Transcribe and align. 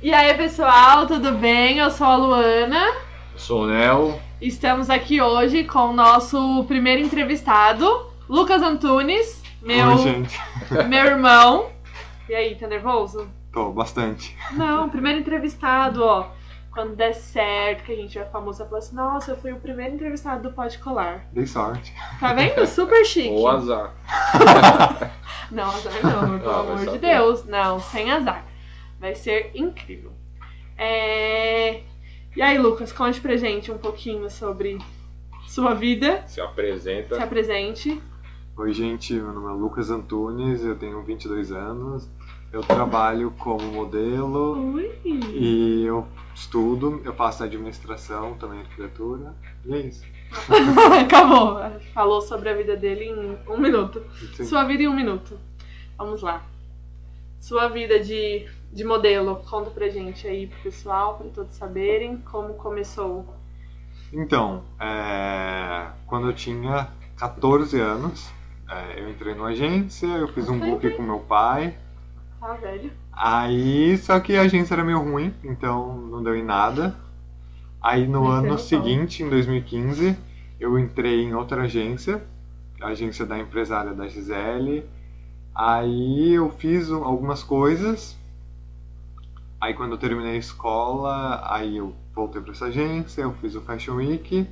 E 0.00 0.12
aí, 0.14 0.34
pessoal, 0.34 1.06
tudo 1.06 1.32
bem? 1.32 1.78
Eu 1.78 1.90
sou 1.90 2.06
a 2.06 2.16
Luana. 2.16 2.86
Eu 3.32 3.38
sou 3.38 3.62
o 3.64 3.66
Nel. 3.66 4.20
Estamos 4.40 4.88
aqui 4.88 5.20
hoje 5.20 5.64
com 5.64 5.86
o 5.88 5.92
nosso 5.92 6.64
primeiro 6.68 7.02
entrevistado, 7.02 8.06
Lucas 8.28 8.62
Antunes, 8.62 9.42
meu, 9.60 9.88
Oi, 9.88 9.98
gente. 9.98 10.40
meu 10.88 11.04
irmão. 11.04 11.70
E 12.28 12.34
aí, 12.34 12.54
tá 12.54 12.68
nervoso? 12.68 13.28
Tô 13.52 13.70
bastante. 13.72 14.36
Não, 14.52 14.88
primeiro 14.88 15.18
entrevistado, 15.18 16.04
ó. 16.04 16.26
Quando 16.70 16.94
der 16.94 17.12
certo, 17.14 17.82
que 17.82 17.92
a 17.92 17.96
gente 17.96 18.16
vai 18.16 18.28
famoso, 18.28 18.58
vai 18.60 18.68
falar 18.68 18.78
assim, 18.78 18.94
nossa, 18.94 19.30
eu 19.32 19.36
fui 19.38 19.50
o 19.50 19.56
primeiro 19.58 19.94
entrevistado 19.96 20.42
do 20.48 20.54
Pode 20.54 20.78
Colar. 20.78 21.24
Dei 21.32 21.44
sorte. 21.46 21.92
Tá 22.20 22.32
vendo? 22.34 22.64
Super 22.66 23.02
chique. 23.04 23.30
Ou 23.30 23.48
azar. 23.48 23.90
Não, 25.50 25.64
azar 25.64 25.92
não, 26.02 26.38
pelo 26.38 26.50
Ah, 26.52 26.60
amor 26.60 26.76
de. 26.92 26.98
Deus. 26.98 27.44
Não, 27.46 27.80
sem 27.80 28.12
azar. 28.12 28.44
Vai 28.98 29.14
ser 29.14 29.50
incrível. 29.54 30.12
É... 30.76 31.82
E 32.36 32.42
aí, 32.42 32.58
Lucas, 32.58 32.92
conte 32.92 33.20
pra 33.20 33.36
gente 33.36 33.70
um 33.70 33.78
pouquinho 33.78 34.30
sobre 34.30 34.78
sua 35.46 35.74
vida. 35.74 36.22
Se 36.26 36.40
apresenta. 36.40 37.16
Se 37.16 37.22
apresente. 37.22 38.02
Oi, 38.56 38.72
gente. 38.72 39.14
Meu 39.14 39.32
nome 39.32 39.48
é 39.48 39.52
Lucas 39.52 39.90
Antunes, 39.90 40.64
eu 40.64 40.76
tenho 40.76 41.02
22 41.02 41.52
anos. 41.52 42.08
Eu 42.52 42.62
trabalho 42.62 43.30
como 43.38 43.62
modelo 43.62 44.72
Ui. 44.74 44.90
e 45.04 45.84
eu 45.84 46.06
estudo. 46.34 47.00
Eu 47.04 47.14
faço 47.14 47.44
administração, 47.44 48.34
também 48.34 48.60
arquitetura. 48.60 49.34
E 49.64 49.74
é 49.74 49.80
isso. 49.80 50.04
Acabou. 51.00 51.58
Falou 51.92 52.20
sobre 52.20 52.48
a 52.48 52.54
vida 52.54 52.76
dele 52.76 53.04
em 53.04 53.38
um 53.52 53.58
minuto. 53.58 54.02
Sim. 54.34 54.44
Sua 54.44 54.64
vida 54.64 54.82
em 54.82 54.88
um 54.88 54.94
minuto. 54.94 55.38
Vamos 55.96 56.22
lá. 56.22 56.44
Sua 57.40 57.68
vida 57.68 58.00
de, 58.00 58.46
de 58.72 58.84
modelo. 58.84 59.36
Conta 59.48 59.70
pra 59.70 59.88
gente 59.88 60.26
aí 60.26 60.46
pro 60.46 60.58
pessoal, 60.62 61.16
pra 61.16 61.28
todos 61.28 61.54
saberem 61.54 62.18
como 62.18 62.54
começou. 62.54 63.26
Então, 64.12 64.62
é, 64.80 65.88
quando 66.06 66.28
eu 66.28 66.32
tinha 66.34 66.88
14 67.16 67.78
anos, 67.80 68.30
é, 68.68 69.00
eu 69.00 69.10
entrei 69.10 69.34
numa 69.34 69.48
agência, 69.48 70.06
eu 70.06 70.28
fiz 70.28 70.48
um 70.48 70.58
book 70.58 70.88
com 70.90 71.02
meu 71.02 71.18
pai. 71.20 71.76
Tá, 72.40 72.54
velho? 72.54 72.90
Aí, 73.12 73.98
só 73.98 74.18
que 74.20 74.36
a 74.36 74.42
agência 74.42 74.74
era 74.74 74.84
meio 74.84 75.00
ruim, 75.02 75.34
então 75.44 75.94
não 75.96 76.22
deu 76.22 76.36
em 76.36 76.44
nada. 76.44 76.96
Aí 77.82 78.06
no 78.06 78.26
ano 78.28 78.58
seguinte, 78.58 79.22
em 79.22 79.28
2015, 79.28 80.16
eu 80.58 80.78
entrei 80.78 81.22
em 81.22 81.34
outra 81.34 81.62
agência, 81.62 82.22
a 82.80 82.88
agência 82.88 83.26
da 83.26 83.38
empresária 83.38 83.92
da 83.92 84.08
Gisele. 84.08 84.84
Aí 85.54 86.32
eu 86.34 86.50
fiz 86.50 86.90
um- 86.90 87.04
algumas 87.04 87.42
coisas. 87.42 88.17
Aí 89.60 89.74
quando 89.74 89.92
eu 89.92 89.98
terminei 89.98 90.32
a 90.32 90.36
escola, 90.36 91.42
aí 91.44 91.76
eu 91.76 91.94
voltei 92.14 92.40
para 92.40 92.52
essa 92.52 92.66
agência, 92.66 93.22
eu 93.22 93.32
fiz 93.34 93.56
o 93.56 93.60
Fashion 93.60 93.96
Week. 93.96 94.48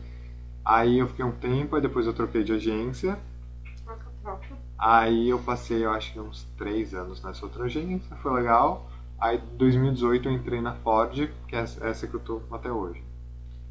Aí 0.64 0.98
eu 0.98 1.06
fiquei 1.06 1.24
um 1.24 1.30
tempo, 1.30 1.76
aí 1.76 1.82
depois 1.82 2.06
eu 2.06 2.12
troquei 2.12 2.42
de 2.42 2.52
agência. 2.52 3.18
Aí 4.76 5.28
eu 5.28 5.38
passei, 5.38 5.84
eu 5.84 5.92
acho 5.92 6.12
que 6.12 6.18
uns 6.18 6.44
três 6.56 6.92
anos 6.92 7.22
nessa 7.22 7.44
outra 7.44 7.64
agência, 7.64 8.16
foi 8.16 8.32
legal. 8.32 8.90
Aí 9.18 9.38
em 9.38 9.56
2018 9.56 10.28
eu 10.28 10.32
entrei 10.32 10.60
na 10.60 10.74
Ford, 10.74 11.30
que 11.46 11.56
é 11.56 11.60
essa 11.60 12.06
que 12.06 12.14
eu 12.14 12.20
tô 12.20 12.42
até 12.50 12.70
hoje. 12.70 13.02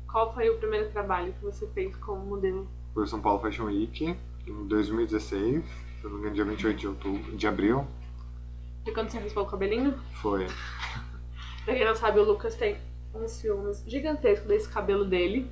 Qual 0.10 0.34
foi 0.34 0.50
o 0.50 0.58
primeiro 0.58 0.90
trabalho 0.92 1.34
que 1.34 1.44
você 1.44 1.68
fez 1.68 1.94
como 1.98 2.26
modelo? 2.26 2.66
Foi 2.94 3.04
o 3.04 3.08
São 3.08 3.20
Paulo 3.20 3.42
Fashion 3.42 3.66
Week 3.66 4.18
em 4.48 4.68
2016, 4.68 5.66
se 5.66 6.04
não 6.04 6.12
me 6.12 6.20
engano, 6.20 6.34
dia 6.36 6.46
28 6.46 6.78
de, 6.78 6.88
outubro, 6.88 7.36
de 7.36 7.48
abril. 7.48 7.86
E 8.86 8.92
quando 8.92 9.10
você 9.10 9.20
raspou 9.20 9.44
o 9.44 9.48
cabelinho? 9.48 9.94
Foi. 10.14 10.48
Pra 11.66 11.74
quem 11.74 11.84
não 11.86 11.96
sabe, 11.96 12.20
o 12.20 12.24
Lucas 12.24 12.56
tem 12.56 12.78
uns 13.14 13.42
filmes 13.42 13.84
gigantescos 13.88 14.48
desse 14.48 14.70
cabelo 14.70 15.04
dele. 15.06 15.50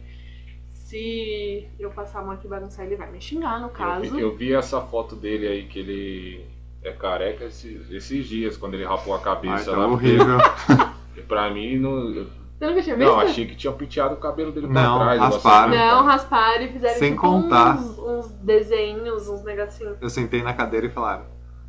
Se 0.70 1.68
eu 1.80 1.90
passar 1.90 2.20
a 2.20 2.22
mão 2.24 2.32
aqui 2.34 2.46
e 2.46 2.50
bagunçar, 2.50 2.86
ele 2.86 2.96
vai 2.96 3.10
me 3.12 3.20
xingar, 3.20 3.60
no 3.60 3.68
Eu 3.68 3.72
caso. 3.72 4.02
vi, 4.16 4.22
eu 4.22 4.36
vi 4.36 4.54
essa 4.54 4.80
foto 4.82 5.16
dele 5.16 5.48
aí, 5.48 5.64
que 5.66 5.80
ele 5.80 6.46
é 6.84 6.92
careca 6.92 7.46
esses, 7.46 7.90
esses 7.90 8.28
dias, 8.28 8.58
quando 8.58 8.76
ele 8.76 8.84
rapou 8.86 9.14
a 9.14 9.18
Ai, 9.18 9.24
cabeça 9.24 9.72
tá 9.72 9.78
lá. 9.78 9.88
horrível. 9.88 10.38
Pra 11.28 11.50
mim, 11.52 11.78
não, 11.78 12.10
eu- 12.14 12.28
Você 12.60 12.68
nunca 12.68 12.82
tinha 12.84 12.96
visto? 12.96 13.10
não, 13.10 13.20
achei 13.20 13.46
que 13.48 13.56
tinha 13.56 13.72
penteado 13.74 14.16
o 14.16 14.18
cabelo 14.18 14.52
dele 14.52 14.68
pra 14.68 14.82
Não, 14.84 15.00
trás. 15.00 15.20
rasparam. 15.20 15.72
Não, 15.76 16.04
rasparam 16.04 16.64
e 16.64 16.68
fizeram 16.74 17.00
Sem 17.00 17.10
tipo, 17.12 17.22
contar. 17.22 17.78
Uns, 17.78 17.98
uns 18.00 18.28
desenhos, 18.34 19.28
uns 19.30 19.44
negocinhos. 19.44 19.98
Eu 20.02 20.10
sentei 20.10 20.42
na 20.44 20.54
cadeira 20.54 20.86
e 20.88 20.90
falaram. 20.90 21.26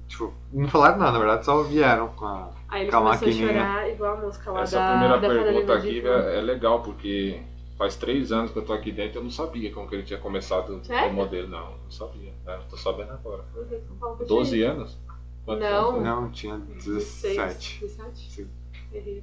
Tipo, 0.09 0.34
não 0.53 0.69
falaram 0.69 0.99
nada, 0.99 1.12
na 1.12 1.19
verdade, 1.19 1.44
só 1.44 1.62
vieram 1.62 2.09
com 2.09 2.27
a. 2.27 2.50
Aí 2.75 2.83
ele 2.83 2.91
Com 2.91 2.97
a 2.97 3.17
começou 3.17 3.29
a 3.29 3.33
chorar, 3.33 3.89
igual 3.89 4.15
a 4.15 4.21
música 4.21 4.51
lá 4.51 4.62
Essa 4.62 4.79
da, 4.81 4.91
primeira 4.91 5.21
da 5.21 5.29
pergunta 5.29 5.75
aqui 5.75 6.01
de 6.01 6.09
é, 6.09 6.39
é 6.39 6.41
legal, 6.41 6.83
porque 6.83 7.41
faz 7.79 7.95
três 7.95 8.33
anos 8.33 8.51
que 8.51 8.59
eu 8.59 8.65
tô 8.65 8.73
aqui 8.73 8.91
dentro 8.91 9.17
e 9.17 9.19
eu 9.21 9.23
não 9.23 9.31
sabia 9.31 9.73
como 9.73 9.89
que 9.89 9.95
ele 9.95 10.03
tinha 10.03 10.19
começado 10.19 10.84
Sério? 10.84 11.05
como 11.05 11.23
modelo. 11.23 11.47
Não, 11.47 11.71
não 11.71 11.91
sabia. 11.91 12.33
É, 12.45 12.57
Eu 12.57 12.63
tô 12.69 12.77
sabendo 12.77 13.13
agora. 13.13 13.45
Fundo. 13.55 14.25
12 14.27 14.63
anos? 14.63 14.99
Quantos 15.45 15.63
Não. 15.63 15.89
anos? 15.91 16.03
Não, 16.03 16.31
tinha 16.33 16.57
17. 16.57 17.79
17? 17.81 18.31
Sim. 18.33 18.49
Errei, 18.93 19.23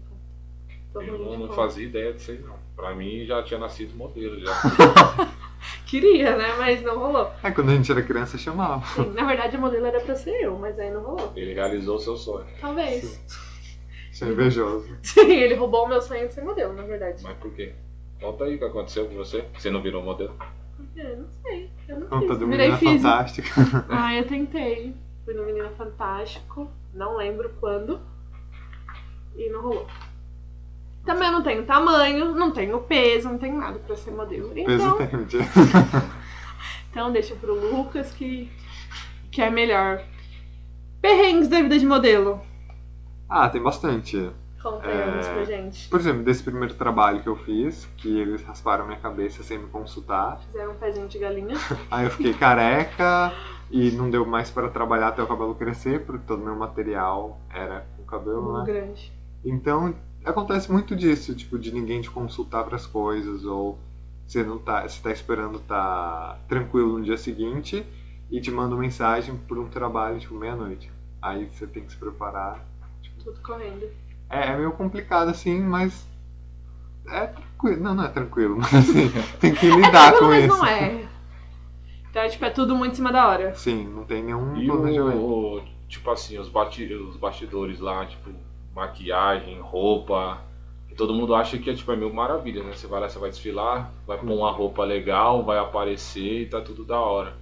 Eu 0.95 1.01
não, 1.01 1.31
de 1.31 1.38
não 1.38 1.50
fazia 1.50 1.85
ideia 1.85 2.13
disso 2.13 2.31
aí, 2.31 2.40
não. 2.40 2.56
Pra 2.73 2.95
mim 2.95 3.25
já 3.25 3.44
tinha 3.44 3.59
nascido 3.59 3.94
modelo 3.97 4.40
já. 4.40 4.51
Queria, 5.91 6.38
né? 6.38 6.56
Mas 6.57 6.81
não 6.81 6.97
rolou. 6.97 7.29
É, 7.44 7.52
quando 7.52 7.69
a 7.69 7.75
gente 7.75 7.91
era 7.91 8.02
criança 8.02 8.38
chamava. 8.38 8.81
Sim, 8.96 9.12
na 9.12 9.25
verdade, 9.25 9.57
o 9.57 9.59
modelo 9.59 9.85
era 9.85 10.00
pra 10.00 10.16
ser 10.16 10.41
eu, 10.41 10.57
mas 10.57 10.79
aí 10.79 10.90
não 10.90 11.02
rolou. 11.03 11.34
Ele 11.35 11.53
realizou 11.53 11.97
o 11.97 12.00
seu 12.00 12.16
sonho. 12.16 12.47
Talvez. 12.62 13.22
Isso 14.09 14.24
é 14.24 14.29
invejoso. 14.29 14.88
Sim, 15.03 15.34
ele 15.34 15.53
roubou 15.56 15.84
o 15.84 15.90
meu 15.90 16.02
sonho 16.02 16.29
de 16.29 16.34
ser 16.34 16.46
modelo, 16.46 16.72
na 16.74 16.84
verdade. 16.84 17.22
Mas 17.22 17.35
por 17.40 17.52
quê? 17.53 17.74
Conta 18.22 18.46
aí 18.46 18.56
o 18.56 18.57
que 18.57 18.63
aconteceu 18.63 19.06
com 19.06 19.16
você. 19.16 19.44
Você 19.53 19.69
não 19.69 19.81
virou 19.81 20.02
modelo? 20.02 20.34
Eu 20.96 21.18
não 21.18 21.28
sei. 21.44 21.69
Eu 21.90 22.00
não 22.00 22.08
Conta 22.08 22.28
fiz. 22.28 22.38
do 22.38 22.47
Virei 22.47 22.72
Menina. 22.72 22.78
Fantástica. 23.02 23.50
Ah, 23.90 24.16
eu 24.16 24.25
tentei. 24.25 24.96
Fui 25.25 25.34
no 25.34 25.46
Menino 25.46 25.72
Fantástico. 25.72 26.72
Não 26.94 27.18
lembro 27.18 27.52
quando. 27.59 28.00
E 29.35 29.50
não 29.50 29.62
rolou. 29.62 29.88
Também 31.06 31.28
eu 31.28 31.31
não 31.34 31.44
tenho 31.44 31.66
tamanho, 31.66 32.35
não 32.35 32.51
tenho 32.51 32.79
peso, 32.81 33.29
não 33.29 33.38
tenho 33.38 33.57
nada 33.57 33.79
pra 33.79 33.95
ser 33.95 34.12
modelo. 34.12 34.50
Peso 34.50 34.69
Então, 34.72 34.97
tem, 34.97 35.07
mentira. 35.19 35.45
então 36.91 37.12
deixa 37.12 37.35
pro 37.35 37.53
Lucas 37.53 38.12
que, 38.12 38.51
que 39.31 39.41
é 39.41 39.50
melhor. 39.50 40.01
Perrengues 41.01 41.47
da 41.47 41.61
vida 41.61 41.79
de 41.79 41.85
modelo. 41.85 42.41
Ah, 43.28 43.50
tem 43.50 43.61
bastante. 43.61 44.29
Conta 44.61 44.88
aí 44.88 44.95
É. 44.95 45.03
alguns 45.06 45.28
pra 45.28 45.44
gente. 45.44 45.90
Por 45.90 46.00
exemplo, 46.00 46.23
desse 46.23 46.44
primeiro 46.44 46.75
trabalho 46.75 47.23
que 47.23 47.28
eu 47.29 47.35
fiz, 47.35 47.90
que 47.97 48.19
eles 48.19 48.44
rasparam 48.44 48.85
minha 48.85 49.00
cabeça 49.00 49.41
sem 49.41 49.57
me 49.57 49.67
consultar. 49.69 50.40
Fizeram 50.51 50.73
um 50.73 50.75
pezinho 50.75 51.07
de 51.07 51.17
galinha. 51.17 51.56
Aí 51.90 52.06
eu 52.06 52.11
fiquei 52.11 52.34
careca 52.35 53.34
e 53.72 53.90
não 53.91 54.07
deu 54.11 54.23
mais 54.23 54.51
para 54.51 54.69
trabalhar 54.69 55.07
até 55.07 55.23
o 55.23 55.28
cabelo 55.28 55.56
crescer, 55.56 56.06
porque 56.06 56.23
todo 56.28 56.44
meu 56.44 56.56
material 56.56 57.40
era 57.50 57.88
com 57.97 58.03
cabelo, 58.03 58.51
Um 58.53 58.59
né? 58.59 58.66
grande. 58.66 59.11
Então, 59.44 59.95
acontece 60.25 60.71
muito 60.71 60.95
disso, 60.95 61.33
tipo, 61.35 61.57
de 61.57 61.71
ninguém 61.71 62.01
te 62.01 62.09
consultar 62.09 62.63
para 62.63 62.75
as 62.75 62.85
coisas, 62.85 63.43
ou 63.45 63.79
você 64.25 64.43
não 64.43 64.57
tá, 64.57 64.87
você 64.87 65.01
tá 65.01 65.11
esperando 65.11 65.59
tá 65.59 66.37
tranquilo 66.47 66.97
no 66.99 67.03
dia 67.03 67.17
seguinte 67.17 67.85
e 68.29 68.39
te 68.39 68.49
manda 68.51 68.75
uma 68.75 68.81
mensagem 68.81 69.35
por 69.47 69.57
um 69.57 69.67
trabalho, 69.67 70.19
tipo, 70.19 70.35
meia-noite. 70.35 70.91
Aí 71.21 71.45
você 71.51 71.67
tem 71.67 71.83
que 71.83 71.91
se 71.91 71.97
preparar. 71.97 72.65
Tudo 73.23 73.39
correndo. 73.41 73.85
É, 74.29 74.47
é 74.47 74.57
meio 74.57 74.71
complicado 74.71 75.29
assim, 75.29 75.59
mas 75.59 76.07
é 77.07 77.27
tranquilo. 77.27 77.83
Não, 77.83 77.93
não 77.95 78.03
é 78.05 78.07
tranquilo, 78.07 78.57
mas 78.61 78.73
assim, 78.73 79.11
tem 79.39 79.53
que 79.53 79.69
lidar 79.69 80.11
Tranquilo, 80.13 80.19
com 80.19 80.27
mas 80.27 80.45
isso. 80.45 80.57
não 80.57 80.65
é. 80.65 81.07
Então, 82.09 82.29
tipo, 82.29 82.45
é 82.45 82.49
tudo 82.49 82.75
muito 82.75 82.93
em 82.93 82.95
cima 82.95 83.11
da 83.11 83.27
hora. 83.27 83.53
Sim, 83.55 83.85
não 83.87 84.03
tem 84.03 84.23
nenhum 84.23 84.55
E 84.57 84.65
planejamento. 84.65 85.17
o, 85.17 85.61
tipo 85.87 86.09
assim, 86.09 86.37
os, 86.39 86.49
bati, 86.49 86.85
os 86.93 87.15
bastidores 87.17 87.79
lá, 87.79 88.05
tipo, 88.05 88.29
maquiagem, 88.75 89.59
roupa. 89.61 90.39
E 90.89 90.95
todo 90.95 91.13
mundo 91.13 91.34
acha 91.35 91.57
que 91.57 91.69
é 91.69 91.73
tipo, 91.73 91.91
é 91.91 91.96
mil 91.96 92.13
maravilha, 92.13 92.63
né? 92.63 92.73
Você 92.73 92.87
vai 92.87 92.99
lá, 92.99 93.09
você 93.09 93.19
vai 93.19 93.29
desfilar, 93.29 93.91
vai 94.05 94.17
pôr 94.17 94.31
uma 94.31 94.51
roupa 94.51 94.84
legal, 94.84 95.43
vai 95.43 95.57
aparecer 95.57 96.41
e 96.43 96.46
tá 96.47 96.61
tudo 96.61 96.84
da 96.84 96.99
hora. 96.99 97.34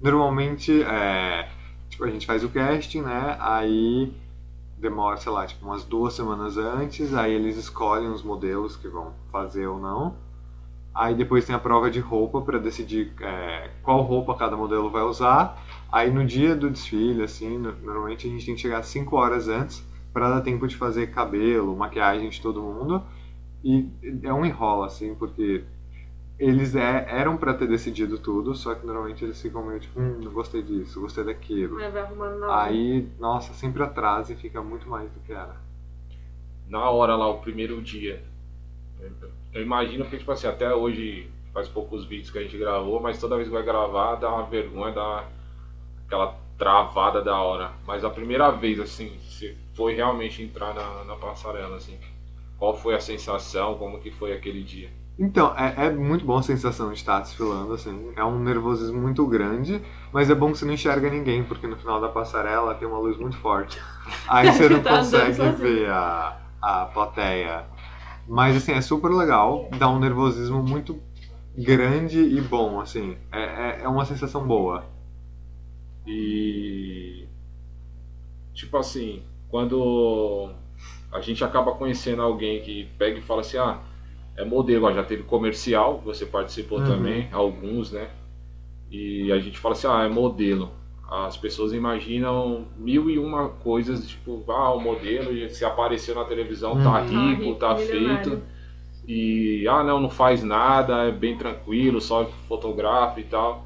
Normalmente, 0.00 0.82
é, 0.82 1.48
tipo, 1.88 2.04
a 2.04 2.10
gente 2.10 2.26
faz 2.26 2.42
o 2.44 2.48
casting, 2.48 3.02
né? 3.02 3.36
Aí 3.40 4.12
demora, 4.78 5.16
sei 5.16 5.30
lá, 5.30 5.46
tipo, 5.46 5.64
umas 5.64 5.84
duas 5.84 6.12
semanas 6.14 6.56
antes, 6.56 7.14
aí 7.14 7.32
eles 7.32 7.56
escolhem 7.56 8.08
os 8.10 8.22
modelos 8.22 8.76
que 8.76 8.88
vão 8.88 9.12
fazer 9.30 9.66
ou 9.66 9.78
não. 9.78 10.16
Aí 10.94 11.14
depois 11.14 11.46
tem 11.46 11.54
a 11.54 11.58
prova 11.58 11.90
de 11.90 12.00
roupa 12.00 12.40
para 12.42 12.58
decidir 12.58 13.12
é, 13.20 13.70
qual 13.82 14.02
roupa 14.02 14.34
cada 14.34 14.56
modelo 14.56 14.90
vai 14.90 15.02
usar. 15.02 15.62
Aí 15.90 16.10
no 16.10 16.24
dia 16.24 16.54
do 16.54 16.68
desfile, 16.70 17.22
assim, 17.22 17.56
no- 17.58 17.72
normalmente 17.82 18.26
a 18.26 18.30
gente 18.30 18.44
tem 18.44 18.54
que 18.54 18.60
chegar 18.60 18.82
5 18.82 19.16
horas 19.16 19.48
antes 19.48 19.82
para 20.12 20.28
dar 20.30 20.40
tempo 20.42 20.66
de 20.66 20.76
fazer 20.76 21.08
cabelo, 21.08 21.76
maquiagem 21.76 22.28
de 22.28 22.40
todo 22.40 22.62
mundo. 22.62 23.02
E 23.64 23.88
é 24.22 24.32
um 24.32 24.44
enrola, 24.44 24.86
assim, 24.86 25.14
porque 25.14 25.64
eles 26.38 26.74
é- 26.74 27.06
eram 27.08 27.36
para 27.36 27.54
ter 27.54 27.68
decidido 27.68 28.18
tudo, 28.18 28.54
só 28.54 28.74
que 28.74 28.84
normalmente 28.86 29.24
eles 29.24 29.40
ficam 29.40 29.64
meio 29.64 29.80
tipo, 29.80 30.00
hum, 30.00 30.18
não 30.22 30.32
gostei 30.32 30.62
disso, 30.62 31.00
gostei 31.00 31.24
daquilo. 31.24 31.78
Aí 31.78 31.90
vai 31.90 32.02
arrumando 32.02 32.38
na 32.40 32.46
hora. 32.48 32.62
Aí, 32.64 33.08
nossa, 33.20 33.52
sempre 33.54 33.82
atrasa 33.82 34.32
e 34.32 34.36
fica 34.36 34.62
muito 34.62 34.88
mais 34.88 35.10
do 35.10 35.20
que 35.20 35.32
era. 35.32 35.56
na 36.68 36.88
hora 36.90 37.14
lá, 37.16 37.28
o 37.28 37.38
primeiro 37.40 37.80
dia. 37.82 38.22
Eu 39.52 39.62
imagino 39.62 40.04
que, 40.06 40.16
tipo 40.16 40.30
assim, 40.32 40.46
até 40.46 40.74
hoje 40.74 41.30
faz 41.52 41.68
poucos 41.68 42.06
vídeos 42.06 42.30
que 42.30 42.38
a 42.38 42.42
gente 42.42 42.56
gravou, 42.56 43.00
mas 43.00 43.18
toda 43.20 43.36
vez 43.36 43.48
que 43.48 43.54
vai 43.54 43.62
gravar 43.62 44.14
dá 44.16 44.28
uma 44.30 44.44
vergonha, 44.46 44.92
dá 44.94 45.02
uma, 45.02 45.24
aquela 46.06 46.38
travada 46.62 47.20
da 47.20 47.36
hora. 47.36 47.72
Mas 47.84 48.04
a 48.04 48.10
primeira 48.10 48.50
vez, 48.52 48.78
assim, 48.78 49.10
você 49.28 49.56
foi 49.74 49.94
realmente 49.94 50.40
entrar 50.40 50.72
na, 50.72 51.04
na 51.04 51.16
passarela, 51.16 51.76
assim. 51.76 51.98
Qual 52.56 52.76
foi 52.76 52.94
a 52.94 53.00
sensação? 53.00 53.74
Como 53.74 53.98
que 53.98 54.12
foi 54.12 54.32
aquele 54.32 54.62
dia? 54.62 54.88
Então, 55.18 55.52
é, 55.58 55.86
é 55.86 55.90
muito 55.90 56.24
bom 56.24 56.38
a 56.38 56.42
sensação 56.42 56.92
de 56.92 56.98
estar 56.98 57.18
desfilando, 57.18 57.74
assim. 57.74 58.12
É 58.14 58.24
um 58.24 58.38
nervosismo 58.38 59.00
muito 59.00 59.26
grande, 59.26 59.82
mas 60.12 60.30
é 60.30 60.36
bom 60.36 60.52
que 60.52 60.58
você 60.58 60.64
não 60.64 60.72
enxerga 60.72 61.10
ninguém, 61.10 61.42
porque 61.42 61.66
no 61.66 61.76
final 61.76 62.00
da 62.00 62.08
passarela 62.08 62.76
tem 62.76 62.86
uma 62.86 62.98
luz 62.98 63.16
muito 63.18 63.36
forte. 63.38 63.82
Aí 64.28 64.52
você 64.52 64.68
não 64.68 64.80
Tá 64.82 64.98
consegue 64.98 65.50
ver 65.56 65.90
a, 65.90 66.38
a 66.62 66.84
plateia. 66.86 67.64
Mas, 68.28 68.56
assim, 68.56 68.70
é 68.70 68.80
super 68.80 69.10
legal, 69.10 69.68
dá 69.76 69.88
um 69.88 69.98
nervosismo 69.98 70.62
muito 70.62 70.96
grande 71.58 72.20
e 72.20 72.40
bom, 72.40 72.80
assim. 72.80 73.16
É, 73.32 73.42
é, 73.42 73.80
é 73.82 73.88
uma 73.88 74.04
sensação 74.04 74.46
boa. 74.46 74.91
E 76.06 77.26
tipo 78.54 78.76
assim, 78.76 79.22
quando 79.48 80.50
a 81.10 81.20
gente 81.20 81.44
acaba 81.44 81.72
conhecendo 81.72 82.22
alguém 82.22 82.62
que 82.62 82.84
pega 82.98 83.18
e 83.18 83.22
fala 83.22 83.40
assim, 83.40 83.58
ah, 83.58 83.80
é 84.36 84.44
modelo, 84.44 84.92
já 84.94 85.02
teve 85.04 85.22
comercial, 85.24 86.00
você 86.04 86.24
participou 86.26 86.78
Uhum. 86.78 86.84
também, 86.84 87.28
alguns, 87.32 87.92
né? 87.92 88.10
E 88.90 89.32
a 89.32 89.38
gente 89.38 89.58
fala 89.58 89.74
assim, 89.74 89.86
ah, 89.88 90.04
é 90.04 90.08
modelo. 90.08 90.70
As 91.10 91.36
pessoas 91.36 91.72
imaginam 91.74 92.66
mil 92.78 93.10
e 93.10 93.18
uma 93.18 93.48
coisas, 93.50 94.08
tipo, 94.08 94.44
ah, 94.50 94.74
o 94.74 94.80
modelo 94.80 95.48
se 95.50 95.64
apareceu 95.64 96.14
na 96.14 96.24
televisão, 96.24 96.78
tá 96.80 97.00
Uhum. 97.00 97.06
rico, 97.06 97.54
tá 97.56 97.74
milionário. 97.74 98.32
feito. 98.32 98.42
E, 99.06 99.66
ah, 99.68 99.82
não, 99.84 100.00
não 100.00 100.10
faz 100.10 100.42
nada, 100.44 101.04
é 101.08 101.12
bem 101.12 101.36
tranquilo, 101.36 102.00
só 102.00 102.24
fotografa 102.48 103.20
e 103.20 103.24
tal. 103.24 103.64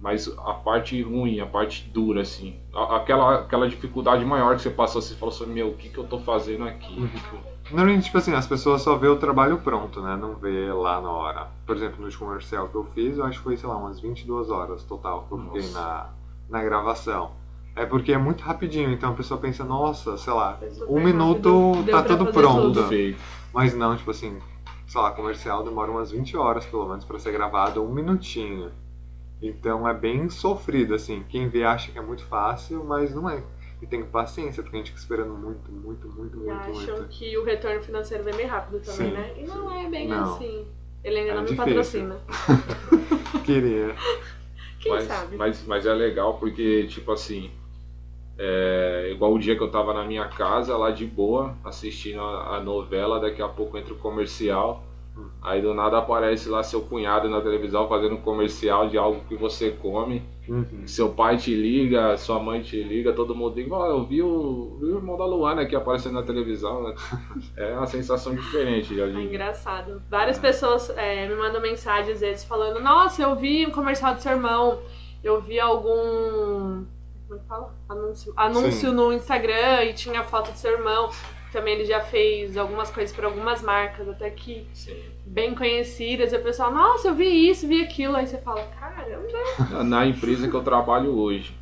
Mas 0.00 0.32
a 0.38 0.54
parte 0.54 1.02
ruim, 1.02 1.40
a 1.40 1.46
parte 1.46 1.88
dura, 1.88 2.22
assim, 2.22 2.56
aquela, 2.72 3.40
aquela 3.40 3.68
dificuldade 3.68 4.24
maior 4.24 4.54
que 4.54 4.62
você 4.62 4.70
passou, 4.70 5.02
você 5.02 5.14
falou 5.16 5.34
assim, 5.34 5.46
meu, 5.46 5.70
o 5.70 5.74
que, 5.74 5.88
que 5.88 5.98
eu 5.98 6.04
tô 6.04 6.20
fazendo 6.20 6.64
aqui? 6.64 7.00
Uhum. 7.00 7.08
Tipo, 7.08 7.36
Normalmente, 7.70 8.04
tipo 8.04 8.16
assim, 8.16 8.32
as 8.32 8.46
pessoas 8.46 8.80
só 8.80 8.96
vê 8.96 9.08
o 9.08 9.16
trabalho 9.16 9.58
pronto, 9.58 10.00
né? 10.00 10.16
Não 10.16 10.34
vê 10.36 10.72
lá 10.72 11.00
na 11.00 11.10
hora. 11.10 11.48
Por 11.66 11.76
exemplo, 11.76 11.96
no 11.98 12.04
último 12.06 12.26
comercial 12.26 12.68
que 12.68 12.74
eu 12.74 12.84
fiz, 12.94 13.18
eu 13.18 13.24
acho 13.24 13.38
que 13.38 13.44
foi, 13.44 13.56
sei 13.56 13.68
lá, 13.68 13.76
umas 13.76 14.00
22 14.00 14.48
horas 14.50 14.84
total 14.84 15.26
que 15.28 15.32
eu 15.34 15.38
fiquei 15.38 15.70
na, 15.72 16.08
na 16.48 16.62
gravação. 16.62 17.32
É 17.76 17.84
porque 17.84 18.12
é 18.12 18.18
muito 18.18 18.42
rapidinho, 18.42 18.90
então 18.90 19.10
a 19.10 19.14
pessoa 19.14 19.38
pensa, 19.38 19.64
nossa, 19.64 20.16
sei 20.16 20.32
lá, 20.32 20.58
um 20.88 21.00
minuto 21.00 21.72
rápido. 21.72 21.90
Tá 21.90 22.02
tudo 22.02 22.32
pronto. 22.32 22.82
tudo. 22.82 23.16
Mas 23.52 23.74
não, 23.74 23.96
tipo 23.96 24.10
assim, 24.10 24.38
sei 24.86 25.00
lá, 25.00 25.10
comercial 25.10 25.62
demora 25.62 25.90
umas 25.90 26.10
20 26.10 26.36
horas 26.36 26.64
pelo 26.64 26.88
menos 26.88 27.04
pra 27.04 27.18
ser 27.18 27.32
gravado, 27.32 27.84
um 27.84 27.92
minutinho. 27.92 28.72
Então 29.40 29.88
é 29.88 29.94
bem 29.94 30.28
sofrido, 30.28 30.94
assim. 30.94 31.24
Quem 31.28 31.48
vê 31.48 31.64
acha 31.64 31.92
que 31.92 31.98
é 31.98 32.02
muito 32.02 32.24
fácil, 32.24 32.84
mas 32.84 33.14
não 33.14 33.28
é. 33.30 33.42
E 33.80 33.86
tem 33.86 34.02
paciência, 34.04 34.62
porque 34.62 34.76
a 34.76 34.80
gente 34.80 34.88
fica 34.90 35.00
esperando 35.00 35.32
muito, 35.34 35.70
muito, 35.70 36.08
muito, 36.08 36.36
E 36.36 36.40
muito, 36.40 36.52
acham 36.52 36.96
muito. 36.96 37.08
que 37.10 37.38
o 37.38 37.44
retorno 37.44 37.80
financeiro 37.80 38.24
vem 38.24 38.34
bem 38.34 38.46
rápido 38.46 38.80
também, 38.80 39.10
Sim, 39.10 39.14
né? 39.16 39.34
E 39.38 39.44
não 39.44 39.72
é 39.72 39.88
bem 39.88 40.08
Não. 40.08 40.34
assim. 40.34 40.66
Ele 41.04 41.18
ainda 41.20 41.30
É 41.30 41.34
não 41.34 41.42
me 41.42 41.48
difícil. 41.50 41.64
patrocina. 41.66 42.16
Queria. 43.46 43.94
Quem 44.80 44.92
mas, 44.92 45.04
sabe? 45.04 45.36
Mas, 45.36 45.64
mas 45.66 45.86
é 45.86 45.94
legal 45.94 46.38
porque, 46.38 46.86
tipo 46.88 47.12
assim, 47.12 47.50
é, 48.36 49.10
igual 49.12 49.32
o 49.32 49.38
dia 49.38 49.56
que 49.56 49.62
eu 49.62 49.70
tava 49.70 49.92
na 49.94 50.04
minha 50.04 50.26
casa, 50.28 50.76
lá 50.76 50.90
de 50.90 51.04
boa, 51.06 51.56
assistindo 51.64 52.20
a, 52.20 52.56
a 52.56 52.60
novela, 52.60 53.20
daqui 53.20 53.42
a 53.42 53.48
pouco 53.48 53.78
entra 53.78 53.92
o 53.94 53.98
comercial. 53.98 54.84
Aí 55.42 55.62
do 55.62 55.72
nada 55.74 55.98
aparece 55.98 56.48
lá 56.48 56.62
seu 56.62 56.80
cunhado 56.82 57.28
na 57.28 57.40
televisão 57.40 57.88
fazendo 57.88 58.14
um 58.16 58.20
comercial 58.20 58.88
de 58.88 58.98
algo 58.98 59.20
que 59.28 59.36
você 59.36 59.70
come. 59.70 60.22
Uhum. 60.48 60.86
Seu 60.86 61.10
pai 61.10 61.36
te 61.36 61.54
liga, 61.54 62.16
sua 62.16 62.38
mãe 62.38 62.62
te 62.62 62.82
liga, 62.82 63.12
todo 63.12 63.34
mundo 63.34 63.54
liga, 63.56 63.74
"Ó, 63.74 63.86
eu 63.86 64.04
vi 64.04 64.22
o, 64.22 64.78
vi 64.80 64.86
o 64.86 64.96
irmão 64.96 65.16
da 65.16 65.24
Luana 65.26 65.62
aqui 65.62 65.76
aparecendo 65.76 66.14
na 66.14 66.22
televisão. 66.22 66.82
né?" 66.82 66.94
É 67.56 67.74
uma 67.76 67.86
sensação 67.86 68.34
diferente. 68.34 68.98
É 68.98 69.06
engraçado. 69.08 70.02
Várias 70.10 70.38
pessoas 70.38 70.90
é, 70.96 71.28
me 71.28 71.34
mandam 71.34 71.60
mensagem 71.60 72.12
às 72.12 72.20
vezes 72.20 72.44
falando: 72.44 72.80
Nossa, 72.80 73.22
eu 73.22 73.34
vi 73.36 73.66
um 73.66 73.70
comercial 73.70 74.14
do 74.14 74.20
seu 74.20 74.32
irmão. 74.32 74.78
Eu 75.22 75.40
vi 75.40 75.58
algum. 75.60 76.84
Como 77.26 77.34
é 77.34 77.38
que 77.38 77.46
fala? 77.46 77.74
Anúncio, 77.88 78.32
anúncio 78.36 78.90
Sim. 78.90 78.94
no 78.94 79.12
Instagram 79.12 79.84
e 79.84 79.92
tinha 79.92 80.22
foto 80.24 80.50
do 80.52 80.56
seu 80.56 80.72
irmão. 80.72 81.10
Também 81.52 81.74
ele 81.74 81.84
já 81.86 82.00
fez 82.00 82.56
algumas 82.56 82.90
coisas 82.90 83.14
para 83.14 83.26
algumas 83.26 83.62
marcas, 83.62 84.08
até 84.08 84.28
que 84.30 84.66
Sim. 84.74 85.02
bem 85.24 85.54
conhecidas. 85.54 86.32
E 86.32 86.36
o 86.36 86.42
pessoal, 86.42 86.72
nossa, 86.72 87.08
eu 87.08 87.14
vi 87.14 87.48
isso, 87.48 87.66
vi 87.66 87.82
aquilo. 87.82 88.16
Aí 88.16 88.26
você 88.26 88.38
fala, 88.38 88.62
caramba. 88.78 89.26
Na- 89.84 90.06
empresa 90.06 90.48
que 90.48 90.54
eu 90.54 90.62
trabalho 90.62 91.18
hoje, 91.18 91.54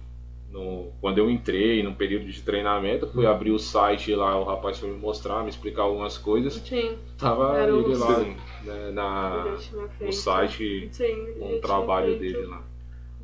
no- 0.50 0.90
quando 1.00 1.18
eu 1.18 1.30
entrei, 1.30 1.82
no 1.84 1.94
período 1.94 2.26
de 2.26 2.42
treinamento, 2.42 3.06
fui 3.06 3.26
abrir 3.26 3.52
o 3.52 3.58
site 3.58 4.12
lá, 4.14 4.36
o 4.38 4.44
rapaz 4.44 4.78
foi 4.78 4.88
me 4.90 4.98
mostrar, 4.98 5.42
me 5.44 5.50
explicar 5.50 5.82
algumas 5.82 6.18
coisas. 6.18 6.54
Sim, 6.54 6.98
Tava 7.16 7.56
ele 7.62 7.94
lá 7.94 8.18
né, 8.64 8.90
na, 8.92 9.56
no 10.00 10.12
site 10.12 10.90
ele 10.98 11.34
com 11.38 11.48
já 11.48 11.54
o 11.56 11.60
trabalho 11.60 12.18
feito 12.18 12.20
dele 12.20 12.46
lá. 12.46 12.62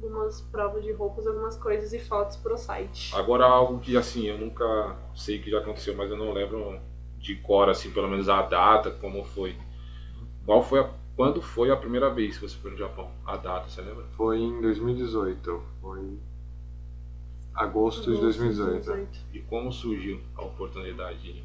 Algumas 0.02 0.40
provas 0.40 0.82
de 0.82 0.90
roupas, 0.92 1.26
algumas 1.26 1.56
coisas 1.56 1.92
e 1.92 1.98
fotos 2.00 2.36
pro 2.36 2.58
site. 2.58 3.14
Agora 3.14 3.44
algo 3.44 3.78
que 3.78 3.96
assim, 3.96 4.26
eu 4.26 4.36
nunca 4.36 4.96
sei 5.14 5.38
que 5.38 5.50
já 5.50 5.58
aconteceu, 5.58 5.96
mas 5.96 6.10
eu 6.10 6.16
não 6.16 6.32
lembro 6.32 6.80
de 7.18 7.36
cor, 7.36 7.68
assim, 7.68 7.90
pelo 7.92 8.08
menos 8.08 8.28
a 8.28 8.42
data, 8.42 8.90
como 8.90 9.24
foi. 9.24 9.56
Qual 10.44 10.62
foi 10.62 10.80
a. 10.80 10.90
Quando 11.14 11.40
foi 11.40 11.70
a 11.70 11.76
primeira 11.76 12.10
vez 12.10 12.36
que 12.36 12.48
você 12.48 12.56
foi 12.56 12.72
no 12.72 12.76
Japão? 12.76 13.10
A 13.24 13.36
data, 13.36 13.68
você 13.68 13.80
lembra? 13.80 14.04
Foi 14.16 14.40
em 14.40 14.60
2018. 14.60 15.62
Foi 15.80 16.18
agosto 17.54 18.12
de 18.12 18.20
2018. 18.20 19.20
E 19.32 19.40
como 19.40 19.70
surgiu 19.70 20.20
a 20.34 20.42
oportunidade? 20.42 21.44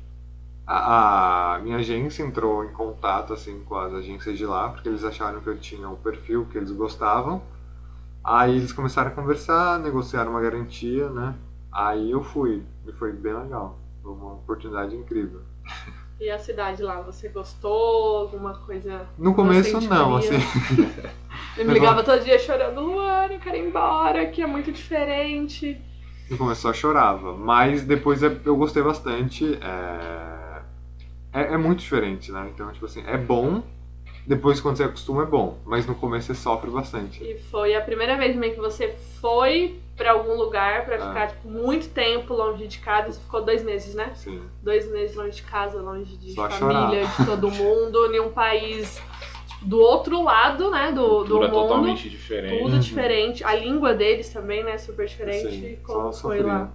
A, 0.66 1.56
a 1.56 1.60
minha 1.60 1.78
agência 1.78 2.24
entrou 2.24 2.64
em 2.64 2.74
contato 2.74 3.34
assim 3.34 3.64
com 3.66 3.76
as 3.76 3.94
agências 3.94 4.38
de 4.38 4.46
lá, 4.46 4.70
porque 4.70 4.90
eles 4.90 5.04
acharam 5.04 5.42
que 5.42 5.48
eu 5.48 5.58
tinha 5.58 5.88
o 5.90 5.98
perfil 5.98 6.46
que 6.46 6.58
eles 6.58 6.72
gostavam. 6.72 7.42
Aí 8.28 8.58
eles 8.58 8.74
começaram 8.74 9.10
a 9.10 9.14
conversar, 9.14 9.80
negociaram 9.80 10.32
uma 10.32 10.42
garantia, 10.42 11.10
né? 11.10 11.34
Aí 11.72 12.12
eu 12.12 12.22
fui, 12.22 12.62
e 12.86 12.92
foi 12.92 13.14
bem 13.14 13.34
legal. 13.34 13.80
Foi 14.04 14.12
uma 14.12 14.34
oportunidade 14.34 14.94
incrível. 14.98 15.40
E 16.20 16.30
a 16.30 16.38
cidade 16.38 16.84
lá, 16.84 17.00
você 17.00 17.30
gostou? 17.30 18.18
Alguma 18.18 18.54
coisa? 18.54 19.08
No 19.18 19.34
começo 19.34 19.80
não, 19.80 20.18
assim. 20.18 20.36
Eu 21.58 21.66
me 21.66 21.74
ligava 21.74 22.04
todo 22.04 22.22
dia 22.22 22.38
chorando, 22.38 22.82
Luana, 22.82 23.34
eu 23.34 23.40
quero 23.40 23.56
ir 23.56 23.66
embora, 23.68 24.26
que 24.26 24.42
é 24.42 24.46
muito 24.46 24.74
diferente. 24.74 25.80
No 26.30 26.38
começo 26.38 26.64
só 26.64 26.74
chorava, 26.74 27.32
mas 27.34 27.86
depois 27.86 28.22
é- 28.24 28.42
eu 28.44 28.58
gostei 28.58 28.84
bastante. 28.84 29.58
É... 29.62 30.62
é, 31.32 31.54
é 31.54 31.58
muito 31.58 31.80
diferente, 31.80 32.30
né? 32.30 32.52
Então, 32.54 32.70
tipo 32.74 32.88
assim, 32.88 33.04
é 33.08 33.18
bom. 33.18 33.64
Depois, 34.28 34.60
quando 34.60 34.76
você 34.76 34.84
acostuma, 34.84 35.24
é 35.24 35.26
bom. 35.26 35.58
Mas 35.66 35.88
no 35.88 35.96
começo 35.96 36.28
você 36.28 36.36
sofre 36.36 36.70
bastante. 36.70 37.24
E 37.24 37.40
foi 37.50 37.74
a 37.76 37.82
primeira 37.82 38.18
vez 38.18 38.34
também 38.34 38.52
que 38.54 38.60
você 38.60 38.90
foi 39.22 39.80
pra 39.96 40.12
algum 40.12 40.36
lugar 40.36 40.86
pra 40.86 40.98
Ah. 40.98 41.08
ficar 41.08 41.28
tipo, 41.30 41.48
muito 41.48 41.88
tempo 41.90 42.34
longe 42.34 42.68
de 42.68 42.78
casa. 42.80 43.14
Você 43.14 43.20
ficou 43.22 43.42
dois 43.44 43.64
meses, 43.64 43.96
né? 43.96 44.12
Sim. 44.16 44.42
Dois 44.62 44.92
meses 44.92 45.16
longe 45.16 45.38
de 45.38 45.44
casa, 45.44 45.82
longe 45.82 46.18
de 46.18 46.34
Só 46.34 46.50
família, 46.50 47.08
de 47.08 47.26
todo 47.26 47.50
mundo, 47.50 48.14
em 48.14 48.20
um 48.20 48.30
país 48.30 49.02
tipo, 49.48 49.66
do 49.66 49.80
outro 49.80 50.22
lado, 50.22 50.70
né? 50.70 50.92
Do, 50.92 51.24
do 51.24 51.40
mundo. 51.40 51.50
totalmente 51.50 52.10
diferente. 52.10 52.58
Tudo 52.62 52.74
Uhum. 52.74 52.80
diferente. 52.80 53.44
A 53.46 53.56
língua 53.56 53.94
deles 53.94 54.28
também, 54.30 54.62
né? 54.62 54.78
Super 54.78 55.08
diferente. 55.08 55.50
Sim, 55.50 55.78
Como 55.84 56.12
só 56.12 56.28
foi 56.28 56.44
lá? 56.44 56.70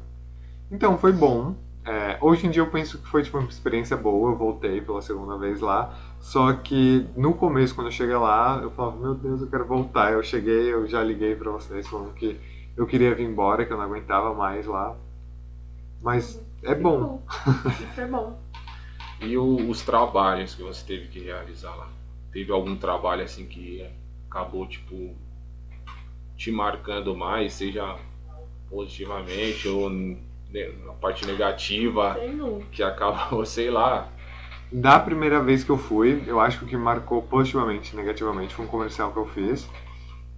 Então, 0.70 0.96
foi 0.96 1.12
bom. 1.12 1.54
É, 1.84 2.16
hoje 2.20 2.46
em 2.46 2.50
dia 2.50 2.62
eu 2.62 2.70
penso 2.70 2.96
que 2.98 3.08
foi 3.08 3.22
tipo, 3.24 3.36
uma 3.38 3.48
experiência 3.48 3.96
boa, 3.96 4.30
eu 4.30 4.36
voltei 4.36 4.80
pela 4.80 5.02
segunda 5.02 5.36
vez 5.36 5.60
lá. 5.60 5.92
Só 6.22 6.52
que 6.52 7.04
no 7.16 7.34
começo, 7.34 7.74
quando 7.74 7.88
eu 7.88 7.92
cheguei 7.92 8.14
lá, 8.16 8.60
eu 8.62 8.70
falava, 8.70 8.96
meu 8.96 9.14
Deus, 9.14 9.40
eu 9.42 9.48
quero 9.48 9.66
voltar. 9.66 10.12
Eu 10.12 10.22
cheguei, 10.22 10.72
eu 10.72 10.86
já 10.86 11.02
liguei 11.02 11.34
pra 11.34 11.50
vocês 11.50 11.86
falando 11.88 12.14
que 12.14 12.38
eu 12.76 12.86
queria 12.86 13.14
vir 13.14 13.24
embora, 13.28 13.66
que 13.66 13.72
eu 13.72 13.76
não 13.76 13.84
aguentava 13.84 14.32
mais 14.32 14.64
lá. 14.66 14.96
Mas 16.00 16.40
é 16.62 16.74
bom. 16.74 17.22
Super 17.78 18.08
bom. 18.08 18.38
E 19.24 19.36
o- 19.38 19.70
os 19.70 19.82
trabalhos 19.82 20.52
que 20.56 20.62
você 20.64 20.84
teve 20.84 21.06
que 21.06 21.20
realizar 21.20 21.72
lá? 21.76 21.88
Teve 22.32 22.50
algum 22.50 22.74
trabalho 22.74 23.22
assim 23.22 23.46
que 23.46 23.86
acabou, 24.28 24.66
tipo, 24.66 25.14
te 26.36 26.50
marcando 26.50 27.14
mais, 27.16 27.52
seja 27.52 27.96
positivamente 28.68 29.68
ou 29.68 29.88
na 29.88 30.92
parte 31.00 31.24
negativa, 31.24 32.14
Tem 32.16 32.42
um. 32.42 32.62
que 32.72 32.82
acabou, 32.82 33.44
sei 33.46 33.70
lá. 33.70 34.08
Da 34.72 34.98
primeira 34.98 35.38
vez 35.42 35.62
que 35.62 35.70
eu 35.70 35.76
fui, 35.76 36.24
eu 36.26 36.40
acho 36.40 36.58
que 36.58 36.64
o 36.64 36.68
que 36.68 36.76
marcou 36.78 37.20
positivamente 37.22 37.94
negativamente 37.94 38.54
foi 38.54 38.64
um 38.64 38.68
comercial 38.68 39.12
que 39.12 39.18
eu 39.18 39.26
fiz, 39.26 39.68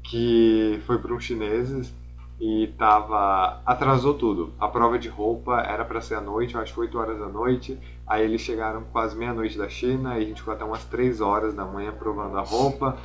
que 0.03 0.81
foi 0.87 0.99
para 0.99 1.14
uns 1.14 1.23
chineses, 1.23 1.95
e 2.41 2.67
tava 2.76 3.61
atrasou 3.64 4.14
tudo. 4.14 4.53
A 4.59 4.69
prova 4.69 4.99
de 4.99 5.09
roupa 5.09 5.61
era 5.61 5.85
para 5.85 6.00
ser 6.00 6.17
à 6.17 6.21
noite, 6.21 6.55
que 6.55 6.81
8 6.81 6.99
horas 6.99 7.19
da 7.19 7.29
noite. 7.29 7.79
Aí 8.07 8.23
eles 8.23 8.43
chegaram 8.43 8.83
quase 8.93 9.17
meia-noite 9.17 9.57
da 9.57 9.69
China 9.69 10.19
e 10.19 10.23
a 10.23 10.26
gente 10.26 10.41
ficou 10.41 10.53
até 10.53 10.64
umas 10.64 10.85
3 10.85 11.21
horas 11.21 11.55
da 11.55 11.64
manhã 11.64 11.93
provando 11.93 12.37
a 12.37 12.43
roupa. 12.43 12.97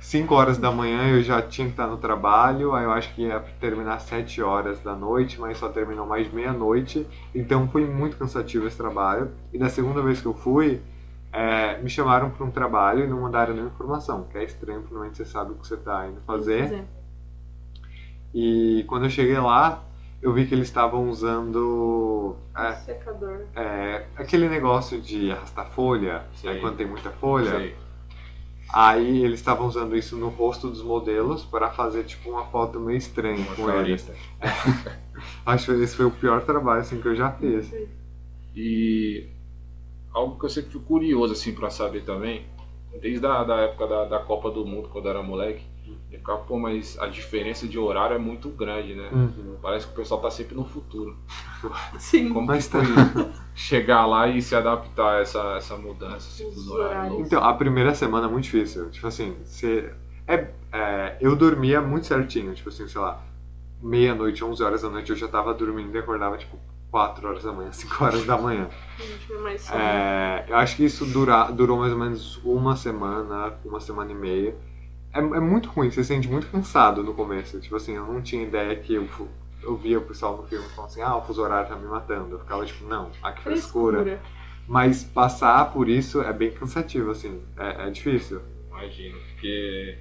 5 0.00 0.34
horas 0.34 0.58
da 0.58 0.72
manhã 0.72 1.08
eu 1.10 1.22
já 1.22 1.40
tinha 1.42 1.66
que 1.66 1.74
estar 1.74 1.86
no 1.86 1.98
trabalho, 1.98 2.74
aí 2.74 2.84
eu 2.84 2.90
acho 2.90 3.14
que 3.14 3.22
ia 3.22 3.40
terminar 3.60 3.94
às 3.94 4.02
7 4.04 4.42
horas 4.42 4.80
da 4.80 4.94
noite, 4.96 5.40
mas 5.40 5.58
só 5.58 5.68
terminou 5.68 6.06
mais 6.06 6.28
de 6.28 6.34
meia-noite. 6.34 7.06
Então 7.34 7.68
foi 7.68 7.86
muito 7.86 8.16
cansativo 8.16 8.66
esse 8.66 8.76
trabalho. 8.76 9.30
E 9.52 9.58
da 9.58 9.68
segunda 9.68 10.02
vez 10.02 10.20
que 10.20 10.26
eu 10.26 10.34
fui, 10.34 10.80
é, 11.32 11.78
me 11.80 11.88
chamaram 11.88 12.30
para 12.30 12.44
um 12.44 12.50
trabalho 12.50 13.04
e 13.04 13.06
não 13.06 13.20
mandaram 13.20 13.52
nenhuma 13.52 13.72
informação, 13.72 14.24
que 14.24 14.38
é 14.38 14.42
estranho, 14.42 14.80
porque 14.80 14.94
normalmente 14.94 15.18
você 15.18 15.24
sabe 15.24 15.52
o 15.52 15.54
que 15.54 15.66
você 15.66 15.74
está 15.74 16.08
indo 16.08 16.20
fazer. 16.22 16.84
E 18.34 18.84
quando 18.88 19.04
eu 19.04 19.10
cheguei 19.10 19.38
lá, 19.38 19.82
eu 20.22 20.32
vi 20.32 20.46
que 20.46 20.54
eles 20.54 20.68
estavam 20.68 21.08
usando 21.08 22.36
é, 22.56 22.72
Secador. 22.74 23.46
é, 23.56 24.06
aquele 24.16 24.48
negócio 24.48 25.00
de 25.00 25.30
arrastar 25.30 25.70
folha, 25.70 26.24
aí 26.44 26.60
quando 26.60 26.76
tem 26.76 26.86
muita 26.86 27.10
folha. 27.10 27.50
Sei. 27.58 27.76
Aí 28.72 29.24
eles 29.24 29.40
estavam 29.40 29.66
usando 29.66 29.96
isso 29.96 30.16
no 30.16 30.28
rosto 30.28 30.68
dos 30.68 30.82
modelos 30.82 31.44
para 31.44 31.70
fazer 31.70 32.04
tipo 32.04 32.30
uma 32.30 32.44
foto 32.46 32.78
meio 32.78 32.98
estranha 32.98 33.44
Uma 33.44 33.56
com 33.56 33.70
eles. 33.70 34.08
Acho 35.44 35.74
que 35.74 35.82
esse 35.82 35.96
foi 35.96 36.06
o 36.06 36.10
pior 36.10 36.44
trabalho 36.44 36.80
assim 36.80 37.00
que 37.00 37.08
eu 37.08 37.16
já 37.16 37.32
fiz. 37.32 37.72
E 38.54 39.28
algo 40.12 40.38
que 40.38 40.44
eu 40.44 40.50
sempre 40.50 40.70
fui 40.70 40.80
curioso 40.82 41.32
assim 41.32 41.52
para 41.52 41.68
saber 41.68 42.04
também, 42.04 42.46
desde 43.00 43.26
a 43.26 43.42
da 43.42 43.56
época 43.56 43.86
da, 43.88 44.04
da 44.04 44.18
Copa 44.20 44.50
do 44.50 44.64
Mundo, 44.64 44.88
quando 44.88 45.06
eu 45.06 45.10
era 45.10 45.22
moleque, 45.22 45.64
eu 46.10 46.18
ficava, 46.18 46.38
pô, 46.40 46.58
mas 46.58 46.98
a 46.98 47.06
diferença 47.06 47.66
de 47.66 47.78
horário 47.78 48.16
é 48.16 48.18
muito 48.18 48.48
grande, 48.48 48.94
né? 48.94 49.08
Uhum. 49.12 49.56
Parece 49.62 49.86
que 49.86 49.92
o 49.92 49.96
pessoal 49.96 50.20
tá 50.20 50.30
sempre 50.30 50.54
no 50.54 50.64
futuro. 50.64 51.16
Sim. 51.98 52.32
Como 52.32 52.46
Mas 52.46 52.66
que 52.66 52.78
foi 52.78 53.30
chegar 53.54 54.06
lá 54.06 54.28
e 54.28 54.42
se 54.42 54.54
adaptar 54.54 55.18
a 55.18 55.20
essa, 55.20 55.56
essa 55.56 55.76
mudança 55.76 56.28
assim, 56.28 56.46
Os 56.46 56.54
dos 56.54 56.68
horários? 56.68 57.20
Então, 57.20 57.42
a 57.42 57.54
primeira 57.54 57.94
semana 57.94 58.26
é 58.26 58.30
muito 58.30 58.44
difícil. 58.44 58.90
Tipo 58.90 59.06
assim, 59.06 59.36
você. 59.44 59.92
É, 60.26 60.48
é, 60.72 61.16
eu 61.20 61.34
dormia 61.34 61.80
muito 61.80 62.06
certinho, 62.06 62.54
tipo 62.54 62.68
assim, 62.68 62.86
sei 62.86 63.00
lá, 63.00 63.20
meia-noite, 63.82 64.44
11 64.44 64.62
horas 64.62 64.82
da 64.82 64.90
noite 64.90 65.10
eu 65.10 65.16
já 65.16 65.26
tava 65.26 65.52
dormindo 65.54 65.94
e 65.94 65.98
acordava 65.98 66.36
tipo 66.38 66.56
4 66.90 67.28
horas 67.28 67.44
da 67.44 67.52
manhã, 67.52 67.70
5 67.72 68.04
horas 68.04 68.24
da 68.24 68.36
manhã. 68.36 68.68
A 68.98 69.02
gente 69.02 69.26
vê 69.26 69.38
mais 69.38 69.60
sono. 69.62 69.80
É, 69.80 70.44
eu 70.48 70.56
acho 70.56 70.76
que 70.76 70.84
isso 70.84 71.04
dura, 71.06 71.50
durou 71.50 71.78
mais 71.78 71.92
ou 71.92 71.98
menos 71.98 72.40
uma 72.44 72.76
semana, 72.76 73.54
uma 73.64 73.80
semana 73.80 74.10
e 74.10 74.14
meia. 74.14 74.56
É, 75.12 75.18
é 75.18 75.40
muito 75.40 75.68
ruim, 75.68 75.90
você 75.90 76.02
se 76.02 76.08
sente 76.08 76.28
muito 76.28 76.46
cansado 76.48 77.02
no 77.02 77.14
começo. 77.14 77.60
Tipo 77.60 77.76
assim, 77.76 77.94
eu 77.94 78.06
não 78.06 78.22
tinha 78.22 78.42
ideia 78.42 78.76
que 78.76 78.94
eu, 78.94 79.08
eu 79.62 79.76
via 79.76 79.98
o 79.98 80.02
pessoal 80.02 80.36
no 80.36 80.44
filme 80.44 80.68
falando 80.70 80.90
assim, 80.90 81.02
ah, 81.02 81.16
o 81.16 81.22
fuso 81.22 81.42
horário 81.42 81.68
tá 81.68 81.76
me 81.76 81.86
matando. 81.86 82.36
Eu 82.36 82.38
ficava 82.40 82.64
tipo, 82.64 82.84
não, 82.86 83.10
ah, 83.22 83.32
que 83.32 83.42
frescura. 83.42 84.20
Mas 84.68 85.02
passar 85.02 85.72
por 85.72 85.88
isso 85.88 86.20
é 86.22 86.32
bem 86.32 86.52
cansativo, 86.52 87.10
assim, 87.10 87.42
é, 87.56 87.88
é 87.88 87.90
difícil. 87.90 88.40
Imagino, 88.70 89.18
porque 89.18 89.98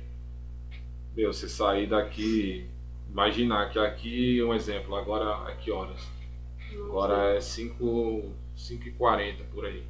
meu, 1.15 1.33
você 1.33 1.49
sair 1.49 1.87
daqui, 1.87 2.69
imaginar 3.09 3.69
que 3.71 3.79
aqui, 3.79 4.41
um 4.43 4.53
exemplo, 4.53 4.95
agora 4.95 5.49
a 5.49 5.55
que 5.55 5.71
horas? 5.71 6.07
Agora 6.85 7.35
é 7.35 7.41
5 7.41 8.31
e 8.69 8.91
40 8.91 9.43
por 9.45 9.65
aí. 9.65 9.83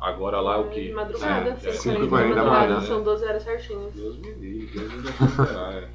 Agora 0.00 0.40
lá 0.40 0.56
é 0.56 0.58
o 0.58 0.64
De 0.64 0.70
quê? 0.74 0.92
Madrugada, 0.94 1.50
É, 1.50 1.56
cinco 1.56 1.72
cinco 1.76 2.02
e 2.02 2.06
e 2.06 2.08
quarenta 2.08 2.34
quarenta 2.34 2.50
da 2.66 2.74
manhã. 2.74 2.80
São 2.82 3.02
12 3.02 3.24
horas 3.24 3.42
certinhas. 3.42 3.92
Deus 3.94 4.16
me 4.18 4.30
livre, 4.32 4.78
Deus 4.78 4.92
me 4.92 5.02
defenderá, 5.02 5.72
é. 5.74 5.88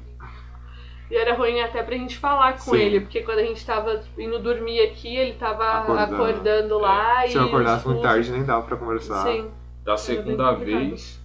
E 1.10 1.16
era 1.16 1.34
ruim 1.34 1.60
até 1.60 1.82
pra 1.82 1.96
gente 1.96 2.16
falar 2.18 2.52
com 2.52 2.70
Sim. 2.70 2.76
ele, 2.78 3.00
porque 3.00 3.22
quando 3.22 3.38
a 3.40 3.44
gente 3.44 3.64
tava 3.66 4.00
indo 4.16 4.38
dormir 4.38 4.80
aqui, 4.80 5.16
ele 5.16 5.32
tava 5.34 5.64
Acordando. 5.80 6.14
acordando, 6.14 6.78
lá 6.78 7.26
e. 7.26 7.30
Se 7.30 7.36
eu 7.36 7.44
acordasse 7.44 7.86
muito 7.86 8.00
tarde, 8.02 8.30
nem 8.30 8.44
dava 8.44 8.64
pra 8.64 8.76
conversar. 8.76 9.26
Sim. 9.26 9.50
Da 9.84 9.96
segunda 9.96 10.52
vez, 10.52 11.20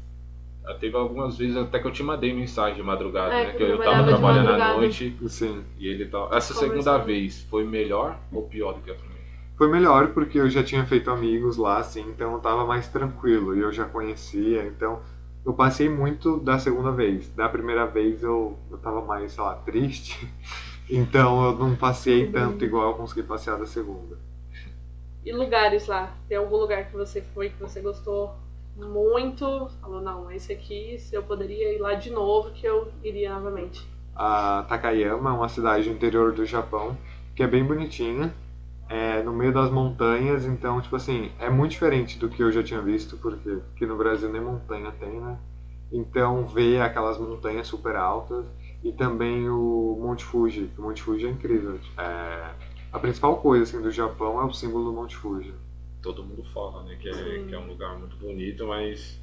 já 0.63 0.73
teve 0.75 0.95
algumas 0.97 1.37
vezes 1.37 1.55
até 1.55 1.77
que 1.77 1.85
eu 1.85 1.91
te 1.91 2.01
mandei 2.01 2.33
mensagem 2.33 2.75
de 2.75 2.81
madrugada, 2.83 3.31
É, 3.33 3.45
né? 3.45 3.51
que 3.51 3.57
Que 3.57 3.63
eu 3.63 3.67
eu 3.69 3.77
tava 3.77 4.07
trabalhando 4.07 4.49
à 4.49 4.73
noite 4.73 5.15
Sim. 5.27 5.63
e 5.77 5.87
ele 5.87 6.05
tava. 6.05 6.35
Essa 6.35 6.53
segunda 6.55 6.97
vez 6.97 7.43
foi 7.43 7.63
melhor 7.63 8.17
ou 8.31 8.41
pior 8.43 8.73
do 8.73 8.81
que 8.81 8.89
a 8.89 8.95
primeira? 8.95 9.14
Foi 9.57 9.69
melhor 9.69 10.09
porque 10.13 10.37
eu 10.37 10.49
já 10.49 10.63
tinha 10.63 10.85
feito 10.85 11.09
amigos 11.09 11.55
lá, 11.55 11.77
assim, 11.77 12.01
então 12.09 12.33
eu 12.33 12.39
tava 12.39 12.65
mais 12.65 12.87
tranquilo 12.89 13.55
e 13.55 13.61
eu 13.61 13.71
já 13.71 13.85
conhecia, 13.85 14.65
então 14.65 15.01
eu 15.45 15.53
passei 15.53 15.87
muito 15.87 16.37
da 16.37 16.59
segunda 16.59 16.91
vez. 16.91 17.29
Da 17.29 17.47
primeira 17.47 17.85
vez 17.85 18.21
eu, 18.21 18.57
eu 18.69 18.77
tava 18.77 19.01
mais, 19.01 19.31
sei 19.31 19.43
lá, 19.43 19.55
triste, 19.55 20.27
então 20.89 21.45
eu 21.45 21.55
não 21.57 21.75
passei 21.75 22.29
tanto 22.29 22.65
igual 22.65 22.89
eu 22.89 22.97
consegui 22.97 23.23
passear 23.23 23.57
da 23.57 23.65
segunda. 23.65 24.17
E 25.23 25.31
lugares 25.31 25.87
lá? 25.87 26.13
Tem 26.27 26.37
algum 26.37 26.57
lugar 26.57 26.85
que 26.85 26.93
você 26.95 27.21
foi 27.33 27.49
que 27.49 27.59
você 27.59 27.79
gostou 27.79 28.35
muito? 28.75 29.69
Falou, 29.81 30.01
não, 30.01 30.29
esse 30.31 30.51
aqui, 30.51 30.99
se 30.99 31.15
eu 31.15 31.23
poderia 31.23 31.73
ir 31.73 31.79
lá 31.79 31.93
de 31.93 32.11
novo, 32.11 32.51
que 32.51 32.67
eu 32.67 32.91
iria 33.03 33.33
novamente. 33.33 33.87
A 34.15 34.65
Takayama 34.67 35.29
é 35.29 35.33
uma 35.33 35.49
cidade 35.49 35.89
do 35.89 35.95
interior 35.95 36.33
do 36.33 36.45
Japão 36.45 36.97
que 37.35 37.43
é 37.43 37.47
bem 37.47 37.63
bonitinha, 37.63 38.33
é 38.87 39.23
no 39.23 39.33
meio 39.33 39.53
das 39.53 39.71
montanhas, 39.71 40.45
então, 40.45 40.79
tipo 40.79 40.95
assim, 40.95 41.31
é 41.39 41.49
muito 41.49 41.71
diferente 41.71 42.19
do 42.19 42.29
que 42.29 42.43
eu 42.43 42.51
já 42.51 42.63
tinha 42.63 42.81
visto, 42.81 43.17
porque 43.17 43.59
aqui 43.73 43.85
no 43.85 43.97
Brasil 43.97 44.29
nem 44.29 44.41
montanha 44.41 44.91
tem, 44.91 45.19
né? 45.19 45.37
Então, 45.91 46.45
ver 46.45 46.81
aquelas 46.81 47.17
montanhas 47.17 47.67
super 47.67 47.95
altas 47.95 48.45
e 48.83 48.91
também 48.91 49.49
o 49.49 49.97
Monte 49.99 50.23
Fuji, 50.23 50.71
que 50.73 50.79
o 50.79 50.83
Monte 50.83 51.01
Fuji 51.01 51.25
é 51.25 51.29
incrível. 51.29 51.79
É, 51.97 52.49
a 52.91 52.99
principal 52.99 53.37
coisa, 53.37 53.63
assim, 53.63 53.81
do 53.81 53.91
Japão 53.91 54.39
é 54.41 54.45
o 54.45 54.53
símbolo 54.53 54.85
do 54.85 54.93
Monte 54.93 55.15
Fuji. 55.15 55.53
Todo 56.01 56.23
mundo 56.23 56.43
fala, 56.53 56.83
né? 56.83 56.95
Que 56.99 57.09
é, 57.09 57.13
que 57.47 57.55
é 57.55 57.59
um 57.59 57.67
lugar 57.67 57.97
muito 57.97 58.15
bonito, 58.17 58.67
mas. 58.67 59.19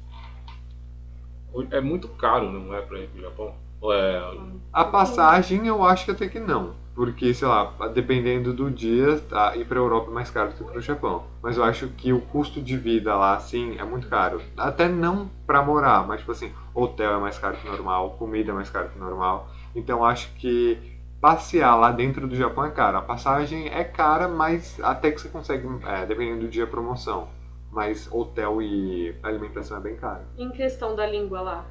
É 1.71 1.79
muito 1.79 2.07
caro, 2.09 2.51
não 2.51 2.73
é, 2.73 2.81
pra 2.81 2.99
ir 2.99 3.07
pro 3.07 3.21
Japão? 3.21 3.55
Ou 3.79 3.93
é. 3.93 4.37
A 4.71 4.85
passagem 4.85 5.67
eu 5.67 5.83
acho 5.83 6.05
que 6.05 6.11
até 6.11 6.27
que 6.27 6.39
não. 6.39 6.75
Porque, 6.95 7.33
sei 7.33 7.47
lá, 7.47 7.73
dependendo 7.93 8.53
do 8.53 8.69
dia, 8.69 9.19
tá, 9.21 9.55
ir 9.55 9.65
pra 9.65 9.79
Europa 9.79 10.11
é 10.11 10.13
mais 10.13 10.29
caro 10.29 10.49
do 10.49 10.55
que 10.55 10.63
pro 10.63 10.79
Japão. 10.79 11.23
Mas 11.41 11.57
eu 11.57 11.63
acho 11.63 11.87
que 11.89 12.13
o 12.13 12.21
custo 12.21 12.61
de 12.61 12.77
vida 12.77 13.15
lá, 13.15 13.35
assim, 13.35 13.77
é 13.79 13.83
muito 13.83 14.07
caro. 14.07 14.39
Até 14.55 14.87
não 14.87 15.29
pra 15.47 15.63
morar, 15.63 16.07
mas 16.07 16.19
tipo 16.19 16.31
assim, 16.31 16.51
hotel 16.73 17.15
é 17.15 17.19
mais 17.19 17.37
caro 17.39 17.57
que 17.57 17.67
normal, 17.67 18.11
comida 18.11 18.51
é 18.51 18.53
mais 18.53 18.69
caro 18.69 18.89
que 18.89 18.99
normal. 18.99 19.49
Então 19.75 20.05
acho 20.05 20.31
que 20.35 20.77
passear 21.19 21.75
lá 21.75 21.91
dentro 21.91 22.27
do 22.27 22.35
Japão 22.35 22.65
é 22.65 22.69
caro. 22.69 22.97
A 22.97 23.01
passagem 23.01 23.69
é 23.69 23.83
cara, 23.83 24.27
mas 24.27 24.79
até 24.83 25.09
que 25.09 25.19
você 25.19 25.29
consegue, 25.29 25.67
é, 25.85 26.05
dependendo 26.05 26.41
do 26.41 26.47
dia, 26.47 26.67
promoção. 26.67 27.27
Mas 27.71 28.07
hotel 28.11 28.61
e 28.61 29.15
alimentação 29.23 29.77
é 29.77 29.79
bem 29.79 29.95
caro. 29.95 30.21
Em 30.37 30.51
questão 30.51 30.95
da 30.95 31.07
língua 31.07 31.41
lá, 31.41 31.65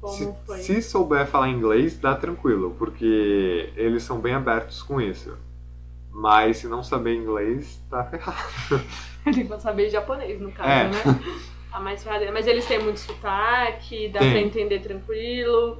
como 0.00 0.12
Se, 0.14 0.34
foi? 0.46 0.58
se 0.58 0.82
souber 0.82 1.26
falar 1.26 1.48
inglês, 1.48 1.98
dá 1.98 2.14
tranquilo, 2.14 2.74
porque 2.78 3.72
eles 3.76 4.02
são 4.02 4.20
bem 4.20 4.34
abertos 4.34 4.82
com 4.82 5.00
isso. 5.00 5.36
Mas 6.12 6.58
se 6.58 6.66
não 6.68 6.82
saber 6.82 7.14
inglês, 7.14 7.80
tá 7.88 8.04
ferrado. 8.04 8.38
Tem 9.24 9.46
que 9.46 9.60
saber 9.60 9.90
japonês, 9.90 10.40
no 10.40 10.50
caso, 10.50 10.68
É. 10.68 10.88
né? 10.88 11.20
A 11.70 11.80
mais 11.80 12.02
ferrada. 12.02 12.30
Mas 12.32 12.46
eles 12.46 12.66
têm 12.66 12.82
muito 12.82 12.98
sotaque, 12.98 14.08
dá 14.08 14.20
Tem. 14.20 14.30
pra 14.30 14.40
entender 14.40 14.80
tranquilo. 14.80 15.78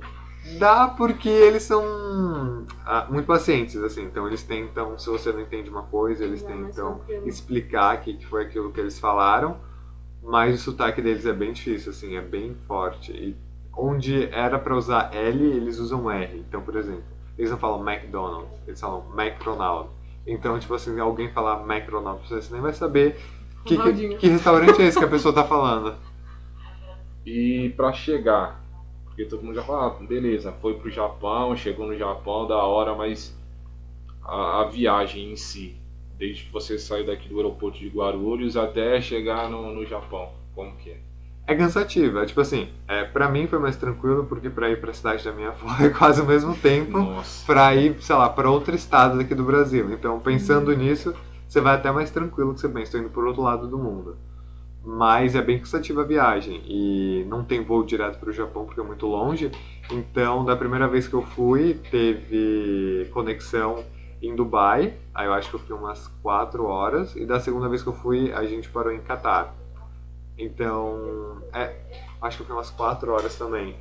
Dá 0.59 0.87
porque 0.89 1.29
eles 1.29 1.63
são 1.63 1.83
ah, 2.85 3.07
muito 3.11 3.27
pacientes, 3.27 3.77
assim. 3.83 4.05
Então 4.05 4.27
eles 4.27 4.43
tentam, 4.43 4.99
se 4.99 5.09
você 5.09 5.33
não 5.33 5.41
entende 5.41 5.69
uma 5.71 5.83
coisa, 5.83 6.25
eles 6.25 6.43
Dá 6.43 6.51
mais 6.55 6.75
tentam 6.77 7.01
explicar 7.25 8.01
que, 8.01 8.15
que 8.15 8.27
foi 8.27 8.45
aquilo 8.45 8.71
que 8.73 8.81
eles 8.81 8.99
falaram. 8.99 9.57
Mas 10.23 10.55
o 10.61 10.63
sotaque 10.63 11.01
deles 11.01 11.25
é 11.27 11.33
bem 11.33 11.53
difícil, 11.53 11.91
assim, 11.91 12.17
é 12.17 12.21
bem 12.21 12.55
forte. 12.67 13.13
E 13.13 13.37
onde 13.79 14.29
era 14.33 14.59
pra 14.59 14.77
usar 14.77 15.15
L, 15.15 15.43
eles 15.45 15.79
usam 15.79 16.11
R. 16.11 16.37
Então, 16.39 16.61
por 16.61 16.75
exemplo, 16.75 17.05
eles 17.39 17.51
não 17.51 17.59
falam 17.59 17.89
McDonald's, 17.89 18.51
eles 18.67 18.81
falam 18.81 19.05
McDonald. 19.17 19.89
Então, 20.27 20.59
tipo 20.59 20.75
assim, 20.75 20.99
alguém 20.99 21.31
falar 21.31 21.63
McDonald's, 21.63 22.29
você 22.29 22.53
nem 22.53 22.61
vai 22.61 22.73
saber 22.73 23.17
que, 23.65 23.77
que, 23.77 24.17
que 24.17 24.29
restaurante 24.29 24.83
é 24.83 24.87
esse 24.87 24.99
que 24.99 25.05
a 25.05 25.09
pessoa 25.09 25.33
tá 25.33 25.45
falando. 25.45 25.95
E 27.25 27.73
pra 27.77 27.93
chegar, 27.93 28.61
porque 29.05 29.25
todo 29.25 29.43
mundo 29.43 29.55
já 29.55 29.63
fala, 29.63 29.87
ah, 29.87 30.05
beleza, 30.05 30.53
foi 30.61 30.75
pro 30.75 30.91
Japão, 30.91 31.57
chegou 31.57 31.87
no 31.87 31.97
Japão, 31.97 32.47
da 32.47 32.57
hora, 32.57 32.95
mas 32.95 33.37
a, 34.23 34.63
a 34.63 34.65
viagem 34.65 35.33
em 35.33 35.37
si, 35.37 35.77
desde 36.19 36.45
que 36.45 36.53
você 36.53 36.79
saiu 36.79 37.07
daqui 37.07 37.29
do 37.29 37.37
aeroporto 37.37 37.79
de 37.79 37.89
Guarulhos 37.89 38.57
até 38.57 39.01
chegar 39.01 39.49
no, 39.49 39.73
no 39.73 39.87
Japão, 39.87 40.33
como 40.55 40.75
que 40.77 40.91
é? 40.91 41.08
É 41.49 41.55
cansativo, 41.57 42.19
é 42.19 42.27
tipo 42.27 42.43
assim, 42.43 42.69
é, 42.87 43.05
pra 43.05 43.27
mim 43.31 43.47
foi 43.47 43.59
mais 43.59 43.75
tranquilo 43.75 44.27
porque 44.27 44.51
pra 44.51 44.69
ir 44.69 44.79
pra 44.83 44.93
cidade 44.93 45.25
da 45.25 45.33
minha 45.33 45.49
avó 45.57 45.83
é 45.83 45.89
quase 45.89 46.21
o 46.21 46.27
mesmo 46.27 46.55
tempo 46.55 46.99
Nossa, 46.99 47.47
pra 47.47 47.75
ir, 47.75 47.97
sei 48.03 48.15
lá, 48.15 48.29
pra 48.29 48.51
outro 48.51 48.75
estado 48.75 49.17
daqui 49.17 49.35
do 49.35 49.45
Brasil. 49.45 49.91
Então, 49.91 50.21
pensando 50.21 50.71
nisso, 50.77 51.15
você 51.49 51.59
vai 51.61 51.75
até 51.75 51.91
mais 51.91 52.11
tranquilo 52.11 52.53
que 52.53 52.61
você 52.61 52.69
pensa, 52.69 52.93
tô 52.93 52.99
indo 52.99 53.09
pro 53.09 53.27
outro 53.27 53.43
lado 53.43 53.67
do 53.67 53.79
mundo. 53.79 54.19
mas 54.85 55.35
é 55.35 55.43
bem 55.43 55.59
cansativa 55.59 56.03
a 56.03 56.05
viagem 56.05 56.63
e 56.67 57.25
não 57.29 57.43
tem 57.43 57.65
voo 57.65 57.83
direto 57.85 58.19
para 58.19 58.31
o 58.31 58.33
Japão 58.33 58.65
porque 58.65 58.81
é 58.81 58.85
muito 58.85 59.07
longe. 59.07 59.51
Então, 59.91 60.45
da 60.45 60.55
primeira 60.55 60.87
vez 60.87 61.09
que 61.09 61.15
eu 61.15 61.23
fui, 61.23 61.81
teve 61.91 63.09
conexão 63.13 63.85
em 64.21 64.35
Dubai, 64.35 64.95
aí 65.15 65.27
eu 65.27 65.33
acho 65.33 65.49
que 65.49 65.57
eu 65.57 65.61
fui 65.61 65.77
umas 65.77 66.09
4 66.23 66.65
horas, 66.65 67.15
e 67.17 67.25
da 67.25 67.41
segunda 67.41 67.69
vez 67.69 67.83
que 67.83 67.89
eu 67.89 67.93
fui, 67.93 68.33
a 68.33 68.45
gente 68.45 68.69
parou 68.69 68.93
em 68.93 69.01
Qatar. 69.01 69.55
Então, 70.39 71.43
é, 71.53 71.75
acho 72.23 72.39
que 72.39 72.45
fui 72.45 72.55
umas 72.55 72.71
4 72.71 73.13
horas 73.13 73.37
também. 73.37 73.77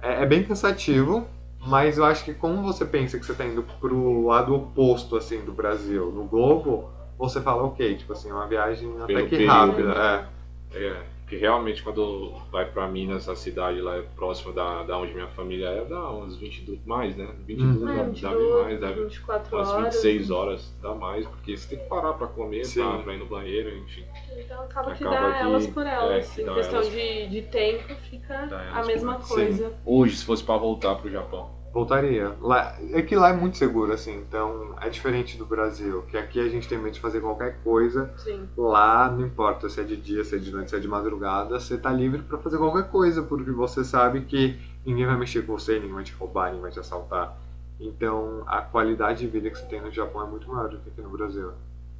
É, 0.00 0.22
é 0.22 0.26
bem 0.26 0.42
cansativo, 0.42 1.26
mas 1.66 1.98
eu 1.98 2.04
acho 2.04 2.24
que 2.24 2.32
como 2.34 2.62
você 2.62 2.84
pensa 2.84 3.18
que 3.18 3.26
você 3.26 3.32
está 3.32 3.44
indo 3.44 3.62
pro 3.80 4.26
lado 4.26 4.54
oposto, 4.54 5.16
assim, 5.16 5.44
do 5.44 5.52
Brasil, 5.52 6.10
no 6.10 6.24
globo, 6.24 6.90
você 7.18 7.40
fala, 7.40 7.62
ok, 7.64 7.94
tipo 7.96 8.12
assim, 8.12 8.30
é 8.30 8.32
uma 8.32 8.46
viagem 8.46 8.90
até 9.02 9.06
Pelo 9.14 9.28
que 9.28 9.36
período, 9.36 9.52
rápida. 9.52 9.94
né? 9.94 10.28
É. 10.74 10.78
É, 10.84 11.02
porque 11.32 11.36
realmente 11.46 11.82
quando 11.82 12.30
vai 12.50 12.70
pra 12.70 12.86
Minas, 12.86 13.26
a 13.26 13.34
cidade 13.34 13.80
lá 13.80 13.96
é 13.96 14.02
próxima 14.02 14.52
da, 14.52 14.82
da 14.82 14.98
onde 14.98 15.14
minha 15.14 15.28
família 15.28 15.66
é, 15.68 15.82
dá 15.82 16.10
uns 16.10 16.36
22, 16.36 16.84
mais, 16.84 17.16
né? 17.16 17.26
22 17.46 17.80
Hum. 17.82 17.88
É, 17.88 17.96
dá, 17.96 18.02
22, 18.02 18.20
dá 18.20 18.62
mais, 18.62 18.80
deve 18.80 19.02
24 19.04 19.56
umas 19.56 19.68
horas. 19.70 19.94
26 19.94 20.30
horas, 20.30 20.74
dá 20.82 20.94
mais, 20.94 21.26
porque 21.26 21.56
você 21.56 21.68
tem 21.74 21.78
que 21.82 21.88
parar 21.88 22.12
pra 22.12 22.26
comer, 22.26 22.66
Sim. 22.66 22.82
pra, 22.82 22.98
pra 22.98 23.14
ir 23.14 23.18
no 23.18 23.24
banheiro, 23.24 23.74
enfim. 23.78 24.04
Então 24.36 24.62
acaba 24.62 24.94
que 24.94 25.04
Acaba 25.04 25.28
dá 25.28 25.32
que- 25.38 25.42
elas 25.42 25.66
por 25.68 25.86
é, 25.86 25.94
elas. 25.94 26.34
que 26.34 26.42
em 26.42 26.44
dá 26.44 26.54
questão 26.54 26.80
elas- 26.82 26.92
de, 26.92 27.26
de 27.28 27.42
tempo, 27.42 27.94
fica 28.10 28.46
Dá 28.46 28.70
a 28.70 28.84
mesma 28.84 29.14
coisa. 29.18 29.72
Hoje, 29.86 30.16
se 30.16 30.26
fosse 30.26 30.44
pra 30.44 30.58
voltar 30.58 30.96
pro 30.96 31.08
Japão, 31.10 31.48
Voltaria. 31.72 32.36
Lá, 32.40 32.76
é 32.92 33.00
que 33.00 33.16
lá 33.16 33.30
é 33.30 33.32
muito 33.32 33.56
seguro, 33.56 33.92
assim, 33.92 34.14
então 34.16 34.74
é 34.80 34.90
diferente 34.90 35.38
do 35.38 35.46
Brasil, 35.46 36.02
que 36.02 36.18
aqui 36.18 36.38
a 36.38 36.48
gente 36.48 36.68
tem 36.68 36.78
medo 36.78 36.92
de 36.92 37.00
fazer 37.00 37.20
qualquer 37.20 37.56
coisa, 37.64 38.12
Sim. 38.18 38.46
lá 38.56 39.10
não 39.10 39.26
importa 39.26 39.68
se 39.68 39.80
é 39.80 39.84
de 39.84 39.96
dia, 39.96 40.22
se 40.22 40.36
é 40.36 40.38
de 40.38 40.52
noite, 40.52 40.70
se 40.70 40.76
é 40.76 40.78
de 40.78 40.88
madrugada, 40.88 41.58
você 41.58 41.78
tá 41.78 41.90
livre 41.90 42.22
pra 42.22 42.36
fazer 42.38 42.58
qualquer 42.58 42.90
coisa, 42.90 43.22
porque 43.22 43.50
você 43.50 43.82
sabe 43.84 44.20
que 44.22 44.58
ninguém 44.84 45.06
vai 45.06 45.16
mexer 45.16 45.46
com 45.46 45.58
você, 45.58 45.74
ninguém 45.74 45.94
vai 45.94 46.04
te 46.04 46.12
roubar, 46.12 46.46
ninguém 46.48 46.62
vai 46.62 46.70
te 46.70 46.80
assaltar. 46.80 47.38
Então 47.80 48.44
a 48.46 48.60
qualidade 48.60 49.20
de 49.20 49.26
vida 49.26 49.48
que 49.50 49.58
você 49.58 49.66
tem 49.66 49.80
no 49.80 49.90
Japão 49.90 50.26
é 50.26 50.30
muito 50.30 50.48
maior 50.48 50.68
do 50.68 50.78
que 50.78 50.90
aqui 50.90 51.00
no 51.00 51.10
Brasil. 51.10 51.52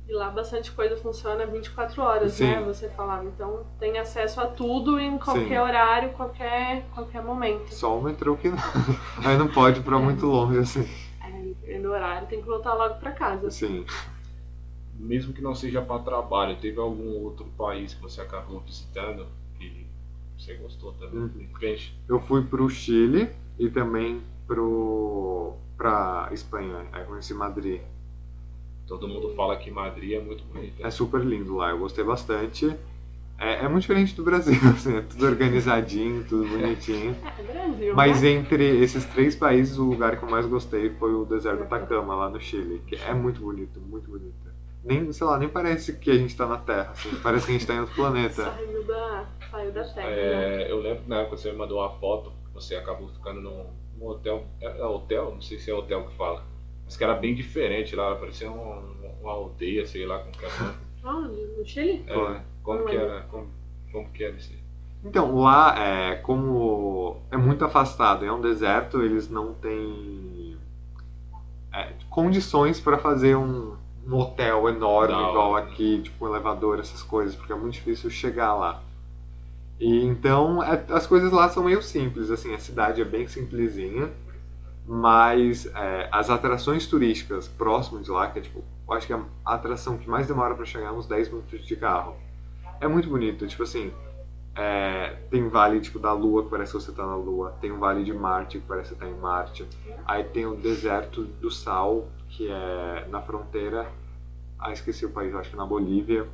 E 0.08 0.12
lá 0.12 0.28
bastante 0.30 0.70
coisa 0.72 0.96
funciona 0.96 1.46
24 1.46 2.02
horas, 2.02 2.32
Sim. 2.32 2.46
né? 2.46 2.62
Você 2.62 2.88
falava. 2.90 3.24
Então 3.24 3.64
tem 3.78 3.98
acesso 3.98 4.40
a 4.40 4.46
tudo 4.46 4.98
em 4.98 5.16
qualquer 5.16 5.48
Sim. 5.48 5.58
horário, 5.58 6.10
qualquer, 6.12 6.84
qualquer 6.92 7.22
momento. 7.22 7.72
Só 7.72 7.98
o 7.98 8.02
metrô 8.02 8.36
que 8.36 8.48
não. 8.48 8.58
Aí 9.24 9.36
não 9.38 9.48
pode 9.48 9.80
ir 9.80 9.82
pra 9.82 9.98
muito 9.98 10.26
longe, 10.26 10.58
assim. 10.58 10.88
Dependendo 11.44 11.88
do 11.88 11.94
horário, 11.94 12.26
tem 12.28 12.40
que 12.40 12.46
voltar 12.46 12.74
logo 12.74 12.96
pra 12.96 13.12
casa. 13.12 13.50
Sim. 13.50 13.84
mesmo 14.94 15.32
que 15.32 15.40
não 15.40 15.54
seja 15.54 15.80
pra 15.82 15.98
trabalho, 15.98 16.56
teve 16.56 16.78
algum 16.78 17.22
outro 17.22 17.44
país 17.56 17.94
que 17.94 18.02
você 18.02 18.20
acabou 18.20 18.60
visitando 18.60 19.26
que 19.58 19.86
você 20.36 20.54
gostou 20.54 20.92
também? 20.94 21.20
Hum. 21.20 21.28
De 21.28 21.44
repente, 21.44 21.98
Eu 22.08 22.20
fui 22.20 22.42
pro 22.44 22.68
Chile 22.68 23.30
e 23.58 23.68
também 23.70 24.22
pro. 24.46 25.54
pra 25.76 26.28
Espanha. 26.32 26.86
Aí 26.92 27.04
conheci 27.04 27.32
Madrid. 27.34 27.80
Todo 28.86 29.08
mundo 29.08 29.34
fala 29.34 29.56
que 29.56 29.70
Madrid 29.70 30.12
é 30.12 30.20
muito 30.20 30.44
bonita. 30.44 30.86
É 30.86 30.90
super 30.90 31.22
lindo 31.22 31.56
lá, 31.56 31.70
eu 31.70 31.78
gostei 31.78 32.04
bastante. 32.04 32.74
É, 33.38 33.64
é 33.64 33.68
muito 33.68 33.82
diferente 33.82 34.14
do 34.14 34.22
Brasil, 34.22 34.54
assim, 34.70 34.96
é 34.96 35.00
tudo 35.00 35.26
organizadinho, 35.26 36.24
tudo 36.28 36.48
bonitinho. 36.48 37.16
É, 37.38 37.42
Brasil. 37.42 37.94
Mas 37.94 38.22
né? 38.22 38.30
entre 38.30 38.64
esses 38.82 39.04
três 39.06 39.34
países, 39.34 39.78
o 39.78 39.84
lugar 39.84 40.16
que 40.16 40.22
eu 40.22 40.30
mais 40.30 40.46
gostei 40.46 40.90
foi 40.90 41.12
o 41.12 41.24
deserto 41.24 41.58
do 41.58 41.64
Atacama, 41.64 42.14
lá 42.14 42.30
no 42.30 42.40
Chile, 42.40 42.80
que 42.86 42.94
é 42.94 43.12
muito 43.12 43.40
bonito, 43.40 43.80
muito 43.80 44.08
bonito. 44.08 44.52
Nem, 44.84 45.12
sei 45.12 45.26
lá, 45.26 45.38
nem 45.38 45.48
parece 45.48 45.92
que 45.94 46.10
a 46.10 46.16
gente 46.16 46.36
tá 46.36 46.46
na 46.46 46.58
Terra, 46.58 46.90
assim, 46.90 47.10
parece 47.22 47.46
que 47.46 47.52
a 47.52 47.54
gente 47.54 47.66
tá 47.66 47.74
em 47.74 47.80
outro 47.80 47.94
planeta. 47.94 48.44
Saiu 48.44 48.84
da, 48.84 49.26
saiu 49.50 49.72
da 49.72 49.84
terra. 49.84 50.08
né? 50.08 50.62
É, 50.62 50.70
eu 50.70 50.80
lembro 50.80 51.02
que 51.04 51.08
na 51.08 51.20
época 51.20 51.36
você 51.36 51.52
me 51.52 51.58
mandou 51.58 51.78
uma 51.78 51.90
foto, 51.98 52.32
você 52.52 52.76
acabou 52.76 53.08
ficando 53.08 53.40
num, 53.40 53.66
num 53.96 54.06
hotel. 54.06 54.44
É, 54.60 54.80
é 54.80 54.84
hotel? 54.84 55.32
Não 55.34 55.40
sei 55.40 55.58
se 55.58 55.70
é 55.70 55.74
hotel 55.74 56.06
que 56.06 56.16
fala. 56.16 56.44
Que 56.96 57.04
era 57.04 57.14
bem 57.14 57.34
diferente 57.34 57.94
lá, 57.96 58.14
parecia 58.14 58.50
uma, 58.50 58.82
uma 59.20 59.32
aldeia, 59.32 59.86
sei 59.86 60.06
lá 60.06 60.18
como 60.18 60.32
que 60.32 60.44
era. 60.44 60.74
Onde? 61.04 61.42
No 61.58 61.66
Chile? 61.66 62.04
É, 62.06 62.14
Foi. 62.14 62.40
como 62.62 62.78
Não 62.80 62.86
que 62.86 62.96
era? 62.96 63.20
Como, 63.22 63.46
como 63.92 64.08
que 64.10 64.24
era 64.24 64.36
isso 64.36 64.52
aí? 64.52 64.58
Então, 65.04 65.36
lá, 65.36 65.76
é, 65.78 66.16
como 66.16 67.16
é 67.30 67.36
muito 67.36 67.64
afastado, 67.64 68.24
é 68.24 68.32
um 68.32 68.40
deserto, 68.40 69.02
eles 69.02 69.28
não 69.28 69.52
têm 69.54 70.56
é, 71.72 71.92
condições 72.08 72.80
para 72.80 72.98
fazer 72.98 73.36
um, 73.36 73.76
um 74.06 74.14
hotel 74.16 74.68
enorme, 74.68 75.14
hora, 75.14 75.30
igual 75.30 75.56
aqui, 75.56 76.00
tipo 76.02 76.24
um 76.24 76.28
elevador, 76.28 76.78
essas 76.78 77.02
coisas, 77.02 77.34
porque 77.34 77.52
é 77.52 77.56
muito 77.56 77.74
difícil 77.74 78.10
chegar 78.10 78.54
lá. 78.54 78.82
E 79.80 80.04
então, 80.04 80.62
é- 80.62 80.84
as 80.90 81.06
coisas 81.06 81.32
lá 81.32 81.48
são 81.48 81.64
meio 81.64 81.82
simples, 81.82 82.30
assim, 82.30 82.54
a 82.54 82.58
cidade 82.58 83.00
é 83.00 83.04
bem 83.04 83.26
simplesinha, 83.26 84.10
mas 84.86 85.66
é, 85.66 86.08
as 86.10 86.28
atrações 86.28 86.86
turísticas 86.86 87.48
próximas 87.48 88.04
de 88.04 88.10
lá, 88.10 88.28
que 88.28 88.38
é 88.38 88.42
tipo, 88.42 88.64
eu 88.86 88.94
acho 88.94 89.06
que 89.06 89.12
a 89.12 89.22
atração 89.44 89.96
que 89.96 90.08
mais 90.08 90.26
demora 90.26 90.54
para 90.54 90.64
chegar 90.64 90.88
é 90.88 90.92
uns 90.92 91.06
10 91.06 91.28
minutos 91.28 91.64
de 91.64 91.76
carro. 91.76 92.16
É 92.80 92.88
muito 92.88 93.08
bonito, 93.08 93.46
tipo 93.46 93.62
assim, 93.62 93.92
é, 94.54 95.16
tem 95.30 95.48
vale 95.48 95.80
tipo 95.80 95.98
da 95.98 96.12
Lua 96.12 96.44
que 96.44 96.50
parece 96.50 96.72
que 96.72 96.82
você 96.82 96.92
tá 96.92 97.06
na 97.06 97.14
Lua, 97.14 97.56
tem 97.60 97.72
um 97.72 97.78
vale 97.78 98.04
de 98.04 98.12
Marte 98.12 98.58
que 98.58 98.66
parece 98.66 98.94
que 98.94 99.00
tá 99.00 99.06
em 99.06 99.14
Marte, 99.14 99.66
aí 100.04 100.24
tem 100.24 100.46
o 100.46 100.56
deserto 100.56 101.22
do 101.22 101.50
Sal 101.50 102.08
que 102.28 102.50
é 102.50 103.06
na 103.10 103.20
fronteira, 103.20 103.90
ah 104.58 104.72
esqueci 104.72 105.04
o 105.06 105.10
país, 105.10 105.34
acho 105.34 105.50
que 105.50 105.56
é 105.56 105.58
na 105.58 105.66
Bolívia. 105.66 106.26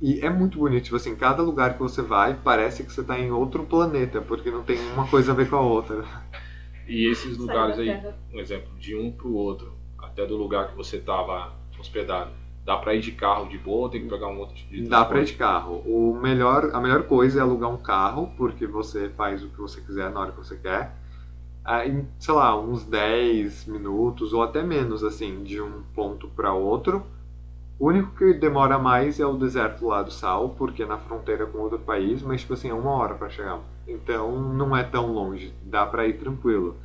E 0.00 0.20
é 0.20 0.28
muito 0.28 0.58
bonito, 0.58 0.84
tipo 0.84 0.96
assim, 0.96 1.14
cada 1.14 1.42
lugar 1.42 1.74
que 1.74 1.80
você 1.80 2.02
vai 2.02 2.34
parece 2.34 2.82
que 2.82 2.92
você 2.92 3.02
tá 3.02 3.18
em 3.18 3.30
outro 3.30 3.64
planeta, 3.64 4.20
porque 4.20 4.50
não 4.50 4.62
tem 4.62 4.78
uma 4.92 5.06
coisa 5.06 5.32
a 5.32 5.34
ver 5.34 5.48
com 5.48 5.56
a 5.56 5.60
outra. 5.60 6.04
E 6.86 7.06
esses 7.10 7.36
Saiu 7.36 7.46
lugares 7.46 7.78
aí, 7.78 8.14
um 8.32 8.38
exemplo, 8.38 8.72
de 8.78 8.94
um 8.94 9.10
pro 9.10 9.32
outro, 9.32 9.72
até 9.98 10.26
do 10.26 10.36
lugar 10.36 10.68
que 10.68 10.76
você 10.76 10.98
tava 10.98 11.52
hospedado, 11.78 12.30
dá 12.64 12.76
pra 12.76 12.94
ir 12.94 13.00
de 13.00 13.12
carro 13.12 13.48
de 13.48 13.58
boa 13.58 13.82
ou 13.82 13.88
tem 13.88 14.02
que 14.02 14.08
pegar 14.08 14.28
um 14.28 14.38
outro 14.38 14.54
tipo 14.54 14.72
de 14.72 14.88
Dá 14.88 15.04
pra 15.04 15.20
ir 15.20 15.26
de 15.26 15.34
carro. 15.34 15.82
O 15.86 16.18
melhor, 16.20 16.70
a 16.72 16.80
melhor 16.80 17.04
coisa 17.04 17.40
é 17.40 17.42
alugar 17.42 17.70
um 17.70 17.76
carro, 17.76 18.32
porque 18.36 18.66
você 18.66 19.08
faz 19.10 19.42
o 19.42 19.48
que 19.48 19.58
você 19.58 19.80
quiser 19.80 20.10
na 20.10 20.20
hora 20.20 20.32
que 20.32 20.38
você 20.38 20.56
quer. 20.56 20.94
Ah, 21.64 21.86
em, 21.86 22.06
sei 22.18 22.34
lá, 22.34 22.58
uns 22.58 22.84
10 22.84 23.66
minutos 23.66 24.32
ou 24.32 24.42
até 24.42 24.62
menos, 24.62 25.02
assim, 25.02 25.42
de 25.42 25.60
um 25.60 25.82
ponto 25.94 26.28
para 26.28 26.52
outro. 26.52 27.02
O 27.78 27.88
único 27.88 28.14
que 28.16 28.34
demora 28.34 28.78
mais 28.78 29.18
é 29.18 29.26
o 29.26 29.36
deserto 29.36 29.86
lá 29.86 30.02
do 30.02 30.10
Sal, 30.10 30.50
porque 30.50 30.82
é 30.82 30.86
na 30.86 30.98
fronteira 30.98 31.46
com 31.46 31.58
outro 31.58 31.78
país, 31.78 32.22
mas 32.22 32.42
tipo 32.42 32.54
assim, 32.54 32.68
é 32.70 32.74
uma 32.74 32.92
hora 32.92 33.14
para 33.14 33.28
chegar. 33.28 33.60
Então 33.86 34.52
não 34.52 34.76
é 34.76 34.82
tão 34.82 35.12
longe, 35.12 35.52
dá 35.62 35.84
para 35.86 36.06
ir 36.06 36.14
tranquilo. 36.14 36.76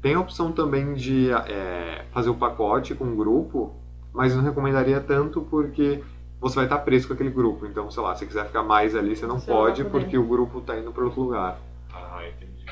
Tem 0.00 0.14
a 0.14 0.20
opção 0.20 0.52
também 0.52 0.94
de 0.94 1.30
é, 1.30 2.04
fazer 2.12 2.30
o 2.30 2.34
pacote 2.34 2.94
com 2.94 3.04
um 3.04 3.16
grupo, 3.16 3.74
mas 4.12 4.34
não 4.34 4.42
recomendaria 4.42 5.00
tanto 5.00 5.40
porque 5.42 6.02
você 6.40 6.56
vai 6.56 6.64
estar 6.64 6.78
preso 6.78 7.08
com 7.08 7.14
aquele 7.14 7.30
grupo. 7.30 7.66
Então, 7.66 7.90
sei 7.90 8.02
lá, 8.02 8.14
se 8.14 8.26
quiser 8.26 8.46
ficar 8.46 8.62
mais 8.62 8.94
ali, 8.94 9.16
você 9.16 9.26
não 9.26 9.38
Você 9.38 9.50
pode 9.50 9.84
porque 9.84 10.16
o 10.16 10.24
grupo 10.24 10.60
tá 10.60 10.78
indo 10.78 10.92
para 10.92 11.04
outro 11.04 11.22
lugar. 11.22 11.60
Ah, 11.92 12.22
entendi. 12.26 12.64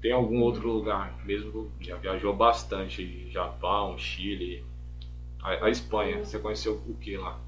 Tem 0.00 0.12
algum 0.12 0.40
outro 0.40 0.70
lugar, 0.70 1.14
mesmo 1.24 1.70
que 1.78 1.88
já 1.88 1.96
viajou 1.96 2.34
bastante, 2.34 3.28
Japão, 3.30 3.98
Chile, 3.98 4.64
a, 5.42 5.66
a 5.66 5.70
Espanha, 5.70 6.24
você 6.24 6.38
conheceu 6.38 6.80
o 6.86 6.94
que 6.94 7.16
lá? 7.16 7.38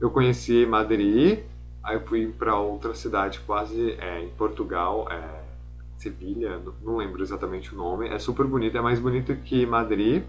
Eu 0.00 0.10
conheci 0.10 0.66
Madrid, 0.66 1.40
aí 1.82 1.96
eu 1.96 2.00
fui 2.06 2.26
para 2.28 2.56
outra 2.58 2.94
cidade 2.94 3.40
quase 3.40 3.92
é, 3.92 4.20
em 4.22 4.28
Portugal, 4.30 5.06
é, 5.10 5.42
Sevilha, 5.98 6.60
não- 6.82 6.96
lembro 6.96 7.22
exatamente 7.22 7.74
o 7.74 7.76
nome. 7.76 8.08
É 8.08 8.18
super 8.20 8.46
bonito, 8.46 8.76
é 8.76 8.80
mais 8.80 9.00
bonito 9.00 9.34
que 9.36 9.66
Madrid, 9.66 10.22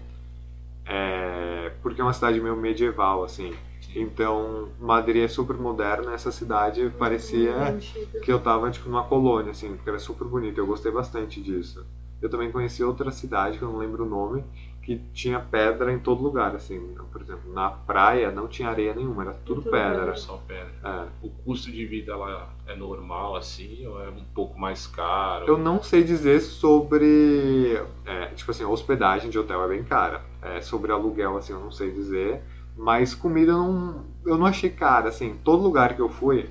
é, 0.84 1.72
porque 1.82 2.00
é 2.00 2.04
uma 2.04 2.12
cidade 2.12 2.40
meio 2.40 2.56
medieval, 2.56 3.22
assim. 3.24 3.54
Então, 3.94 4.68
Madrid 4.80 5.22
é 5.24 5.28
super 5.28 5.56
moderna, 5.56 6.12
essa 6.12 6.30
cidade 6.30 6.92
parecia 6.98 7.56
Antiga. 7.70 8.20
que 8.20 8.30
eu 8.32 8.38
tava 8.40 8.70
tipo 8.70 8.88
numa 8.88 9.04
colônia, 9.04 9.50
assim, 9.52 9.74
porque 9.74 9.88
era 9.90 9.98
super 9.98 10.26
bonito. 10.26 10.58
Eu 10.58 10.66
gostei 10.66 10.92
bastante 10.92 11.40
disso. 11.40 11.84
Eu 12.22 12.28
também 12.28 12.50
conheci 12.52 12.84
outra 12.84 13.10
cidade, 13.10 13.58
que 13.58 13.64
eu 13.64 13.70
não 13.70 13.78
lembro 13.78 14.04
o 14.04 14.08
nome, 14.08 14.44
que 14.82 14.98
tinha 15.12 15.38
pedra 15.38 15.92
em 15.92 15.98
todo 15.98 16.22
lugar, 16.22 16.54
assim. 16.54 16.94
Por 17.12 17.20
exemplo, 17.20 17.52
na 17.52 17.70
praia 17.70 18.30
não 18.30 18.48
tinha 18.48 18.68
areia 18.68 18.94
nenhuma, 18.94 19.22
era 19.22 19.32
tudo 19.32 19.62
Tudo 19.62 19.70
pedra. 19.70 19.98
pedra. 19.98 20.16
Só 20.16 20.36
pedra. 20.48 20.72
É. 20.82 21.26
O 21.26 21.30
custo 21.30 21.70
de 21.70 21.84
vida 21.84 22.16
lá 22.16 22.48
é 22.66 22.74
normal 22.74 23.36
assim 23.36 23.86
ou 23.86 24.02
é 24.02 24.08
um 24.08 24.24
pouco 24.34 24.58
mais 24.58 24.86
caro? 24.86 25.46
Eu 25.46 25.58
não 25.58 25.82
sei 25.82 26.02
dizer 26.02 26.40
sobre. 26.40 27.80
é, 28.06 28.26
tipo 28.34 28.50
assim, 28.50 28.64
hospedagem 28.64 29.30
de 29.30 29.38
hotel 29.38 29.62
é 29.64 29.68
bem 29.68 29.84
cara. 29.84 30.22
É, 30.42 30.60
sobre 30.60 30.90
aluguel, 30.92 31.36
assim, 31.36 31.52
eu 31.52 31.60
não 31.60 31.70
sei 31.70 31.90
dizer. 31.90 32.42
Mas 32.76 33.14
comida 33.14 33.52
eu 33.52 33.58
não, 33.58 34.04
eu 34.24 34.38
não 34.38 34.46
achei 34.46 34.70
cara, 34.70 35.08
assim. 35.10 35.36
Todo 35.44 35.62
lugar 35.62 35.94
que 35.94 36.00
eu 36.00 36.08
fui, 36.08 36.48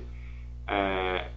é, 0.66 1.28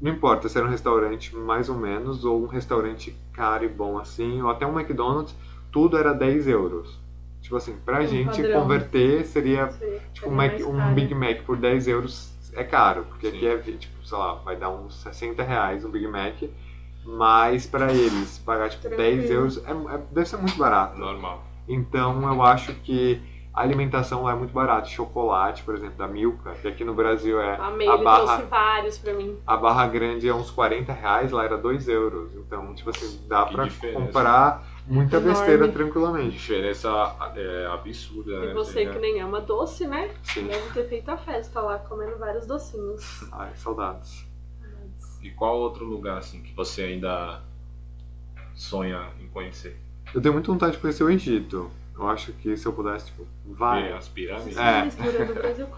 não 0.00 0.12
importa 0.12 0.48
se 0.48 0.56
era 0.56 0.66
um 0.66 0.70
restaurante 0.70 1.34
mais 1.34 1.68
ou 1.68 1.76
menos, 1.76 2.24
ou 2.24 2.44
um 2.44 2.46
restaurante 2.46 3.16
caro 3.32 3.64
e 3.64 3.68
bom 3.68 3.98
assim, 3.98 4.40
ou 4.40 4.48
até 4.50 4.64
um 4.64 4.78
McDonald's, 4.78 5.34
tudo 5.70 5.96
era 5.98 6.12
10 6.12 6.46
euros. 6.48 6.98
Tipo 7.40 7.56
assim, 7.56 7.76
pra 7.84 8.00
Um 8.00 8.06
gente 8.06 8.42
padrão. 8.42 8.62
converter 8.62 9.24
seria 9.24 9.70
Seria- 9.70 10.00
tipo 10.12 10.28
um, 10.28 10.34
Mac- 10.34 10.60
um. 10.66 10.94
Big 10.94 11.14
Mac 11.14 11.42
por 11.46 11.56
10 11.56 11.86
euros 11.88 12.32
é 12.54 12.64
caro, 12.64 13.04
porque 13.08 13.30
Sim. 13.30 13.36
aqui 13.36 13.46
é, 13.46 13.56
tipo, 13.76 14.04
sei 14.06 14.18
lá, 14.18 14.34
vai 14.34 14.56
dar 14.56 14.70
uns 14.70 14.94
60 15.02 15.42
reais 15.42 15.84
um 15.84 15.90
Big 15.90 16.06
Mac, 16.08 16.34
mas 17.04 17.66
pra 17.66 17.92
eles 17.92 18.38
pagar 18.44 18.68
tipo 18.70 18.88
10 18.88 18.96
Tranquilo. 18.98 19.32
euros 19.32 19.64
é, 19.64 19.70
é- 19.70 20.00
deve 20.12 20.28
ser 20.28 20.36
muito 20.36 20.58
barato. 20.58 20.98
Normal. 20.98 21.42
Então 21.68 22.22
eu 22.32 22.42
acho 22.42 22.74
que 22.74 23.20
a 23.54 23.62
alimentação 23.62 24.24
lá 24.24 24.32
é 24.32 24.34
muito 24.34 24.52
barata. 24.52 24.86
Chocolate, 24.88 25.62
por 25.62 25.74
exemplo, 25.74 25.96
da 25.96 26.06
Milka, 26.08 26.52
que 26.60 26.68
aqui 26.68 26.84
no 26.84 26.94
Brasil 26.94 27.40
é 27.40 27.56
Amei, 27.56 27.88
a 27.88 27.94
ele 27.94 28.04
barra, 28.04 28.24
trouxe 28.26 28.42
vários 28.44 28.98
pra 28.98 29.12
mim. 29.14 29.36
a 29.46 29.56
barra 29.56 29.86
grande 29.86 30.28
é 30.28 30.34
uns 30.34 30.50
40 30.50 30.92
reais, 30.92 31.30
lá 31.32 31.44
era 31.44 31.56
2 31.56 31.88
euros. 31.88 32.30
Então, 32.34 32.74
tipo 32.74 32.90
assim, 32.90 33.20
dá 33.28 33.44
Que 33.46 33.54
pra 33.54 33.64
diferença. 33.64 33.98
comprar 34.00 34.62
muita 34.88 35.16
Enorme. 35.18 35.34
besteira 35.34 35.68
tranquilamente. 35.68 36.30
Diferença 36.30 36.88
é 37.36 37.66
absurda, 37.66 38.40
né? 38.40 38.50
E 38.50 38.54
você 38.54 38.86
que 38.86 38.98
nem 38.98 39.20
ama 39.20 39.40
doce, 39.40 39.86
né? 39.86 40.10
Sim. 40.22 40.46
Deve 40.46 40.70
ter 40.72 40.88
feito 40.88 41.08
a 41.10 41.16
festa 41.16 41.60
lá, 41.60 41.78
comendo 41.78 42.18
vários 42.18 42.46
docinhos. 42.46 43.24
Ai, 43.32 43.50
saudades. 43.54 44.26
E 45.22 45.30
qual 45.30 45.58
outro 45.58 45.84
lugar 45.84 46.18
assim 46.18 46.42
que 46.42 46.54
você 46.54 46.82
ainda 46.82 47.40
sonha 48.54 49.10
em 49.20 49.28
conhecer? 49.28 49.76
Eu 50.14 50.20
tenho 50.20 50.32
muita 50.32 50.50
vontade 50.50 50.72
de 50.72 50.78
conhecer 50.78 51.04
o 51.04 51.10
Egito. 51.10 51.70
Eu 51.96 52.08
acho 52.08 52.32
que 52.32 52.56
se 52.56 52.64
eu 52.64 52.72
pudesse, 52.72 53.06
tipo, 53.06 53.26
vai. 53.44 53.92
as 53.92 54.08
pirâmides? 54.08 54.56
É. 54.56 54.88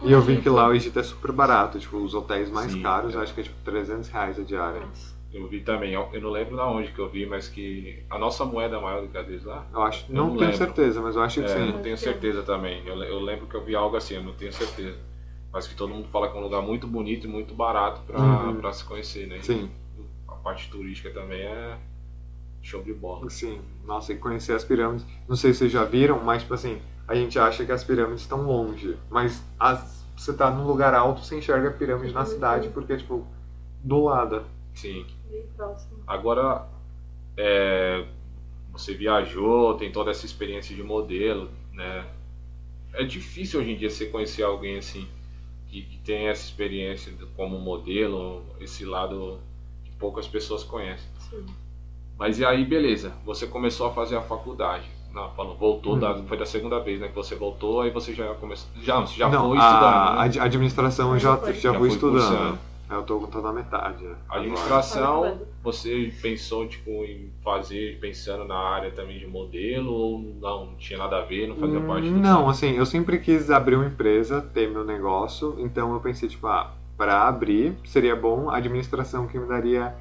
E 0.02 0.12
eu 0.12 0.20
vi 0.20 0.40
que 0.40 0.50
lá 0.50 0.68
o 0.68 0.74
Egito 0.74 0.98
é 0.98 1.02
super 1.02 1.32
barato. 1.32 1.78
Tipo, 1.78 1.96
os 1.96 2.12
hotéis 2.12 2.50
mais 2.50 2.72
Sim, 2.72 2.82
caros, 2.82 3.14
é. 3.14 3.16
eu 3.16 3.22
acho 3.22 3.32
que 3.34 3.40
é 3.40 3.44
tipo 3.44 3.56
300 3.64 4.08
reais 4.10 4.38
a 4.38 4.42
diária. 4.42 4.80
Nossa. 4.80 5.19
Eu 5.32 5.46
vi 5.46 5.60
também, 5.60 5.92
eu 5.92 6.08
eu 6.12 6.20
não 6.20 6.30
lembro 6.30 6.56
da 6.56 6.66
onde 6.66 6.90
que 6.92 6.98
eu 6.98 7.08
vi, 7.08 7.24
mas 7.24 7.46
que 7.48 8.02
a 8.10 8.18
nossa 8.18 8.44
moeda 8.44 8.76
é 8.76 8.80
maior 8.80 9.02
do 9.02 9.08
que 9.08 9.16
a 9.16 9.22
deles 9.22 9.44
lá. 9.44 9.64
Eu 9.72 9.82
acho, 9.82 10.04
Eu 10.10 10.14
não, 10.16 10.24
não 10.26 10.30
tenho 10.36 10.50
lembro. 10.50 10.56
certeza, 10.56 11.00
mas 11.00 11.14
eu 11.14 11.22
acho 11.22 11.40
que 11.40 11.46
É, 11.46 11.54
eu 11.56 11.66
sim. 11.66 11.72
não 11.72 11.82
tenho 11.82 11.96
certeza 11.96 12.42
também. 12.42 12.84
Eu, 12.86 13.00
eu 13.04 13.20
lembro 13.20 13.46
que 13.46 13.54
eu 13.54 13.64
vi 13.64 13.76
algo 13.76 13.96
assim, 13.96 14.14
eu 14.14 14.22
não 14.24 14.32
tenho 14.34 14.52
certeza. 14.52 14.98
Mas 15.52 15.68
que 15.68 15.74
todo 15.76 15.92
mundo 15.94 16.08
fala 16.08 16.28
que 16.30 16.36
é 16.36 16.40
um 16.40 16.42
lugar 16.42 16.62
muito 16.62 16.86
bonito 16.86 17.26
e 17.26 17.30
muito 17.30 17.54
barato 17.54 18.00
pra, 18.06 18.18
Uhum. 18.20 18.72
se 18.72 18.84
conhecer, 18.84 19.26
né? 19.28 19.38
Sim, 19.40 19.70
A 20.28 20.34
parte 20.34 20.68
turística 20.70 21.10
também 21.10 21.40
é 21.42 21.78
show 22.62 22.82
de 22.82 22.92
bola. 22.92 23.28
sim. 23.30 23.60
Nossa, 23.84 24.12
e 24.12 24.16
conhecer 24.16 24.52
as 24.54 24.64
pirâmides. 24.64 25.06
Não 25.28 25.36
sei 25.36 25.52
se 25.52 25.60
vocês 25.60 25.72
já 25.72 25.84
viram, 25.84 26.20
mas 26.24 26.42
tipo 26.42 26.54
assim, 26.54 26.80
a 27.06 27.14
gente 27.14 27.38
acha 27.38 27.64
que 27.64 27.70
as 27.72 27.84
pirâmides 27.84 28.22
estão 28.22 28.42
longe. 28.42 28.96
Mas 29.08 29.44
as- 29.58 30.04
você 30.16 30.32
tá 30.32 30.50
num 30.50 30.66
lugar 30.66 30.92
alto, 30.92 31.24
você 31.24 31.38
enxerga 31.38 31.68
a 31.68 31.72
pirâmide 31.72 32.12
na 32.12 32.20
Uhum. 32.20 32.26
cidade, 32.26 32.68
porque, 32.70 32.96
tipo, 32.96 33.24
do 33.82 34.04
lado. 34.04 34.42
Sim. 34.74 35.04
Bem 35.30 35.44
próximo. 35.56 35.98
Agora, 36.06 36.66
é, 37.36 38.04
você 38.72 38.94
viajou, 38.94 39.74
tem 39.74 39.90
toda 39.92 40.10
essa 40.10 40.26
experiência 40.26 40.74
de 40.74 40.82
modelo, 40.82 41.48
né? 41.72 42.04
É 42.92 43.04
difícil 43.04 43.60
hoje 43.60 43.70
em 43.72 43.76
dia 43.76 43.88
você 43.90 44.06
conhecer 44.06 44.42
alguém 44.42 44.78
assim 44.78 45.06
que, 45.68 45.82
que 45.82 45.98
tem 45.98 46.26
essa 46.28 46.42
experiência 46.44 47.12
como 47.36 47.58
modelo, 47.58 48.42
esse 48.60 48.84
lado 48.84 49.38
que 49.84 49.92
poucas 49.92 50.26
pessoas 50.26 50.64
conhecem. 50.64 51.08
Sim. 51.30 51.46
Mas 52.18 52.38
e 52.40 52.44
aí, 52.44 52.64
beleza, 52.64 53.12
você 53.24 53.46
começou 53.46 53.86
a 53.86 53.92
fazer 53.94 54.16
a 54.16 54.20
faculdade. 54.22 54.84
Não, 55.12 55.30
falou, 55.32 55.56
voltou, 55.56 55.96
da, 55.98 56.12
Uhum. 56.14 56.26
foi 56.26 56.36
da 56.36 56.46
segunda 56.46 56.78
vez, 56.80 57.00
né? 57.00 57.08
Que 57.08 57.14
você 57.14 57.34
voltou, 57.34 57.80
aí 57.80 57.90
você 57.90 58.12
já 58.14 58.32
começou. 58.34 58.68
Já, 58.82 59.00
você 59.00 59.14
já 59.16 59.28
não, 59.28 59.48
foi 59.50 59.58
a, 59.58 59.60
estudando. 59.62 60.14
Né? 60.16 60.20
ad- 60.22 60.38
administração 60.40 61.12
eu 61.14 61.18
já, 61.18 61.30
Já 61.30 61.36
foi. 61.38 61.52
já 61.54 61.74
fui 61.74 61.88
estudando. 61.88 62.28
cursando. 62.28 62.58
Eu 62.90 63.02
tô 63.04 63.18
tô 63.28 63.40
na 63.40 63.52
metade. 63.52 64.04
agora. 64.04 64.18
A 64.28 64.36
administração, 64.38 65.24
Agora. 65.24 65.38
você 65.62 66.12
pensou 66.20 66.66
tipo 66.66 66.90
em 67.04 67.30
fazer 67.42 67.98
pensando 68.00 68.44
na 68.44 68.56
área 68.58 68.90
também 68.90 69.18
de 69.18 69.26
modelo 69.28 69.92
ou 69.92 70.18
não, 70.18 70.66
não 70.66 70.74
tinha 70.76 70.98
nada 70.98 71.18
a 71.18 71.24
ver, 71.24 71.46
não 71.46 71.54
fazia 71.56 71.80
parte 71.80 72.08
do 72.08 72.16
Hum, 72.16 72.20
Não, 72.20 72.48
assim, 72.48 72.72
eu 72.72 72.84
sempre 72.84 73.18
quis 73.20 73.48
abrir 73.50 73.76
uma 73.76 73.86
empresa, 73.86 74.42
ter 74.42 74.68
meu 74.68 74.84
negócio, 74.84 75.54
então 75.58 75.92
eu 75.94 76.00
pensei, 76.00 76.28
tipo, 76.28 76.46
ah, 76.48 76.72
pra 76.96 77.28
abrir 77.28 77.74
seria 77.84 78.16
bom 78.16 78.50
a 78.50 78.56
administração 78.56 79.28
que 79.28 79.38
me 79.38 79.46
daria 79.46 79.94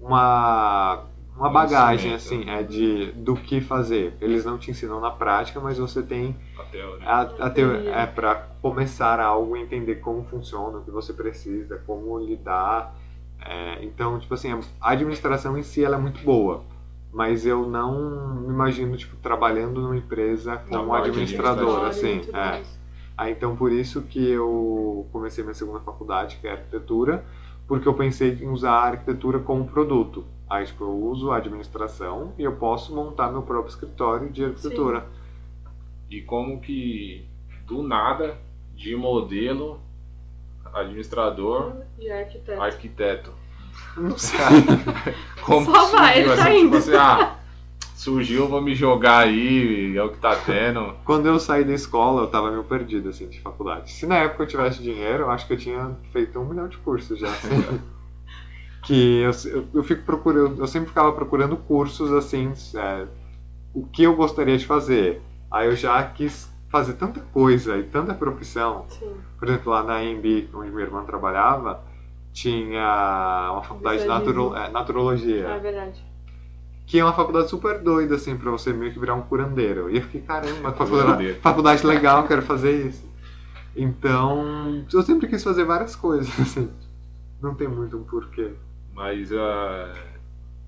uma, 0.00 1.04
uma 1.36 1.48
bagagem, 1.50 2.12
assim, 2.14 2.48
é 2.48 2.62
de 2.62 3.12
do 3.12 3.34
que 3.34 3.60
fazer. 3.60 4.14
Eles 4.20 4.44
não 4.44 4.58
te 4.58 4.70
ensinam 4.70 5.00
na 5.00 5.10
prática, 5.10 5.58
mas 5.60 5.78
você 5.78 6.02
tem 6.02 6.36
a 6.58 6.62
teoria. 6.64 7.08
a, 7.08 7.20
a 7.22 7.50
teo- 7.50 7.74
Entendi. 7.74 7.88
é 7.88 8.06
para 8.06 8.34
começar 8.60 9.18
algo, 9.20 9.56
entender 9.56 9.96
como 9.96 10.24
funciona, 10.24 10.78
o 10.78 10.82
que 10.82 10.90
você 10.90 11.12
precisa, 11.12 11.80
como 11.86 12.18
lidar. 12.18 12.94
É, 13.44 13.82
então, 13.84 14.18
tipo 14.18 14.34
assim, 14.34 14.52
a 14.80 14.90
administração 14.90 15.56
em 15.58 15.62
si 15.62 15.82
ela 15.84 15.96
é 15.96 16.00
muito 16.00 16.22
boa. 16.24 16.62
Mas 17.12 17.44
eu 17.44 17.66
não 17.68 18.40
me 18.40 18.48
imagino, 18.48 18.96
tipo, 18.96 19.16
trabalhando 19.16 19.82
numa 19.82 19.96
empresa 19.96 20.56
como 20.68 20.94
administrador, 20.94 21.84
assim. 21.86 22.22
É. 22.32 22.62
Aí, 23.18 23.32
então, 23.32 23.54
por 23.54 23.70
isso 23.70 24.00
que 24.02 24.30
eu 24.30 25.06
comecei 25.12 25.44
minha 25.44 25.52
segunda 25.54 25.80
faculdade, 25.80 26.38
que 26.40 26.48
é 26.48 26.52
arquitetura, 26.52 27.22
porque 27.68 27.86
eu 27.86 27.92
pensei 27.92 28.38
em 28.40 28.48
usar 28.48 28.72
a 28.72 28.82
arquitetura 28.92 29.38
como 29.40 29.66
produto. 29.66 30.24
Aí, 30.52 30.66
tipo, 30.66 30.84
eu 30.84 30.94
uso 30.94 31.30
a 31.30 31.38
administração 31.38 32.34
e 32.38 32.42
eu 32.42 32.52
posso 32.56 32.94
montar 32.94 33.30
meu 33.32 33.40
próprio 33.40 33.70
escritório 33.70 34.28
de 34.30 34.44
arquitetura. 34.44 35.06
E 36.10 36.20
como 36.20 36.60
que 36.60 37.24
do 37.66 37.82
nada, 37.82 38.36
de 38.76 38.94
modelo, 38.94 39.80
administrador, 40.74 41.72
E 41.98 42.10
arquiteto. 42.10 42.60
arquiteto. 42.62 43.32
Não 43.96 44.16
sei. 44.18 44.38
Como 45.40 45.64
Só 45.64 45.86
vai, 45.96 46.16
surgiu, 46.22 46.32
ele 46.32 46.36
tá 46.36 46.42
assim, 46.42 46.52
tipo 46.54 46.66
indo. 46.66 46.76
assim, 46.76 46.94
ah, 46.96 47.36
surgiu, 47.96 48.46
vou 48.46 48.60
me 48.60 48.74
jogar 48.74 49.20
aí, 49.20 49.96
é 49.96 50.02
o 50.02 50.10
que 50.10 50.18
tá 50.18 50.36
tendo. 50.36 50.94
Quando 51.06 51.26
eu 51.28 51.40
saí 51.40 51.64
da 51.64 51.72
escola, 51.72 52.20
eu 52.22 52.26
tava 52.26 52.50
meio 52.50 52.64
perdido, 52.64 53.08
assim, 53.08 53.26
de 53.26 53.40
faculdade. 53.40 53.90
Se 53.90 54.04
na 54.06 54.16
época 54.18 54.42
eu 54.42 54.46
tivesse 54.48 54.82
dinheiro, 54.82 55.22
eu 55.24 55.30
acho 55.30 55.46
que 55.46 55.54
eu 55.54 55.58
tinha 55.58 55.96
feito 56.12 56.38
um 56.38 56.44
milhão 56.44 56.68
de 56.68 56.76
cursos 56.76 57.18
já. 57.18 57.28
assim. 57.28 57.48
que 58.82 59.20
eu, 59.20 59.30
eu, 59.44 59.68
eu 59.74 59.84
fico 59.84 60.02
procurando, 60.04 60.60
eu 60.60 60.66
sempre 60.66 60.88
ficava 60.88 61.12
procurando 61.12 61.56
cursos, 61.56 62.12
assim, 62.12 62.52
é, 62.74 63.06
o 63.72 63.86
que 63.86 64.02
eu 64.02 64.14
gostaria 64.16 64.58
de 64.58 64.66
fazer. 64.66 65.22
Aí 65.50 65.68
eu 65.68 65.76
já 65.76 66.02
quis 66.04 66.50
fazer 66.68 66.94
tanta 66.94 67.20
coisa 67.20 67.76
e 67.76 67.84
tanta 67.84 68.14
profissão. 68.14 68.86
Sim. 68.88 69.12
Por 69.38 69.48
exemplo, 69.48 69.72
lá 69.72 69.82
na 69.84 70.02
EMB, 70.02 70.48
onde 70.54 70.70
minha 70.70 70.84
irmã 70.84 71.04
trabalhava, 71.04 71.84
tinha 72.32 73.50
uma 73.52 73.62
faculdade 73.62 74.02
de 74.02 74.08
naturo, 74.08 74.56
é, 74.56 74.70
naturologia 74.70 75.46
É 75.46 75.58
verdade. 75.58 76.02
que 76.86 76.98
é 76.98 77.04
uma 77.04 77.12
faculdade 77.12 77.50
super 77.50 77.78
doida, 77.80 78.14
assim, 78.16 78.36
pra 78.36 78.50
você 78.50 78.72
meio 78.72 78.92
que 78.92 78.98
virar 78.98 79.14
um 79.14 79.22
curandeiro. 79.22 79.90
E 79.90 79.96
eu 79.96 80.02
fiquei, 80.02 80.22
caramba, 80.22 80.72
faculdade, 80.74 81.34
faculdade 81.34 81.86
legal, 81.86 82.26
quero 82.26 82.42
fazer 82.42 82.88
isso. 82.88 83.12
Então, 83.76 84.84
eu 84.92 85.02
sempre 85.02 85.28
quis 85.28 85.42
fazer 85.44 85.64
várias 85.64 85.94
coisas, 85.94 86.28
assim. 86.40 86.70
Não 87.40 87.54
tem 87.54 87.68
muito 87.68 87.96
um 87.96 88.04
porquê. 88.04 88.52
Mas 88.94 89.32
ah, 89.32 89.94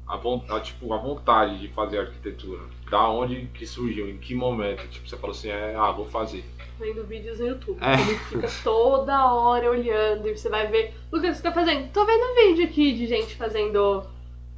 a, 0.07 0.17
von- 0.17 0.45
a, 0.49 0.61
tipo, 0.61 0.93
a 0.93 0.99
vontade 0.99 1.59
de 1.59 1.69
fazer 1.69 1.99
arquitetura, 1.99 2.63
da 2.91 3.09
onde 3.09 3.47
que 3.55 3.67
surgiu, 3.67 4.09
em 4.09 4.17
que 4.19 4.35
momento? 4.35 4.87
Tipo, 4.89 5.09
você 5.09 5.17
falou 5.17 5.33
assim, 5.35 5.49
é, 5.49 5.75
ah, 5.77 5.91
vou 5.91 6.07
fazer. 6.07 6.45
Vendo 6.79 7.05
vídeos 7.05 7.39
no 7.39 7.47
YouTube. 7.49 7.79
É. 7.81 7.93
Ele 7.95 8.19
fica 8.19 8.49
toda 8.65 9.33
hora 9.33 9.71
olhando 9.71 10.27
e 10.27 10.37
você 10.37 10.49
vai 10.49 10.67
ver. 10.67 10.95
Lucas, 11.13 11.31
o 11.31 11.33
que 11.33 11.37
você 11.37 11.43
tá 11.43 11.53
fazendo? 11.53 11.91
Tô 11.93 12.05
vendo 12.05 12.35
vídeo 12.35 12.65
aqui 12.65 12.93
de 12.93 13.07
gente 13.07 13.37
fazendo 13.37 14.03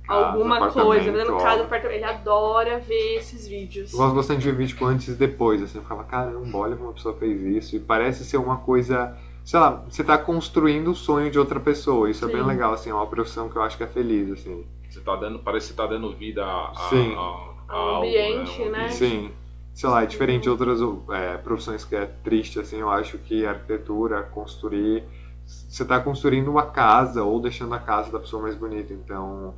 Casa, 0.07 0.27
alguma 0.27 0.71
coisa, 0.71 1.13
fazendo 1.13 1.35
ó. 1.35 1.39
casa, 1.39 1.63
apartamento. 1.65 1.97
Ele 1.97 2.05
adora 2.05 2.79
ver 2.79 3.17
esses 3.17 3.47
vídeos. 3.47 3.93
Eu 3.93 3.99
gosto 3.99 4.15
bastante 4.15 4.41
de 4.41 4.51
ver 4.51 4.57
vídeo 4.57 4.73
tipo, 4.75 4.87
antes 4.87 5.09
e 5.09 5.13
depois, 5.15 5.61
assim. 5.63 5.79
Eu 5.79 5.83
ficava, 5.83 6.05
caramba, 6.05 6.57
olha 6.57 6.77
como 6.77 6.91
a 6.91 6.93
pessoa 6.95 7.15
fez 7.17 7.41
isso. 7.43 7.77
E 7.77 7.81
parece 7.81 8.25
ser 8.25 8.39
uma 8.39 8.59
coisa... 8.59 9.17
Sei 9.47 9.59
lá, 9.61 9.71
você 9.89 10.05
tá 10.05 10.19
construindo 10.19 10.91
o 10.91 10.95
sonho 10.95 11.31
de 11.31 11.39
outra 11.39 11.59
pessoa. 11.61 12.11
Isso 12.11 12.25
é 12.25 12.29
bem 12.29 12.43
Sim. 12.43 12.49
legal, 12.49 12.75
assim. 12.75 12.91
É 12.91 12.95
uma 12.95 13.07
profissão 13.07 13.49
que 13.49 13.57
eu 13.57 13.63
acho 13.63 13.79
que 13.79 13.85
é 13.85 13.87
feliz, 13.87 14.31
assim. 14.33 14.67
Você 14.91 15.01
tá 15.01 15.17
dando, 15.17 15.39
parece 15.39 15.69
que 15.69 15.73
você 15.75 15.77
tá 15.83 15.87
dando 15.87 16.13
vida 16.15 16.45
a, 16.45 16.71
a, 16.71 16.75
Sim. 16.91 17.15
a- 17.15 17.75
a 17.75 17.75
Ao 17.75 17.89
algo, 17.97 18.07
ambiente, 18.09 18.63
Um 18.63 18.71
né? 18.71 18.79
ambiente. 18.79 18.95
Sim. 18.95 19.31
Sei 19.75 19.89
lá, 19.91 20.03
é 20.03 20.07
diferente 20.07 20.45
de 20.45 20.51
outras 20.51 20.81
é, 21.11 21.37
profissões 21.39 21.85
que 21.85 21.95
é 21.95 22.07
triste, 22.07 22.59
assim, 22.59 22.79
eu 22.79 22.91
acho 22.91 23.19
que 23.19 23.45
a 23.47 23.51
arquitetura, 23.51 24.23
construir. 24.23 25.05
Você 25.45 25.83
está 25.83 26.01
construindo 26.01 26.49
uma 26.51 26.67
casa 26.67 27.23
ou 27.23 27.41
deixando 27.41 27.75
a 27.75 27.79
casa 27.79 28.11
da 28.11 28.19
pessoa 28.19 28.43
mais 28.43 28.57
bonita, 28.57 28.93
então. 28.93 29.55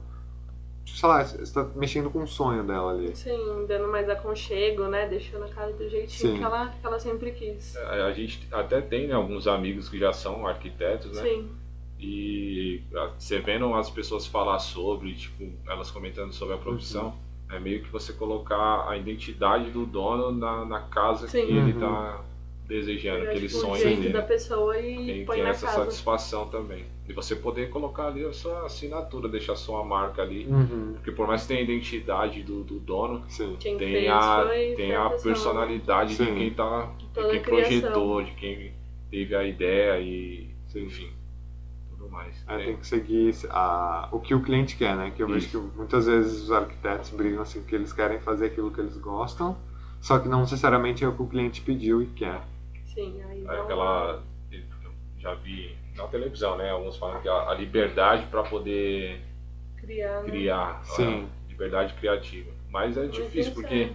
Sei 0.94 1.08
lá, 1.08 1.24
você 1.24 1.40
está 1.42 1.64
mexendo 1.76 2.10
com 2.10 2.22
o 2.22 2.26
sonho 2.26 2.64
dela 2.64 2.92
ali. 2.92 3.14
Sim, 3.14 3.66
dando 3.68 3.86
mais 3.88 4.08
aconchego, 4.08 4.84
né? 4.88 5.06
Deixando 5.08 5.44
a 5.44 5.48
casa 5.48 5.72
do 5.74 5.88
jeitinho 5.88 6.32
Sim. 6.32 6.38
que 6.38 6.44
ela, 6.44 6.68
que 6.68 6.84
ela 6.86 6.98
sempre 6.98 7.30
quis. 7.32 7.76
É, 7.76 8.02
A 8.02 8.12
gente 8.12 8.48
até 8.50 8.80
tem 8.80 9.06
né, 9.06 9.14
alguns 9.14 9.46
amigos 9.46 9.88
que 9.88 9.98
já 9.98 10.12
são 10.12 10.46
arquitetos, 10.46 11.12
né? 11.12 11.22
Sim, 11.22 11.50
E 12.00 12.82
você 13.18 13.38
vendo 13.40 13.72
as 13.74 13.90
pessoas 13.90 14.26
falar 14.26 14.58
sobre, 14.58 15.14
tipo, 15.14 15.52
elas 15.68 15.90
comentando 15.90 16.32
sobre 16.32 16.54
a 16.54 16.58
profissão, 16.58 17.06
Uhum. 17.50 17.56
é 17.56 17.60
meio 17.60 17.82
que 17.82 17.90
você 17.90 18.12
colocar 18.12 18.88
a 18.88 18.96
identidade 18.96 19.70
do 19.70 19.84
dono 19.86 20.32
na, 20.32 20.64
na 20.64 20.80
casa 20.82 21.26
Sim. 21.28 21.46
que 21.46 21.52
ele 21.52 21.72
Uhum. 21.74 21.80
tá 21.80 22.24
desejando, 22.66 23.20
Pegar, 23.20 23.32
que 23.32 23.38
ele 23.38 23.46
tipo, 23.48 23.58
o 23.58 23.62
sonha 23.62 23.82
jeito 23.82 24.00
dele. 24.02 24.12
da 24.12 24.22
pessoa 24.22 24.78
e 24.78 25.06
Tem, 25.06 25.24
põe 25.24 25.36
tem 25.36 25.44
na 25.44 25.50
essa 25.50 25.66
casa. 25.66 25.78
satisfação 25.84 26.48
também. 26.48 26.84
E 27.08 27.12
você 27.14 27.34
poder 27.34 27.70
colocar 27.70 28.08
ali 28.08 28.22
a 28.22 28.32
sua 28.34 28.66
assinatura, 28.66 29.30
deixar 29.30 29.56
sua 29.56 29.82
marca 29.82 30.20
ali. 30.20 30.46
Uhum. 30.46 30.92
Porque 30.92 31.10
por 31.10 31.26
mais 31.26 31.42
que 31.42 31.48
tenha 31.48 31.60
a 31.60 31.62
identidade 31.62 32.42
do, 32.42 32.62
do 32.62 32.78
dono, 32.78 33.24
tem 33.58 34.08
a, 34.10 34.44
tem 34.76 34.94
a 34.94 35.08
né? 35.08 35.16
personalidade 35.16 36.10
de 36.10 36.16
Sim. 36.16 36.34
quem 36.34 36.50
tá. 36.52 36.92
De 37.14 37.30
quem 37.30 37.42
projetou, 37.42 38.22
de 38.22 38.32
quem 38.32 38.72
teve 39.10 39.34
a 39.34 39.42
ideia 39.42 39.98
e. 40.00 40.50
Sim. 40.66 40.84
Enfim. 40.84 41.10
tudo 41.88 42.10
mais. 42.10 42.44
É, 42.46 42.58
né? 42.58 42.64
tem 42.66 42.76
que 42.76 42.86
seguir 42.86 43.34
a, 43.48 44.10
o 44.12 44.20
que 44.20 44.34
o 44.34 44.42
cliente 44.42 44.76
quer, 44.76 44.94
né? 44.94 45.10
Que 45.10 45.22
eu 45.22 45.28
vejo 45.28 45.46
Isso. 45.46 45.70
que 45.70 45.76
muitas 45.78 46.04
vezes 46.04 46.42
os 46.42 46.52
arquitetos 46.52 47.08
brigam 47.08 47.40
assim 47.40 47.62
que 47.62 47.74
eles 47.74 47.90
querem 47.90 48.20
fazer 48.20 48.46
aquilo 48.46 48.70
que 48.70 48.82
eles 48.82 48.98
gostam, 48.98 49.56
só 49.98 50.18
que 50.18 50.28
não 50.28 50.40
necessariamente 50.42 51.02
é 51.02 51.08
o 51.08 51.14
que 51.14 51.22
o 51.22 51.26
cliente 51.26 51.62
pediu 51.62 52.02
e 52.02 52.06
quer. 52.08 52.42
Sim, 52.84 53.18
aí 53.30 53.46
É 53.46 53.60
aquela. 53.60 54.22
Eu 54.52 54.60
já 55.18 55.34
vi 55.36 55.74
na 55.98 56.06
televisão, 56.06 56.56
né? 56.56 56.70
Alguns 56.70 56.96
falam 56.96 57.20
que 57.20 57.28
a, 57.28 57.50
a 57.50 57.54
liberdade 57.54 58.26
para 58.30 58.42
poder 58.44 59.20
criar. 59.76 60.22
né? 60.22 60.30
criar. 60.30 60.80
Sim. 60.84 61.28
a 61.46 61.48
liberdade 61.50 61.94
criativa. 61.94 62.50
Mas 62.70 62.96
é 62.96 63.06
difícil 63.06 63.52
que 63.54 63.60
porque, 63.60 63.92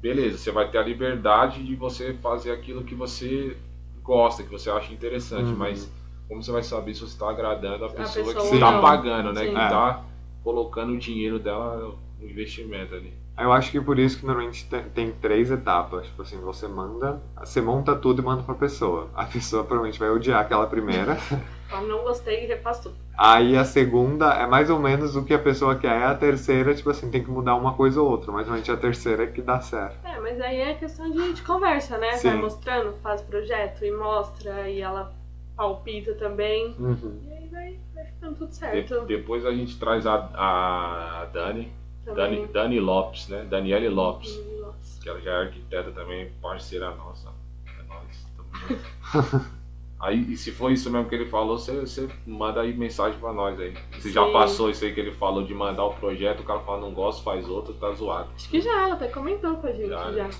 beleza, 0.00 0.38
você 0.38 0.50
vai 0.52 0.70
ter 0.70 0.78
a 0.78 0.82
liberdade 0.82 1.64
de 1.64 1.74
você 1.74 2.14
fazer 2.14 2.52
aquilo 2.52 2.84
que 2.84 2.94
você 2.94 3.56
gosta, 4.02 4.42
que 4.42 4.50
você 4.50 4.70
acha 4.70 4.92
interessante, 4.92 5.50
Uhum. 5.50 5.56
mas 5.56 5.90
como 6.28 6.42
você 6.42 6.50
vai 6.52 6.62
saber 6.62 6.94
se 6.94 7.00
você 7.00 7.06
está 7.14 7.30
agradando 7.30 7.84
a 7.84 7.88
pessoa, 7.88 8.24
pessoa 8.26 8.48
que 8.48 8.54
está 8.54 8.80
pagando, 8.80 9.32
né? 9.32 9.44
Sim. 9.44 9.50
Que 9.52 9.58
É. 9.58 9.64
está 9.64 10.04
colocando 10.44 10.92
o 10.92 10.98
dinheiro 10.98 11.38
dela 11.38 11.96
no 12.20 12.28
investimento 12.28 12.94
ali. 12.94 13.12
Eu 13.38 13.52
acho 13.52 13.70
que 13.70 13.80
por 13.80 13.98
isso 13.98 14.18
que 14.18 14.24
normalmente 14.26 14.66
tem, 14.66 14.82
tem 14.84 15.12
três 15.12 15.50
etapas. 15.50 16.06
Tipo 16.06 16.22
assim, 16.22 16.38
você 16.40 16.66
manda, 16.66 17.20
você 17.38 17.60
monta 17.60 17.94
tudo 17.94 18.22
e 18.22 18.24
manda 18.24 18.42
pra 18.42 18.54
pessoa. 18.54 19.08
A 19.14 19.24
pessoa 19.24 19.62
provavelmente 19.62 19.98
vai 19.98 20.08
odiar 20.10 20.40
aquela 20.40 20.66
primeira. 20.66 21.16
Fala, 21.68 21.86
não 21.86 22.02
gostei 22.04 22.44
e 22.44 22.46
refaz 22.46 22.78
tudo. 22.80 22.94
Aí 23.18 23.56
a 23.56 23.64
segunda 23.64 24.32
é 24.34 24.46
mais 24.46 24.70
ou 24.70 24.78
menos 24.78 25.16
o 25.16 25.24
que 25.24 25.34
a 25.34 25.38
pessoa 25.38 25.74
quer. 25.74 26.02
A 26.04 26.14
terceira, 26.14 26.74
tipo 26.74 26.88
assim, 26.90 27.10
tem 27.10 27.22
que 27.24 27.30
mudar 27.30 27.56
uma 27.56 27.74
coisa 27.74 28.00
ou 28.00 28.08
outra. 28.08 28.28
Mas 28.32 28.42
normalmente 28.46 28.70
a 28.70 28.76
terceira 28.76 29.24
é 29.24 29.26
que 29.26 29.42
dá 29.42 29.60
certo. 29.60 29.96
É, 30.06 30.18
mas 30.20 30.40
aí 30.40 30.60
é 30.60 30.74
questão 30.74 31.10
de, 31.10 31.32
de 31.34 31.42
conversa, 31.42 31.98
né? 31.98 32.12
Sim. 32.12 32.28
Vai 32.30 32.38
mostrando, 32.38 32.94
faz 33.02 33.20
projeto 33.20 33.84
e 33.84 33.90
mostra, 33.90 34.70
e 34.70 34.80
ela 34.80 35.12
palpita 35.56 36.14
também. 36.14 36.74
Uhum. 36.78 37.20
E 37.26 37.32
aí 37.32 37.48
vai, 37.48 37.78
vai 37.94 38.04
ficando 38.06 38.36
tudo 38.36 38.48
De- 38.48 38.54
certo. 38.54 39.00
depois 39.06 39.44
a 39.44 39.50
gente 39.52 39.78
traz 39.78 40.06
a, 40.06 40.14
a 40.34 41.24
Dani, 41.32 41.72
Dani. 42.14 42.46
Dani 42.48 42.80
Lopes, 42.80 43.28
né? 43.28 43.44
Daniele 43.48 43.88
Lopes, 43.88 44.38
Nossa. 44.60 45.00
que 45.02 45.08
ela 45.08 45.20
já 45.20 45.30
é 45.32 45.36
arquiteta 45.44 45.90
também, 45.92 46.30
parceira 46.42 46.90
nossa. 46.94 47.28
É 47.66 47.82
nóis, 47.84 48.26
tamo 48.36 48.48
junto. 48.68 49.56
Aí, 49.98 50.30
e 50.30 50.36
se 50.36 50.52
for 50.52 50.70
isso 50.70 50.90
mesmo 50.90 51.08
que 51.08 51.14
ele 51.14 51.24
falou, 51.24 51.58
você, 51.58 51.80
você 51.80 52.06
manda 52.26 52.60
aí 52.60 52.76
mensagem 52.76 53.18
pra 53.18 53.32
nós 53.32 53.58
aí. 53.58 53.74
Se 53.98 54.12
já 54.12 54.26
Sim. 54.26 54.32
passou 54.32 54.68
isso 54.68 54.84
aí 54.84 54.92
que 54.92 55.00
ele 55.00 55.10
falou 55.12 55.42
de 55.42 55.54
mandar 55.54 55.86
o 55.86 55.94
projeto, 55.94 56.40
o 56.40 56.44
cara 56.44 56.60
fala 56.60 56.82
não 56.82 56.92
gosta, 56.92 57.22
faz 57.22 57.48
outro, 57.48 57.72
tá 57.72 57.90
zoado. 57.94 58.28
Acho 58.36 58.50
que 58.50 58.60
já, 58.60 58.82
ela 58.82 58.92
até 58.94 59.08
comentou 59.08 59.56
com 59.56 59.66
a 59.66 59.72
gente 59.72 59.88
Já, 59.88 60.12
já. 60.12 60.24
né? 60.24 60.30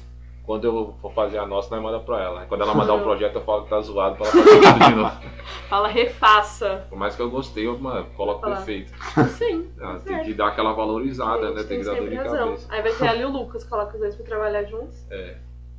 Quando 0.46 0.64
eu 0.64 0.94
for 1.02 1.12
fazer 1.12 1.38
a 1.38 1.46
nossa, 1.46 1.74
nós 1.74 1.82
manda 1.82 1.98
pra 1.98 2.22
ela. 2.22 2.46
Quando 2.46 2.60
ela 2.62 2.72
mandar 2.72 2.94
o 2.94 3.02
projeto, 3.02 3.34
eu 3.34 3.40
falo 3.42 3.64
que 3.64 3.70
tá 3.70 3.80
zoado 3.80 4.14
pra 4.16 4.26
ela 4.28 4.32
fazer 4.44 4.60
tudo 4.60 4.84
de 4.84 4.94
novo. 4.94 5.16
Fala, 5.68 5.88
refaça. 5.88 6.86
Por 6.88 6.96
mais 6.96 7.16
que 7.16 7.22
eu 7.22 7.28
gostei, 7.28 7.66
eu, 7.66 7.76
mano, 7.78 8.06
coloco 8.16 8.42
perfeito. 8.42 8.92
Sim. 9.30 9.66
Ah, 9.80 9.94
tá 9.94 9.98
tem 10.00 10.22
que 10.24 10.34
dar 10.34 10.48
aquela 10.48 10.72
valorizada, 10.72 11.50
né? 11.50 11.62
Tem 11.64 11.80
que 11.80 11.84
dar 11.84 11.96
dor 11.96 12.08
de 12.08 12.14
razão. 12.14 12.38
cabeça. 12.50 12.66
Aí 12.72 12.82
vai 12.82 12.92
ter 12.92 13.08
ali 13.08 13.24
o 13.24 13.28
Lucas, 13.32 13.64
coloca 13.64 13.94
os 13.94 14.00
dois 14.00 14.14
pra 14.14 14.24
trabalhar 14.24 14.62
juntos. 14.64 14.96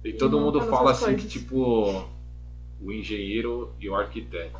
E 0.03 0.13
todo 0.13 0.37
E 0.37 0.39
mundo 0.41 0.59
montando 0.59 0.71
fala 0.71 0.91
assim 0.91 1.05
que, 1.15 1.23
coisas. 1.23 1.31
tipo, 1.31 2.05
o 2.81 2.91
engenheiro 2.91 3.73
e 3.79 3.89
o 3.89 3.95
arquiteto. 3.95 4.57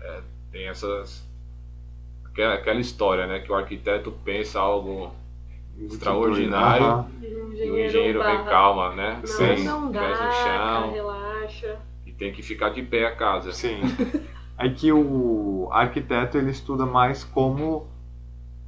é, 0.00 0.20
tem 0.50 0.68
essas. 0.68 1.22
Aquela, 2.24 2.54
aquela 2.54 2.80
história, 2.80 3.26
né? 3.26 3.40
Que 3.40 3.52
o 3.52 3.54
arquiteto 3.54 4.10
pensa 4.24 4.58
algo 4.58 5.12
Extraordinário. 5.78 6.84
Aham. 6.86 7.10
O 7.70 7.74
o 7.74 7.78
engenheiro 7.78 8.22
vem 8.22 8.44
calma, 8.44 8.94
né? 8.94 9.18
Não, 9.20 9.26
Sim. 9.26 9.64
não 9.64 9.90
dá, 9.92 10.00
Pés 10.00 10.20
no 10.20 10.32
chão. 10.32 10.92
relaxa. 10.92 11.78
E 12.06 12.12
tem 12.12 12.32
que 12.32 12.42
ficar 12.42 12.70
de 12.70 12.82
pé 12.82 13.06
a 13.06 13.14
casa. 13.16 13.52
Sim. 13.52 13.80
É 14.58 14.68
que 14.68 14.92
o 14.92 15.68
arquiteto 15.72 16.36
ele 16.36 16.50
estuda 16.50 16.84
mais 16.84 17.24
como 17.24 17.88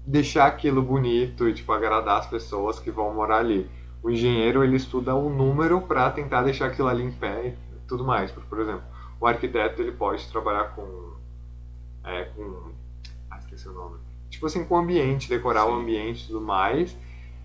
deixar 0.07 0.47
aquilo 0.47 0.81
bonito 0.83 1.49
e 1.49 1.53
tipo 1.55 1.71
agradar 1.73 2.19
as 2.19 2.27
pessoas 2.27 2.79
que 2.79 2.91
vão 2.91 3.13
morar 3.13 3.39
ali. 3.39 3.69
O 4.03 4.11
engenheiro 4.11 4.65
ele 4.65 4.77
estuda 4.77 5.15
o 5.15 5.29
número 5.29 5.81
para 5.83 6.11
tentar 6.11 6.43
deixar 6.43 6.67
aquilo 6.67 6.89
ali 6.89 7.03
em 7.05 7.13
pé 7.13 7.49
e 7.49 7.87
tudo 7.87 8.05
mais. 8.05 8.31
Por, 8.33 8.43
por 8.45 8.61
exemplo, 8.61 8.83
o 9.21 9.27
arquiteto 9.27 9.83
ele 9.83 9.93
pode 9.93 10.27
trabalhar 10.29 10.75
com 10.75 11.13
é, 12.05 12.25
com 12.35 12.73
ah, 13.31 13.39
esqueci 13.39 13.69
o 13.69 13.73
nome. 13.73 13.99
Tipo 14.31 14.47
assim, 14.47 14.65
com 14.65 14.75
o 14.75 14.79
ambiente, 14.79 15.29
decorar 15.29 15.67
o 15.67 15.77
Sim. 15.77 15.83
ambiente 15.83 16.25
e 16.25 16.27
tudo 16.27 16.41
mais. 16.41 16.97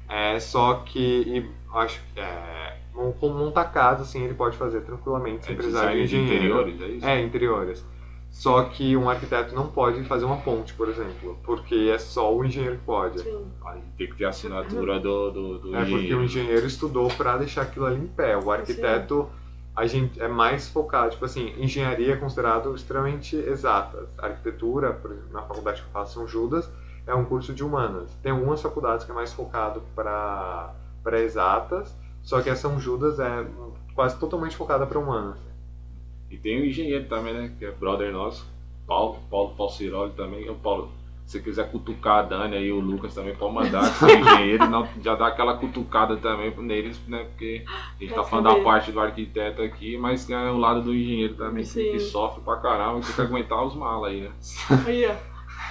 É, 0.09 0.39
só 0.39 0.75
que 0.85 0.99
e, 0.99 1.51
acho 1.77 2.01
que 2.13 2.19
é, 2.19 2.77
montar 2.93 3.65
casa 3.65 4.03
assim 4.03 4.23
ele 4.23 4.33
pode 4.33 4.57
fazer 4.57 4.81
tranquilamente 4.81 5.45
sem 5.45 5.53
É 5.53 5.57
precisar 5.57 5.91
de 5.93 6.03
engenheiro. 6.03 6.35
interiores, 6.35 6.81
é 6.81 6.87
isso? 6.87 7.05
É, 7.05 7.21
interiores. 7.21 7.85
Só 8.29 8.63
que 8.65 8.95
um 8.95 9.09
arquiteto 9.09 9.55
não 9.55 9.67
pode 9.67 10.03
fazer 10.03 10.25
uma 10.25 10.37
ponte, 10.37 10.73
por 10.73 10.89
exemplo, 10.89 11.37
porque 11.43 11.89
é 11.93 11.97
só 11.97 12.33
o 12.35 12.43
engenheiro 12.45 12.77
que 12.77 12.83
pode. 12.83 13.19
Sim. 13.19 13.45
Aí 13.65 13.81
tem 13.97 14.07
que 14.07 14.15
ter 14.15 14.25
a 14.25 14.29
assinatura 14.29 14.99
do, 14.99 15.31
do, 15.31 15.59
do 15.59 15.75
É 15.75 15.79
porque 15.79 15.95
o 15.95 15.97
engenheiro. 15.99 16.23
engenheiro 16.23 16.67
estudou 16.67 17.07
para 17.09 17.37
deixar 17.37 17.63
aquilo 17.63 17.85
ali 17.85 17.99
em 17.99 18.07
pé. 18.07 18.37
O 18.37 18.51
arquiteto 18.51 19.29
a 19.75 19.85
gente 19.85 20.21
é 20.21 20.27
mais 20.27 20.67
focado, 20.67 21.11
tipo 21.11 21.25
assim, 21.25 21.53
engenharia 21.57 22.13
é 22.13 22.15
considerado 22.17 22.75
extremamente 22.75 23.35
exatas. 23.35 24.09
Arquitetura, 24.19 24.91
por 24.91 25.11
exemplo, 25.11 25.29
na 25.31 25.41
faculdade 25.43 25.81
que 25.81 25.87
eu 25.87 25.91
faço 25.91 26.15
São 26.15 26.27
Judas, 26.27 26.69
é 27.07 27.15
um 27.15 27.25
curso 27.25 27.53
de 27.53 27.63
humanas. 27.63 28.13
Tem 28.21 28.31
algumas 28.31 28.61
faculdades 28.61 29.05
que 29.05 29.11
é 29.11 29.15
mais 29.15 29.33
focado 29.33 29.81
para 29.95 30.73
para 31.03 31.21
exatas, 31.21 31.95
só 32.21 32.41
que 32.41 32.49
a 32.49 32.55
São 32.55 32.77
Judas 32.81 33.17
é 33.17 33.47
quase 33.95 34.19
totalmente 34.19 34.57
focada 34.57 34.85
para 34.85 34.99
humanas. 34.99 35.39
E 36.29 36.35
tem 36.35 36.59
o 36.59 36.65
engenheiro 36.65 37.05
também, 37.05 37.33
né? 37.33 37.53
Que 37.57 37.63
é 37.63 37.71
brother 37.71 38.11
nosso, 38.11 38.45
Paulo, 38.85 39.17
Paulo 39.31 39.55
Falciroli 39.55 40.11
também. 40.11 40.49
O 40.49 40.55
Paulo, 40.55 40.91
se 41.25 41.37
você 41.37 41.39
quiser 41.39 41.71
cutucar 41.71 42.19
a 42.19 42.21
Dani 42.23 42.57
aí, 42.57 42.69
o 42.73 42.81
Lucas 42.81 43.15
também 43.15 43.33
pode 43.33 43.53
mandar, 43.53 43.89
que 43.89 43.99
são 43.99 44.09
engenheiros, 44.11 44.69
não, 44.69 44.85
já 45.01 45.15
dá 45.15 45.27
aquela 45.27 45.55
cutucada 45.55 46.17
também 46.17 46.53
neles, 46.57 46.99
né? 47.07 47.23
Porque 47.23 47.63
a 47.65 48.03
gente 48.03 48.13
tá 48.13 48.21
Vai 48.21 48.29
falando 48.29 48.57
da 48.57 48.61
parte 48.61 48.91
do 48.91 48.99
arquiteto 48.99 49.61
aqui, 49.61 49.97
mas 49.97 50.25
tem 50.25 50.35
o 50.35 50.57
lado 50.57 50.81
do 50.81 50.93
engenheiro 50.93 51.35
também, 51.35 51.63
que, 51.63 51.91
que 51.91 51.99
sofre 52.01 52.41
pra 52.41 52.57
caramba, 52.57 52.99
que 52.99 53.05
tem 53.07 53.15
que 53.15 53.21
aguentar 53.21 53.63
os 53.63 53.75
malas 53.75 54.11
aí, 54.11 54.21
né? 54.21 54.31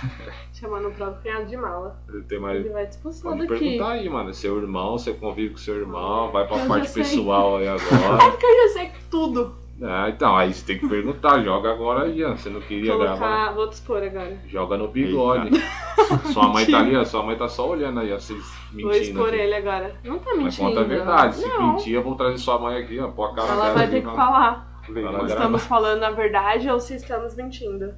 Chamando 0.52 0.88
o 0.88 0.92
próprio 0.92 1.22
cunhado 1.22 1.46
de 1.46 1.56
mala. 1.56 1.96
Tem 2.28 2.38
mais. 2.40 2.60
Ele 2.60 2.68
vai 2.70 2.86
discussão 2.86 3.32
Pode 3.36 3.46
daqui. 3.46 3.60
perguntar 3.64 3.90
aí, 3.92 4.08
mano. 4.08 4.32
Seu 4.34 4.58
irmão, 4.58 4.96
você 4.98 5.12
convive 5.12 5.50
com 5.50 5.58
seu 5.58 5.76
irmão, 5.76 6.30
vai 6.32 6.46
pra 6.46 6.58
Eu 6.58 6.66
parte 6.68 6.92
pessoal 6.92 7.56
aí 7.56 7.66
É 7.66 7.68
agora. 7.76 8.30
porque 8.30 8.46
eu 8.46 8.68
já 8.68 8.74
sei 8.74 8.92
tudo. 9.10 9.54
Ah, 9.82 10.08
então, 10.08 10.34
aí 10.34 10.54
você 10.54 10.64
tem 10.64 10.78
que 10.78 10.88
perguntar, 10.88 11.42
joga 11.42 11.70
agora 11.70 12.04
aí. 12.04 12.22
Você 12.22 12.48
não 12.48 12.62
queria 12.62 12.96
gravar. 12.96 13.18
Colocar. 13.18 13.52
Vou 13.54 13.68
te 13.68 13.72
expor 13.74 14.02
agora. 14.02 14.38
Joga 14.46 14.78
no 14.78 14.88
bigode. 14.88 15.50
Sua 16.32 16.48
mãe 16.48 16.64
tá 16.64 16.78
ali, 16.78 16.96
ó. 16.96 17.04
Sua 17.04 17.22
mãe 17.22 17.36
tá 17.36 17.46
só 17.46 17.68
olhando 17.68 18.00
aí, 18.00 18.10
ó. 18.10 18.18
Vocês 18.18 18.40
Vou 18.72 18.84
mentindo. 18.90 19.02
expor 19.02 19.28
aqui. 19.28 19.36
ele 19.36 19.54
agora. 19.54 19.94
Não 20.02 20.18
tá 20.18 20.30
Mas 20.34 20.44
mentindo. 20.44 20.68
conta 20.68 20.80
a 20.80 20.84
verdade. 20.84 21.36
Se 21.36 21.46
não. 21.48 21.72
mentir, 21.74 21.92
eu 21.92 22.02
vou 22.02 22.14
trazer 22.14 22.38
sua 22.38 22.58
mãe 22.58 22.82
aqui, 22.82 22.98
ó. 22.98 23.08
Pô 23.08 23.26
a 23.26 23.34
cara 23.34 23.48
Ela 23.52 23.62
dela 23.64 23.74
vai 23.74 23.90
ter 23.90 24.00
que 24.00 24.06
ó. 24.08 24.14
falar. 24.16 24.82
Mas-. 24.88 25.30
Estamos 25.32 25.66
falando 25.66 26.02
a 26.04 26.10
verdade 26.10 26.70
ou 26.70 26.80
se 26.80 26.94
estamos 26.94 27.34
mentindo. 27.34 27.92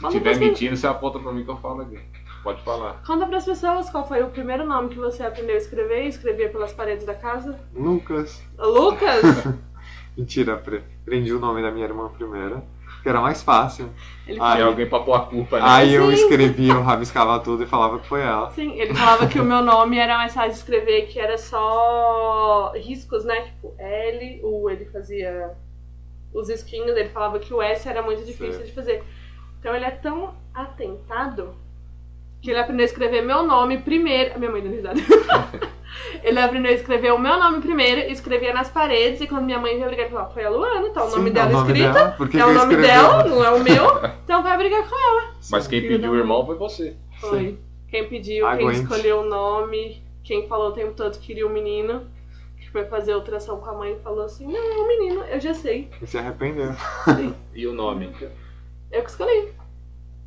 Se 0.00 0.06
Conta 0.06 0.16
tiver 0.18 0.36
mentindo, 0.38 0.74
você 0.78 0.86
aponta 0.86 1.18
pra 1.18 1.30
mim 1.30 1.44
que 1.44 1.50
eu 1.50 1.58
falo 1.58 1.82
aqui. 1.82 1.98
Pode 2.42 2.62
falar. 2.62 3.02
Conta 3.06 3.26
pras 3.26 3.44
pessoas 3.44 3.90
qual 3.90 4.08
foi 4.08 4.22
o 4.22 4.30
primeiro 4.30 4.64
nome 4.64 4.88
que 4.88 4.96
você 4.96 5.22
aprendeu 5.22 5.54
a 5.54 5.58
escrever 5.58 6.04
e 6.04 6.08
escrevia 6.08 6.48
pelas 6.48 6.72
paredes 6.72 7.04
da 7.04 7.14
casa. 7.14 7.60
Lucas. 7.74 8.42
Lucas! 8.58 9.22
Mentira, 10.16 10.56
pre- 10.56 10.82
prendi 11.04 11.34
o 11.34 11.38
nome 11.38 11.60
da 11.60 11.70
minha 11.70 11.84
irmã 11.84 12.08
primeiro, 12.08 12.62
que 13.02 13.08
era 13.10 13.20
mais 13.20 13.42
fácil. 13.42 13.90
Ele, 14.26 14.38
Ah, 14.40 14.52
Tinha 14.52 14.64
Aí- 14.64 14.70
alguém 14.70 14.88
pra 14.88 15.00
pôr 15.00 15.12
a 15.12 15.20
culpa, 15.20 15.58
né? 15.58 15.64
Aí 15.66 15.92
eu 15.94 16.06
Sim. 16.06 16.14
escrevia, 16.14 16.72
eu 16.72 16.82
rabiscava 16.82 17.38
tudo 17.40 17.62
e 17.62 17.66
falava 17.66 17.98
que 17.98 18.06
foi 18.08 18.22
ela. 18.22 18.48
sim, 18.52 18.80
ele 18.80 18.94
falava 18.94 19.26
que 19.26 19.38
o 19.38 19.44
meu 19.44 19.60
nome 19.62 19.98
era 19.98 20.16
mais 20.16 20.32
fácil 20.32 20.52
de 20.52 20.56
escrever, 20.58 21.08
que 21.08 21.20
era 21.20 21.36
só 21.36 22.72
riscos, 22.74 23.22
né? 23.24 23.38
Tipo, 23.42 23.74
L, 23.78 24.40
U, 24.44 24.70
ele 24.70 24.86
fazia 24.86 25.50
os 26.32 26.48
risquinhos, 26.48 26.96
ele 26.96 27.10
falava 27.10 27.38
que 27.38 27.52
o 27.52 27.60
S 27.60 27.86
era 27.88 28.00
muito 28.02 28.24
difícil 28.24 28.52
Certo. 28.54 28.66
de 28.66 28.72
fazer. 28.72 29.04
Então 29.60 29.76
ele 29.76 29.84
é 29.84 29.90
tão 29.90 30.34
atentado 30.54 31.54
que 32.40 32.50
ele 32.50 32.58
aprendeu 32.58 32.82
a 32.82 32.86
escrever 32.86 33.22
meu 33.22 33.42
nome 33.42 33.78
primeiro. 33.78 34.38
Minha 34.38 34.50
mãe 34.50 34.62
deu 34.62 34.72
risada. 34.72 34.98
ele 36.24 36.38
aprendeu 36.38 36.72
a 36.72 36.74
escrever 36.74 37.12
o 37.12 37.18
meu 37.18 37.38
nome 37.38 37.60
primeiro, 37.60 38.10
escrevia 38.10 38.54
nas 38.54 38.70
paredes, 38.70 39.20
e 39.20 39.26
quando 39.26 39.44
minha 39.44 39.58
mãe 39.58 39.74
veio 39.74 39.86
brigar, 39.86 40.06
ele 40.06 40.14
falou: 40.14 40.30
Foi 40.32 40.44
a 40.44 40.50
Luana, 40.50 40.90
tá 40.90 41.04
o 41.04 41.10
nome 41.10 41.28
Sim, 41.28 41.34
dela 41.34 41.50
é 41.50 41.50
o 41.50 41.58
nome 41.58 41.72
escrito. 41.72 41.92
dela, 41.92 42.16
é 42.18 42.46
o 42.46 42.54
nome 42.54 42.76
dela, 42.76 43.24
não 43.24 43.44
é 43.44 43.50
o 43.50 43.62
meu, 43.62 43.84
então 44.24 44.42
vai 44.42 44.56
brigar 44.56 44.88
com 44.88 44.96
ela. 44.96 45.34
Mas 45.50 45.66
quem 45.66 45.82
pediu 45.82 46.12
o 46.12 46.16
irmão 46.16 46.44
foi 46.46 46.56
você. 46.56 46.96
Foi. 47.20 47.58
Quem 47.88 48.08
pediu, 48.08 48.46
Aguente. 48.46 48.72
quem 48.72 48.82
escolheu 48.82 49.20
o 49.20 49.24
nome, 49.24 50.02
quem 50.22 50.46
falou 50.48 50.68
o 50.68 50.72
tempo 50.72 50.92
todo 50.92 51.18
que 51.18 51.26
queria 51.26 51.46
o 51.46 51.50
menino, 51.50 52.06
que 52.58 52.70
foi 52.70 52.84
fazer 52.84 53.14
ultrassom 53.14 53.56
com 53.56 53.68
a 53.68 53.74
mãe 53.74 53.92
e 53.92 54.02
falou 54.02 54.24
assim: 54.24 54.46
Não, 54.46 54.56
é 54.56 54.76
um 54.78 54.88
menino, 54.88 55.24
eu 55.24 55.40
já 55.40 55.52
sei. 55.52 55.90
E 56.00 56.06
se 56.06 56.16
arrependeu. 56.16 56.72
E 57.54 57.66
o 57.66 57.72
nome? 57.72 58.10
Eu 58.90 59.02
que 59.02 59.10
escolhi, 59.10 59.52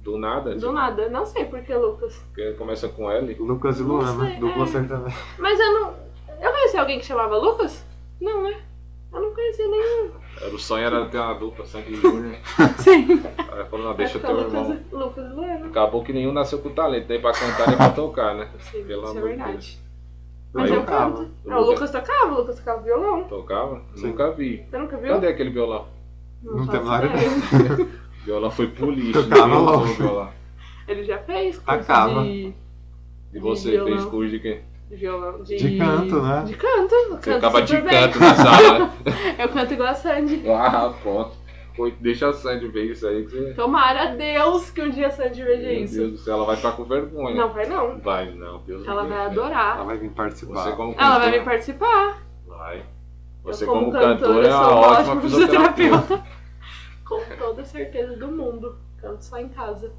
Do 0.01 0.17
nada? 0.17 0.55
do 0.55 0.71
nada. 0.71 1.09
Não 1.09 1.25
sei 1.25 1.45
por 1.45 1.61
que, 1.61 1.73
Lucas. 1.75 2.15
Porque 2.27 2.53
começa 2.53 2.87
com 2.89 3.09
L. 3.11 3.33
Lucas 3.35 3.79
e 3.79 3.83
Não 3.83 3.89
Luana, 3.97 4.25
sei, 4.27 4.37
dupla 4.37 4.63
é. 4.63 4.67
sertaneja. 4.67 5.17
Mas 5.37 5.59
eu 5.59 5.73
não. 5.79 5.93
Eu 6.41 6.51
conheci 6.51 6.77
alguém 6.77 6.99
que 6.99 7.05
chamava 7.05 7.37
Lucas? 7.37 7.85
Não, 8.21 8.43
né? 8.43 8.61
Eu 9.13 9.21
não 9.21 9.33
conhecia 9.33 9.67
nenhum. 9.67 10.11
Era 10.41 10.55
o 10.55 10.59
sonho 10.59 10.85
era 10.85 11.05
ter 11.05 11.17
uma 11.19 11.33
dupla, 11.35 11.65
Sandy 11.65 11.95
Júnior. 11.95 12.35
Sim. 12.79 13.21
Aí 13.51 13.65
falou, 13.65 13.85
não, 13.87 13.95
deixa 13.95 14.17
eu 14.17 14.21
ter 14.21 14.33
um 14.33 14.37
ficar 14.45 14.47
irmão. 14.57 14.63
Lucas, 14.69 14.91
Lucas 14.91 15.25
e 15.25 15.33
Luana. 15.35 15.65
Acabou 15.67 16.03
que 16.03 16.11
nenhum 16.13 16.31
nasceu 16.33 16.59
com 16.59 16.69
talento, 16.71 17.07
nem 17.07 17.21
pra 17.21 17.31
cantar, 17.31 17.67
nem 17.67 17.77
pra 17.77 17.89
tocar, 17.91 18.33
né? 18.35 18.49
Sim, 18.59 18.83
Pelo 18.85 19.03
isso 19.03 19.13
é 19.13 19.17
amor 19.19 19.29
de 19.29 19.35
verdade. 19.37 19.79
Eu 20.53 20.59
Mas 20.61 20.69
eu 20.71 20.79
tocava. 20.81 21.17
canto. 21.17 21.31
Não, 21.45 21.57
o 21.59 21.65
Lucas 21.65 21.91
tocava, 21.91 22.33
o 22.33 22.37
Lucas 22.37 22.57
tocava 22.57 22.81
violão. 22.81 23.23
Tocava? 23.25 23.81
Sim. 23.95 24.07
Nunca 24.07 24.31
vi. 24.31 24.65
Você 24.69 24.77
nunca 24.77 24.97
viu? 24.97 25.13
Cadê 25.13 25.27
aquele 25.27 25.49
violão? 25.51 25.87
Não 26.41 26.65
faço 26.65 26.71
tem 26.71 26.83
nada 26.83 27.07
violão 28.25 28.51
foi 28.51 28.67
pro 28.67 28.89
lixo. 28.91 29.23
Tocava 29.23 29.57
logo. 29.57 29.83
o 29.83 29.93
violão. 29.93 30.29
Ele 30.87 31.03
já 31.03 31.17
fez 31.19 31.57
curso 31.59 31.65
Tacava. 31.65 32.23
de, 32.23 32.53
E 33.33 33.39
você 33.39 33.71
Violão. 33.71 33.87
fez 33.87 34.05
curso 34.05 34.29
de 34.31 34.39
quê? 34.39 34.61
de 34.89 34.95
violão. 34.97 35.41
De... 35.41 35.55
De 35.57 35.77
canto, 35.77 36.21
né? 36.21 36.43
De 36.45 36.53
canto. 36.55 36.93
Eu 36.93 37.09
Você 37.09 37.15
canto 37.31 37.37
acaba 37.37 37.61
de 37.61 37.67
super 37.75 37.89
bem. 37.89 38.01
canto 38.03 38.19
na 38.19 38.35
sala. 38.35 38.93
Eu 39.39 39.49
canto 39.49 39.73
igual 39.73 39.89
a 39.89 39.93
Sandy. 39.95 40.43
Ah, 40.49 40.93
pronto. 41.01 41.43
Pô, 41.75 41.89
deixa 41.99 42.29
a 42.29 42.33
Sandy 42.33 42.67
ver 42.67 42.91
isso 42.91 43.07
aí 43.07 43.23
que 43.23 43.31
você. 43.31 43.53
Tomara 43.55 44.03
a 44.03 44.15
Deus 44.15 44.69
que 44.69 44.79
um 44.81 44.91
dia 44.91 45.07
a 45.07 45.09
Sandy 45.09 45.41
veja 45.43 45.67
Meu 45.67 45.83
isso. 45.83 45.95
Deus 45.95 46.11
do 46.11 46.17
céu, 46.19 46.35
ela 46.35 46.45
vai 46.45 46.55
ficar 46.57 46.73
com 46.73 46.83
vergonha. 46.83 47.35
Não 47.35 47.49
vai 47.51 47.65
não. 47.65 47.97
Vai, 47.99 48.29
não, 48.35 48.59
Deus 48.59 48.85
Ela 48.85 49.01
do 49.03 49.09
vai 49.09 49.25
adorar. 49.25 49.75
Ela 49.77 49.85
vai 49.85 49.97
vir 49.97 50.11
participar. 50.11 50.63
Você 50.63 50.71
como 50.73 50.95
Ela 50.95 51.17
vai 51.17 51.31
vir 51.31 51.43
participar. 51.43 52.21
Vai. 52.45 52.77
Eu, 52.77 52.83
Você 53.51 53.65
como, 53.65 53.91
cantora, 53.91 54.47
é 54.47 54.53
uma 54.55 54.75
ótima 54.75 55.21
fisioterapeuta. 55.21 56.23
Com 57.07 57.21
toda 57.37 57.63
certeza 57.65 58.15
do 58.17 58.27
mundo. 58.29 58.75
Canto 59.01 59.23
só 59.23 59.37
em 59.37 59.49
casa. 59.49 59.91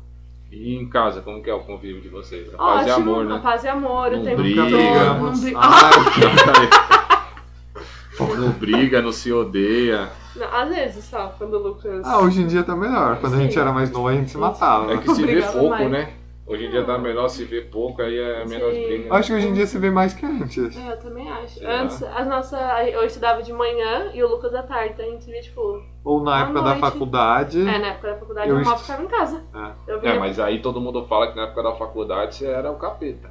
E 0.50 0.74
em 0.76 0.88
casa, 0.88 1.20
como 1.20 1.42
que 1.42 1.50
é 1.50 1.54
o 1.54 1.60
convívio 1.60 2.00
de 2.00 2.08
vocês? 2.08 2.52
A 2.54 2.56
paz 2.56 2.86
e 2.86 2.90
Ótimo, 2.90 3.10
amor, 3.12 3.26
a 3.26 3.34
né? 3.36 3.40
paz 3.42 3.64
e 3.64 3.68
amor, 3.68 4.12
o 4.12 4.16
Não 4.16 4.24
tempo 4.24 4.36
briga. 4.36 4.62
todo. 4.62 5.22
Não 5.24 5.40
briga. 5.40 5.58
Ai, 5.60 5.90
não 8.38 8.50
briga, 8.52 9.02
não 9.02 9.12
se 9.12 9.32
odeia. 9.32 10.08
Não, 10.36 10.46
às 10.56 10.68
vezes 10.68 11.04
só, 11.04 11.34
quando 11.38 11.54
o 11.54 11.58
Lucas. 11.58 12.04
ah, 12.04 12.20
hoje 12.20 12.42
em 12.42 12.46
dia 12.46 12.62
tá 12.62 12.74
melhor. 12.76 13.18
Quando 13.20 13.34
a 13.34 13.38
gente 13.38 13.54
Sim. 13.54 13.60
era 13.60 13.72
mais 13.72 13.90
novo, 13.90 14.08
a 14.08 14.12
gente 14.14 14.30
se 14.30 14.36
matava. 14.38 14.92
É 14.92 14.98
que 14.98 15.14
se 15.14 15.24
vê 15.24 15.42
pouco, 15.42 15.88
né? 15.88 16.12
Hoje 16.46 16.66
em 16.66 16.70
dia 16.70 16.84
tá 16.84 16.98
melhor 16.98 17.28
se 17.28 17.42
vê 17.44 17.62
pouco, 17.62 18.02
aí 18.02 18.18
é 18.18 18.44
menos 18.44 18.74
Sim. 18.74 18.86
briga. 18.86 19.08
Eu 19.08 19.14
acho 19.14 19.28
que 19.32 19.34
hoje 19.38 19.48
em 19.48 19.52
dia 19.54 19.66
se 19.66 19.78
vê 19.78 19.90
mais 19.90 20.12
que 20.12 20.26
antes. 20.26 20.76
É, 20.76 20.92
eu 20.92 20.98
também 20.98 21.26
acho. 21.30 21.58
Será? 21.58 21.80
Antes, 21.82 22.02
as 22.02 22.26
nossas. 22.26 22.60
Eu 22.92 23.02
estudava 23.04 23.42
de 23.42 23.50
manhã 23.52 24.10
e 24.12 24.22
o 24.22 24.28
Lucas 24.28 24.54
à 24.54 24.62
tarde, 24.62 24.92
então 24.92 25.06
a 25.06 25.08
gente 25.10 25.24
via, 25.24 25.40
tipo. 25.40 25.82
Ou 26.04 26.22
na 26.22 26.42
época 26.42 26.60
da 26.60 26.68
noite. 26.74 26.80
faculdade. 26.80 27.60
É, 27.60 27.78
na 27.78 27.86
época 27.88 28.08
da 28.12 28.18
faculdade 28.18 28.48
Eu 28.50 28.58
eu 28.58 28.64
mal 28.64 28.74
est- 28.74 28.82
ficava 28.82 29.02
em 29.02 29.08
casa. 29.08 29.42
É. 29.54 30.10
É, 30.10 30.18
mas 30.18 30.38
aí 30.38 30.60
todo 30.60 30.80
mundo 30.82 31.06
fala 31.06 31.28
que 31.30 31.36
na 31.36 31.44
época 31.44 31.62
da 31.62 31.72
faculdade 31.76 32.34
você 32.34 32.46
era 32.46 32.70
o 32.70 32.76
capeta. 32.76 33.30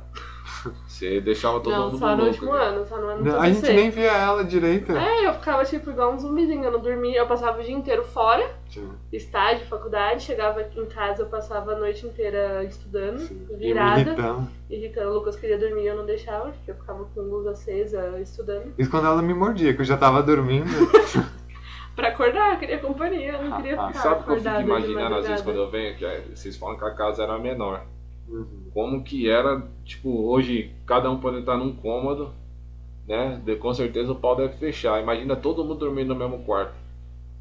Você 0.88 1.20
deixava 1.22 1.60
todo 1.60 1.74
Não, 1.74 1.86
mundo 1.86 1.98
só 2.00 2.08
no 2.16 2.24
louco. 2.24 2.30
último 2.30 2.54
né? 2.54 2.60
ano, 2.66 2.86
só 2.86 2.98
no 2.98 3.08
ano 3.08 3.24
do 3.24 3.30
Não, 3.30 3.42
A 3.42 3.50
gente 3.50 3.72
nem 3.74 3.90
via 3.90 4.12
ela 4.12 4.44
direito. 4.44 4.92
É, 4.96 5.26
eu 5.28 5.34
ficava 5.34 5.64
tipo 5.66 5.90
igual 5.90 6.14
um 6.14 6.20
zumbizinho, 6.20 6.64
eu 6.64 6.72
não 6.72 6.80
dormia, 6.80 7.20
eu 7.20 7.28
passava 7.28 7.60
o 7.60 7.64
dia 7.64 7.74
inteiro 7.74 8.04
fora, 8.04 8.50
Sim. 8.70 8.90
estágio, 9.12 9.66
faculdade, 9.68 10.24
chegava 10.24 10.60
aqui 10.62 10.80
em 10.80 10.86
casa, 10.86 11.24
eu 11.24 11.28
passava 11.28 11.74
a 11.74 11.76
noite 11.78 12.06
inteira 12.06 12.64
estudando, 12.64 13.20
Sim. 13.20 13.48
Virada, 13.58 14.02
irritando. 14.02 14.48
irritando. 14.70 15.10
O 15.10 15.14
Lucas 15.16 15.36
queria 15.36 15.58
dormir, 15.58 15.86
eu 15.86 15.96
não 15.96 16.06
deixava, 16.06 16.50
porque 16.52 16.72
eu 16.72 16.76
ficava 16.76 17.06
com 17.06 17.22
luz 17.22 17.48
acesa 17.48 18.20
estudando. 18.22 18.74
Isso 18.78 18.90
quando 18.90 19.08
ela 19.08 19.22
me 19.22 19.34
mordia, 19.34 19.74
que 19.74 19.82
eu 19.82 19.86
já 19.86 19.98
tava 19.98 20.22
dormindo. 20.24 20.68
Pra 21.96 22.08
acordar, 22.08 22.54
eu 22.54 22.60
queria 22.60 22.80
companhia, 22.80 23.34
eu 23.34 23.44
não 23.44 23.58
queria 23.58 23.80
Ah, 23.80 23.88
ficar 23.88 24.00
Sabe 24.02 24.22
o 24.22 24.24
que 24.24 24.32
eu 24.32 24.38
fico 24.38 24.62
imaginando 24.62 25.16
às 25.16 25.28
vezes 25.28 25.42
quando 25.44 25.58
eu 25.58 25.70
venho? 25.70 25.96
Que 25.96 26.04
é, 26.04 26.22
vocês 26.34 26.58
falam 26.58 26.76
que 26.76 26.84
a 26.86 26.92
casa 26.96 27.22
era 27.22 27.38
menor. 27.38 27.86
Uhum. 28.34 28.72
Como 28.74 29.04
que 29.04 29.30
era, 29.30 29.62
tipo, 29.86 30.10
hoje 30.28 30.74
cada 30.86 31.10
um 31.12 31.20
pode 31.20 31.38
estar 31.40 31.56
num 31.58 31.76
cômodo, 31.76 32.32
né? 33.08 33.40
De- 33.46 33.56
com 33.58 33.74
certeza 33.74 34.12
o 34.12 34.16
pau 34.16 34.36
deve 34.36 34.58
fechar. 34.58 35.02
Imagina 35.02 35.36
todo 35.36 35.64
mundo 35.64 35.80
dormindo 35.80 36.14
no 36.14 36.20
mesmo 36.20 36.44
quarto. 36.44 36.74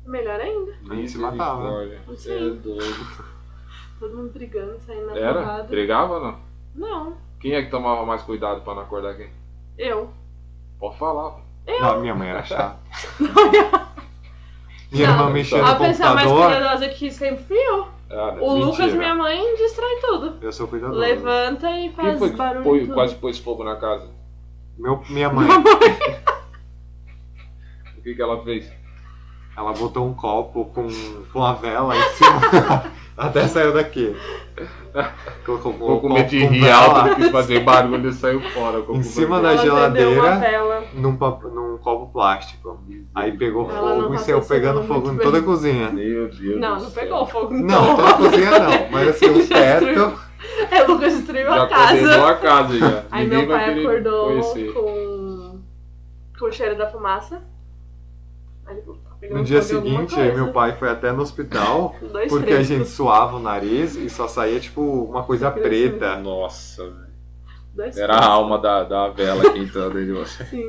Melhor 0.05 0.39
ainda, 0.41 0.73
A 0.91 0.95
gente 0.95 1.11
se 1.13 1.19
matava. 1.19 1.87
Você 2.09 2.33
é 2.37 2.51
doido. 2.51 3.07
todo 4.01 4.17
mundo 4.17 4.33
brigando, 4.33 4.79
saindo 4.81 5.07
na 5.07 5.17
Era? 5.17 5.41
porrada. 5.41 5.63
Brigava 5.65 6.15
ou 6.15 6.21
não? 6.21 6.39
Não, 6.75 7.17
Quem 7.41 7.53
é 7.55 7.63
que 7.63 7.71
tomava 7.71 8.05
mais 8.05 8.23
cuidado 8.23 8.61
pra 8.63 8.75
não 8.75 8.83
acordar 8.83 9.17
quem? 9.17 9.31
eu. 9.79 10.11
Pode 10.79 10.99
falar. 10.99 11.41
Não, 11.67 12.01
minha 12.01 12.15
mãe 12.15 12.29
era 12.29 12.43
chata. 12.43 12.77
Minha 14.91 15.07
Não, 15.07 15.15
irmã 15.21 15.31
mexia 15.31 15.65
A 15.65 15.73
no 15.73 15.79
pessoa 15.79 16.15
mais 16.15 16.27
computador. 16.29 16.53
cuidadosa 16.57 16.87
aqui 16.87 17.11
sempre 17.11 17.45
fui 17.45 17.57
eu. 17.57 17.89
Ah, 18.11 18.37
O 18.41 18.55
Lucas, 18.57 18.79
mentira. 18.79 18.99
minha 18.99 19.15
mãe, 19.15 19.57
distrai 19.57 19.97
tudo. 20.01 20.35
Eu 20.43 20.53
sou 20.53 20.69
cuidadoso. 20.69 20.99
Levanta 21.01 21.71
e 21.71 21.89
Quem 21.89 21.93
faz 21.93 22.19
foi 22.19 22.31
que 22.31 22.37
barulho. 22.37 22.63
pôs- 22.65 22.89
quase 22.93 23.15
pôs 23.15 23.39
fogo 23.39 23.65
na 23.65 23.77
casa? 23.77 24.11
Meu, 24.79 25.03
minha 25.09 25.31
mãe, 25.31 25.49
O 27.99 28.03
que, 28.03 28.15
que 28.15 28.23
ela 28.23 28.43
fez? 28.43 28.71
ela 29.57 29.73
botou 29.75 30.07
um 30.07 30.15
copo 30.15 30.65
com, 30.67 30.89
com 31.33 31.45
a 31.45 31.53
vela 31.53 31.95
em 31.97 32.03
cima. 32.15 32.41
Até 33.17 33.47
saiu 33.47 33.75
daqui. 33.75 34.17
Colocou 35.45 35.73
um 35.73 35.77
Vou 35.79 35.89
copo 36.01 36.09
comer 36.09 36.25
de 36.27 36.41
com 36.41 36.49
rir 36.53 36.61
vela 36.63 37.03
alto, 37.03 37.17
quis 37.17 37.29
fazer 37.31 37.61
barulho 37.61 38.09
e 38.09 38.13
saiu 38.15 38.41
fora. 38.51 38.83
Em 38.91 39.03
cima 39.03 39.41
da 39.43 39.55
geladeira. 39.57 40.41
num, 40.95 41.13
num 41.13 41.72
copo 41.83 42.13
plástico. 42.13 42.81
Aí 43.15 43.37
pegou 43.37 43.71
Ela 43.71 43.97
não 43.97 44.03
fogo 44.05 44.15
e 44.15 44.19
saiu 44.19 44.41
pegando 44.41 44.83
fogo 44.85 45.11
em 45.13 45.19
toda 45.19 45.39
a 45.39 45.43
cozinha. 45.43 45.91
Meu 45.91 46.29
Deus 46.31 46.61
Não, 46.61 46.77
do 46.77 46.83
não 46.85 46.91
céu. 46.91 47.03
pegou 47.03 47.27
fogo. 47.27 47.55
Não, 47.55 47.97
toda 47.97 48.09
a 48.09 48.15
cozinha 48.15 48.51
não. 48.59 48.91
Mas 48.91 49.09
assim, 49.09 49.27
o 49.27 49.47
teto. 49.49 50.21
É, 50.71 50.83
o 50.83 50.93
Lucas 50.93 51.15
destruiu 51.15 51.47
Já 51.47 51.63
a 51.63 51.67
casa. 51.69 52.27
a 52.29 52.35
casa 52.37 52.79
já. 52.79 53.05
Aí 53.11 53.25
Ninguém 53.25 53.39
meu 53.41 53.49
vai 53.49 53.65
pai 53.65 53.75
querer 53.75 53.87
acordou 53.87 54.27
conhecer. 54.29 54.73
com, 54.73 55.61
com 56.39 56.47
o 56.47 56.53
cheiro 56.53 56.77
da 56.79 56.91
fumaça. 56.91 57.43
Aí 58.67 58.77
ele 58.77 58.83
tá 58.83 59.11
pegando 59.21 59.39
No 59.39 59.45
dia 59.45 59.63
fogo 59.63 59.73
em 59.73 59.77
alguma 59.77 59.95
seguinte, 60.09 60.15
coisa. 60.15 60.35
meu 60.35 60.53
pai 60.53 60.73
foi 60.77 60.89
até 60.89 61.13
no 61.13 61.23
hospital. 61.23 61.95
Dois 62.13 62.29
Porque 62.29 62.45
a 62.53 62.57
frescos. 62.57 62.67
gente 62.69 62.89
suava 62.89 63.37
o 63.37 63.41
nariz 63.41 63.95
e 63.97 64.09
só 64.11 64.27
saía, 64.29 64.59
tipo, 64.59 64.81
uma 64.83 65.23
coisa 65.25 65.51
preta. 65.51 66.17
Nossa, 66.17 66.85
velho. 66.85 67.13
Dois 67.75 67.97
Era 67.97 68.17
a 68.17 68.27
alma 68.27 68.59
da, 68.59 68.85
da 68.85 69.09
vela 69.09 69.51
que 69.51 69.59
entrando 69.59 69.95
dentro 69.95 70.07
de 70.07 70.13
você. 70.21 70.45
Sim. 70.45 70.69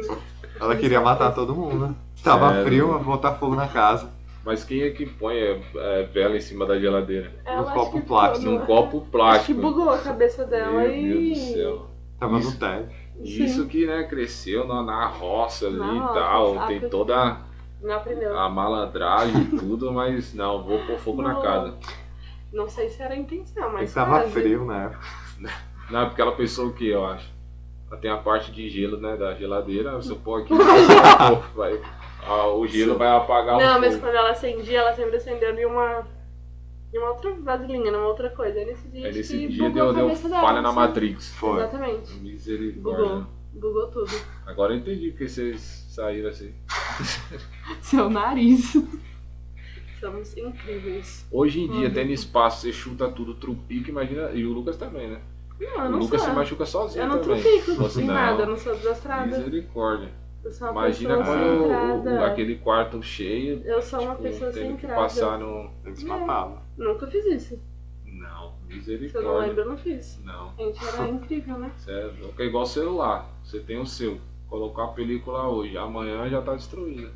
Ela 0.60 0.76
queria 0.76 1.02
matar 1.02 1.32
todo 1.34 1.54
mundo. 1.56 1.96
Tava 2.24 2.50
Sério? 2.50 2.66
frio, 2.66 3.00
botar 3.00 3.34
fogo 3.36 3.56
na 3.56 3.68
casa. 3.68 4.10
Mas 4.46 4.63
quem 4.63 4.82
é 4.82 4.89
que 4.92 5.06
põe 5.06 5.36
é, 5.36 5.62
é, 5.76 6.04
vela 6.04 6.36
em 6.36 6.42
cima 6.42 6.66
da 6.66 6.78
geladeira? 6.80 7.32
Ela 7.46 7.62
acho 7.62 7.74
copo 7.74 8.02
plástico. 8.02 8.52
no- 8.52 8.66
copo 8.66 8.98
Acho 8.98 9.06
que 9.06 9.12
plástico. 9.12 9.62
bugou 9.62 9.89
a 9.89 9.98
cabeça 9.98 10.46
dela 10.46 10.82
Meu 10.82 10.94
e. 10.94 11.08
Deus 11.34 11.39
do 11.39 11.54
céu. 11.54 11.88
Tava 12.20 12.39
Isso. 12.39 12.52
no 12.52 12.58
teto. 12.58 12.89
Sim. 13.18 13.44
Isso 13.44 13.66
que 13.68 13.86
né, 13.86 14.04
cresceu 14.04 14.68
na, 14.68 14.82
na 14.84 15.08
roça 15.08 15.68
ali 15.68 15.78
Na 15.78 15.94
e 15.94 16.00
roça, 16.00 16.13
tal. 16.13 16.56
sabe? 16.56 16.80
Tem 16.80 16.89
toda 16.89 17.38
a 18.38 18.50
malandragem 18.50 19.42
e 19.42 19.58
tudo, 19.58 19.92
mas 19.94 20.34
não, 20.34 20.63
vou 20.63 20.80
pôr 20.86 20.98
fogo 20.98 21.22
na 21.22 21.34
Não. 21.34 21.42
casa. 21.42 21.74
Não 22.52 22.68
sei 22.70 22.89
se 22.89 23.02
era 23.02 23.13
a 23.13 23.18
intenção, 23.18 23.72
mas. 23.72 23.94
tava 23.94 24.22
frio 24.30 24.66
na 24.66 24.84
época. 24.84 25.00
Não, 25.89 26.08
porque 26.08 26.22
ela 26.22 26.32
pensou 26.32 26.68
o 26.68 26.74
que, 26.74 26.88
eu 26.88 27.06
acho? 27.06 27.30
Ela 27.94 28.02
tem 28.02 28.10
a 28.10 28.18
parte 28.18 28.52
de 28.52 28.68
gelo, 28.70 28.98
né, 28.98 29.16
da 29.16 29.36
geladeira, 29.36 29.92
você 29.98 30.16
pôr 30.16 30.42
aqui, 30.42 30.50
vai, 30.58 31.36
vai- 31.56 31.82
ah, 32.26 32.48
o 32.48 32.66
gelo 32.66 32.98
vai 32.98 33.08
apagar 33.16 33.60
Não, 33.60 33.78
o 33.78 33.82
mas 33.82 33.94
fogo. 33.94 34.06
quando 34.08 34.16
ela 34.16 34.32
acendia, 34.32 34.80
ela 34.80 34.94
sempre 34.96 35.18
acendeu 35.18 35.54
em 35.56 35.66
uma. 35.66 36.08
em 36.92 36.98
uma 36.98 37.10
outra 37.12 37.32
vasilhinha, 37.34 37.92
numa 37.92 38.08
outra 38.08 38.32
coisa. 38.32 38.58
Aí 38.58 38.66
nesse 38.66 38.88
dia, 38.88 39.02
Aí 39.04 39.10
acho 39.10 39.18
nesse 39.20 39.38
que 39.38 39.48
dia 39.48 39.70
deu, 39.70 39.90
a 39.90 39.94
deu 39.94 40.10
falha 40.16 40.62
na 40.62 40.70
sim. 40.70 40.76
Foi. 40.76 40.84
Matrix. 40.84 41.44
Exatamente. 41.44 42.14
Misericórdia. 42.16 43.06
Bugou. 43.06 43.26
Bugou 43.54 43.88
tudo. 43.92 44.12
Agora 44.48 44.74
eu 44.74 44.78
entendi 44.78 45.12
porque 45.12 45.28
vocês 45.28 45.86
saíram 45.90 46.30
assim. 46.30 46.52
Seu 47.82 48.10
nariz. 48.10 48.74
Somos 50.00 50.36
incríveis. 50.36 51.28
Hoje 51.32 51.62
em 51.62 51.70
dia, 51.72 51.88
Uhum. 51.90 51.94
tendo 51.94 52.12
espaço, 52.12 52.62
você 52.62 52.74
chuta 52.74 53.08
tudo, 53.10 53.36
trupica, 53.36 53.90
imagina. 53.92 54.32
E 54.32 54.44
o 54.46 54.52
Lucas 54.52 54.78
também, 54.78 55.10
né? 55.10 55.22
Não, 55.60 55.68
eu 55.70 55.80
o 55.86 55.89
não 55.89 56.00
Lucas 56.00 56.22
sou. 56.22 56.30
se 56.30 56.36
machuca 56.36 56.66
sozinho 56.66 57.04
Eu 57.04 57.10
não 57.10 57.20
também. 57.22 57.42
trupico 57.42 57.76
Você 57.76 58.02
em 58.02 58.06
não. 58.06 58.13
nada, 58.13 58.44
eu 58.44 58.48
não 58.48 58.58
sou 58.58 58.76
desastrada. 58.76 59.26
Misericórdia. 59.38 60.10
Eu 60.44 60.52
sou 60.52 60.68
uma 60.72 60.82
Imagina 60.88 61.18
pessoa 61.18 61.38
quando 61.38 62.08
o- 62.10 62.16
o- 62.20 62.24
aquele 62.26 62.56
quarto 62.58 63.02
cheio, 63.02 63.62
Eu 63.63 63.82
sou 63.82 64.02
uma 64.02 64.12
tipo, 64.12 64.24
pessoa 64.24 64.52
tendo 64.52 64.78
que 64.78 64.88
passar 64.88 65.39
no... 65.39 65.70
Ele 65.86 65.96
se 65.96 66.06
matava. 66.06 66.62
Nunca 66.78 67.08
fiz 67.08 67.26
isso. 67.26 67.60
Não, 68.06 68.52
Se 68.52 68.68
eu 68.68 68.68
não 68.68 68.76
misericórdia. 68.78 69.32
lembro, 69.48 69.62
eu 69.62 69.70
não 69.70 69.78
fiz. 69.78 70.20
Não, 70.24 70.52
A 70.60 70.63
gente 70.63 70.86
era 70.86 71.08
incrível, 71.10 71.58
né? 71.60 71.72
você 71.78 71.92
é. 71.92 72.12
É 72.39 72.44
igual 72.46 72.66
celular. 72.66 73.30
Você 73.44 73.60
tem 73.60 73.80
o 73.80 73.86
seu. 73.86 74.20
Colocar 74.50 74.84
a 74.84 74.88
película 74.89 75.48
hoje, 75.48 75.78
amanhã 75.78 76.30
já 76.30 76.42
tá 76.42 76.54
destruída. 76.54 77.10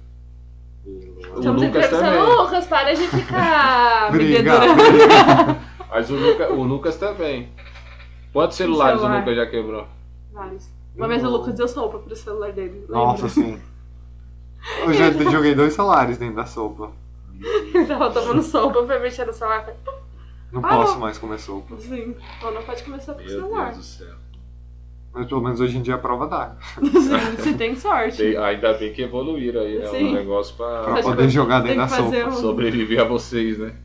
O, 0.85 0.89
o 0.89 1.19
Estamos 1.39 1.61
Lucas 1.61 1.89
também. 1.89 2.19
o 2.21 2.41
Lucas, 2.41 2.65
para 2.65 2.93
de 2.95 3.07
ficar 3.07 4.09
Briga, 4.13 4.57
briga. 4.59 5.59
Mas 5.89 6.09
o, 6.09 6.15
Luca, 6.15 6.51
o 6.53 6.63
Lucas 6.63 6.95
também. 6.97 7.49
Quantos 8.41 8.57
celulares 8.57 8.99
celular? 8.99 9.15
o 9.17 9.19
Lucas 9.19 9.35
já 9.35 9.45
quebrou? 9.47 9.87
Vários. 10.31 10.69
Uma 10.95 11.07
vez 11.07 11.23
o 11.23 11.29
Lucas 11.29 11.53
deu 11.55 11.67
sopa 11.67 11.99
pro 11.99 12.15
celular 12.15 12.51
dele. 12.51 12.81
lembra? 12.81 12.95
Nossa, 12.95 13.29
sim. 13.29 13.59
Eu 14.83 14.93
já 14.93 15.11
joguei 15.31 15.55
dois 15.55 15.73
celulares 15.73 16.17
dentro 16.17 16.35
da 16.35 16.45
sopa. 16.45 16.91
Tava 17.87 18.11
tomando 18.11 18.41
sopa, 18.41 18.85
foi 18.85 18.99
mexer 18.99 19.25
no 19.25 19.33
celular. 19.33 19.67
Não 20.51 20.61
Parou. 20.61 20.83
posso 20.83 20.99
mais 20.99 21.17
comer 21.17 21.39
sopa. 21.39 21.77
Sim. 21.79 22.15
Ou 22.43 22.51
não 22.51 22.63
pode 22.63 22.83
começar 22.83 23.13
com 23.13 23.21
o 23.21 23.25
Meu 23.25 23.29
celular. 23.41 23.65
Deus 23.71 23.77
do 23.77 23.83
céu. 23.83 24.15
Mas 25.13 25.27
pelo 25.27 25.41
menos 25.41 25.59
hoje 25.59 25.77
em 25.77 25.81
dia 25.81 25.95
a 25.95 25.97
prova 25.97 26.27
dá. 26.27 26.55
Sim, 26.77 27.35
você 27.37 27.53
tem 27.53 27.75
sorte. 27.75 28.17
Tem- 28.17 28.37
ainda 28.37 28.73
bem 28.73 28.93
que 28.93 29.01
evoluíram 29.01 29.61
aí, 29.61 29.79
né? 29.79 29.87
Sim. 29.87 30.09
O 30.09 30.13
negócio 30.13 30.55
Pra 30.55 30.83
pra 30.83 31.01
poder 31.01 31.29
jogar 31.29 31.63
tem 31.63 31.75
dentro 31.75 31.89
da 31.89 32.03
sopa. 32.03 32.27
um- 32.27 32.31
sobreviver 32.33 33.01
a 33.01 33.03
vocês, 33.05 33.57
né? 33.57 33.75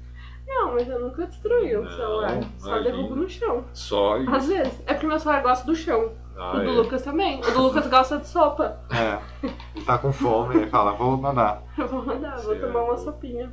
Não, 0.72 0.78
mas 0.78 0.88
eu 0.88 1.00
nunca 1.00 1.26
destruí 1.26 1.76
o 1.76 1.86
celular. 1.90 2.40
Só 2.58 2.68
imagina. 2.68 2.96
derrubo 2.96 3.16
no 3.16 3.28
chão. 3.28 3.64
Só 3.74 4.18
e... 4.18 4.26
Às 4.26 4.48
vezes. 4.48 4.82
É 4.86 4.94
porque 4.94 5.06
meu 5.06 5.18
celular 5.20 5.42
gosta 5.42 5.66
do 5.66 5.76
chão. 5.76 6.12
Ah, 6.34 6.56
o 6.56 6.60
do 6.60 6.70
é. 6.70 6.72
Lucas 6.72 7.02
também. 7.02 7.40
O 7.40 7.50
do 7.50 7.62
Lucas 7.62 7.86
gosta 7.86 8.18
de 8.18 8.26
sopa. 8.26 8.80
É. 8.90 9.46
Ele 9.76 9.84
tá 9.84 9.98
com 9.98 10.10
fome, 10.12 10.56
ele 10.56 10.66
fala, 10.70 10.92
vou 10.92 11.18
nadar. 11.18 11.62
Eu 11.76 11.86
vou 11.86 12.04
mandar, 12.04 12.36
vou 12.36 12.54
Certo. 12.54 12.66
tomar 12.66 12.84
uma 12.84 12.96
sopinha. 12.96 13.52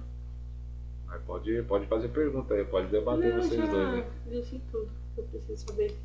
Mas 1.05 1.21
pode, 1.23 1.61
pode 1.63 1.85
fazer 1.87 2.07
pergunta 2.07 2.53
aí, 2.53 2.63
pode 2.63 2.87
debater 2.87 3.33
Não, 3.33 3.41
vocês 3.41 3.59
já 3.59 3.67
dois, 3.67 3.89
né? 3.89 4.05
disse 4.27 4.61
tudo. 4.71 4.89
Eu 5.17 5.23
preciso 5.25 5.67
saber. 5.67 5.97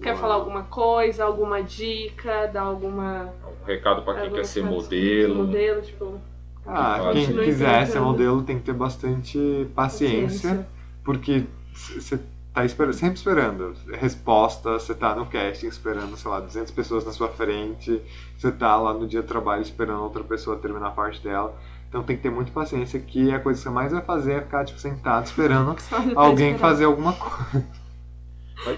Quer 0.00 0.16
falar 0.16 0.36
alguma 0.36 0.62
coisa, 0.62 1.24
alguma 1.24 1.62
dica, 1.62 2.46
dar 2.46 2.62
alguma. 2.62 3.30
Um 3.62 3.64
recado 3.66 4.02
pra 4.02 4.22
quem 4.22 4.30
quer 4.30 4.44
ser 4.46 4.64
modelo. 4.64 5.34
Modelo, 5.34 5.82
tipo. 5.82 6.18
Ah, 6.66 7.10
quem 7.12 7.26
quiser 7.26 7.86
ser 7.86 8.00
modelo 8.00 8.42
tem 8.42 8.58
que 8.58 8.64
ter 8.64 8.72
bastante 8.74 9.68
paciência, 9.74 10.66
porque 11.04 11.44
você 11.72 12.18
tá 12.52 12.64
esper- 12.64 12.92
sempre 12.94 13.16
esperando 13.16 13.74
resposta, 13.92 14.72
você 14.72 14.94
tá 14.94 15.14
no 15.14 15.26
casting 15.26 15.66
esperando, 15.68 16.16
sei 16.16 16.30
lá, 16.30 16.40
200 16.40 16.72
pessoas 16.72 17.04
na 17.04 17.12
sua 17.12 17.28
frente, 17.28 18.00
você 18.36 18.50
tá 18.50 18.76
lá 18.76 18.92
no 18.94 19.06
dia 19.06 19.22
do 19.22 19.28
trabalho 19.28 19.62
esperando 19.62 20.02
outra 20.02 20.24
pessoa 20.24 20.56
terminar 20.56 20.88
a 20.88 20.90
parte 20.90 21.22
dela. 21.22 21.54
Então 21.88 22.02
tem 22.02 22.16
que 22.16 22.22
ter 22.22 22.30
muita 22.30 22.50
paciência, 22.50 22.98
que 22.98 23.30
a 23.32 23.38
coisa 23.38 23.58
que 23.60 23.62
você 23.62 23.70
mais 23.70 23.92
vai 23.92 24.02
fazer 24.02 24.32
é 24.32 24.40
ficar 24.40 24.64
tipo, 24.64 24.78
sentado 24.80 25.26
esperando 25.26 25.76
alguém 26.16 26.52
esperar. 26.52 26.58
fazer 26.70 26.84
alguma 26.86 27.12
coisa. 27.12 27.64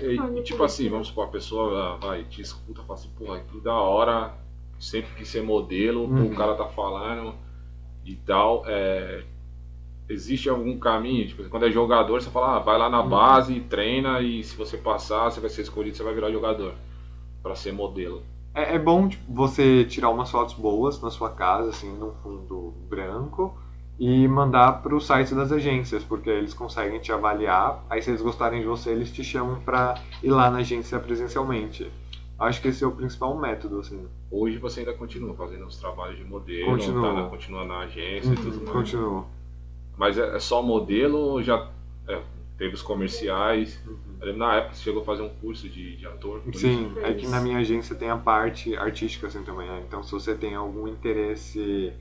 E, 0.02 0.16
e, 0.38 0.42
tipo 0.42 0.62
assim, 0.64 0.88
vamos 0.90 1.08
supor, 1.08 1.24
a 1.26 1.28
pessoa 1.28 1.94
ah, 1.94 1.96
vai, 2.06 2.24
te 2.24 2.42
escuta 2.42 2.82
e 2.82 2.84
fala 2.84 2.98
assim, 2.98 3.08
porra, 3.16 3.40
que 3.40 3.60
da 3.60 3.72
hora, 3.74 4.34
sempre 4.78 5.10
quis 5.16 5.28
ser 5.28 5.42
modelo, 5.42 6.06
pô, 6.06 6.14
Uhum. 6.14 6.26
o 6.26 6.34
cara 6.34 6.54
tá 6.56 6.66
falando 6.66 7.34
e 8.08 8.16
tal. 8.16 8.64
é, 8.66 9.22
existe 10.08 10.48
algum 10.48 10.78
caminho? 10.78 11.26
Tipo, 11.26 11.48
quando 11.50 11.66
é 11.66 11.70
jogador, 11.70 12.20
você 12.22 12.30
fala, 12.30 12.56
ah, 12.56 12.58
vai 12.60 12.78
lá 12.78 12.88
na 12.88 13.02
Uhum. 13.02 13.08
base, 13.10 13.60
treina 13.60 14.20
e 14.20 14.42
se 14.42 14.56
você 14.56 14.76
passar, 14.78 15.30
você 15.30 15.40
vai 15.40 15.50
ser 15.50 15.62
escolhido, 15.62 15.96
você 15.96 16.02
vai 16.02 16.14
virar 16.14 16.30
jogador. 16.30 16.72
Pra 17.42 17.54
ser 17.54 17.72
modelo. 17.72 18.22
É, 18.54 18.74
é 18.74 18.78
bom 18.78 19.08
tipo, 19.08 19.22
você 19.32 19.84
tirar 19.84 20.08
umas 20.10 20.30
fotos 20.30 20.54
boas 20.54 21.00
na 21.00 21.10
sua 21.10 21.30
casa, 21.30 21.70
assim, 21.70 21.92
num 21.96 22.12
fundo 22.22 22.74
branco, 22.88 23.56
e 23.98 24.26
mandar 24.26 24.82
para 24.82 24.94
o 24.94 25.00
site 25.00 25.34
das 25.34 25.52
agências, 25.52 26.02
porque 26.02 26.30
eles 26.30 26.54
conseguem 26.54 26.98
te 27.00 27.12
avaliar. 27.12 27.84
Aí, 27.90 28.00
se 28.02 28.10
eles 28.10 28.22
gostarem 28.22 28.60
de 28.60 28.66
você, 28.66 28.90
eles 28.90 29.12
te 29.12 29.22
chamam 29.22 29.60
para 29.60 29.94
ir 30.22 30.30
lá 30.30 30.50
na 30.50 30.58
agência 30.58 30.98
presencialmente. 30.98 31.90
Acho 32.38 32.62
que 32.62 32.68
esse 32.68 32.84
é 32.84 32.86
o 32.86 32.92
principal 32.92 33.36
método, 33.36 33.80
assim. 33.80 34.06
Hoje 34.30 34.58
você 34.58 34.80
ainda 34.80 34.92
continua 34.92 35.34
fazendo 35.34 35.66
os 35.66 35.76
trabalhos 35.76 36.16
de 36.18 36.24
modelo, 36.24 36.70
Continuo. 36.70 37.02
tá 37.02 37.12
na- 37.12 37.28
continua 37.28 37.64
na 37.64 37.78
agência 37.80 38.32
e 38.32 38.36
tudo 38.36 38.58
mais. 38.58 38.70
Continuo. 38.70 39.26
Mas 39.96 40.16
é, 40.16 40.36
é 40.36 40.38
só 40.38 40.62
modelo 40.62 41.18
ou 41.18 41.42
já 41.42 41.68
é, 42.06 42.22
teve 42.56 42.74
os 42.74 42.82
comerciais? 42.82 43.82
Lembro 44.20 44.38
na 44.38 44.54
época 44.56 44.74
você 44.74 44.82
chegou 44.84 45.02
a 45.02 45.04
fazer 45.04 45.22
um 45.22 45.28
curso 45.28 45.68
de, 45.68 45.96
de 45.96 46.06
ator. 46.06 46.40
Sim, 46.54 46.92
isso. 46.92 46.98
é 47.00 47.12
que 47.14 47.26
na 47.26 47.40
minha 47.40 47.58
agência 47.58 47.96
tem 47.96 48.08
a 48.10 48.16
parte 48.16 48.76
artística 48.76 49.26
assim 49.26 49.42
também, 49.42 49.66
né? 49.66 49.82
Então 49.86 50.02
se 50.04 50.12
você 50.12 50.34
tem 50.36 50.54
algum 50.54 50.86
interesse 50.86 51.92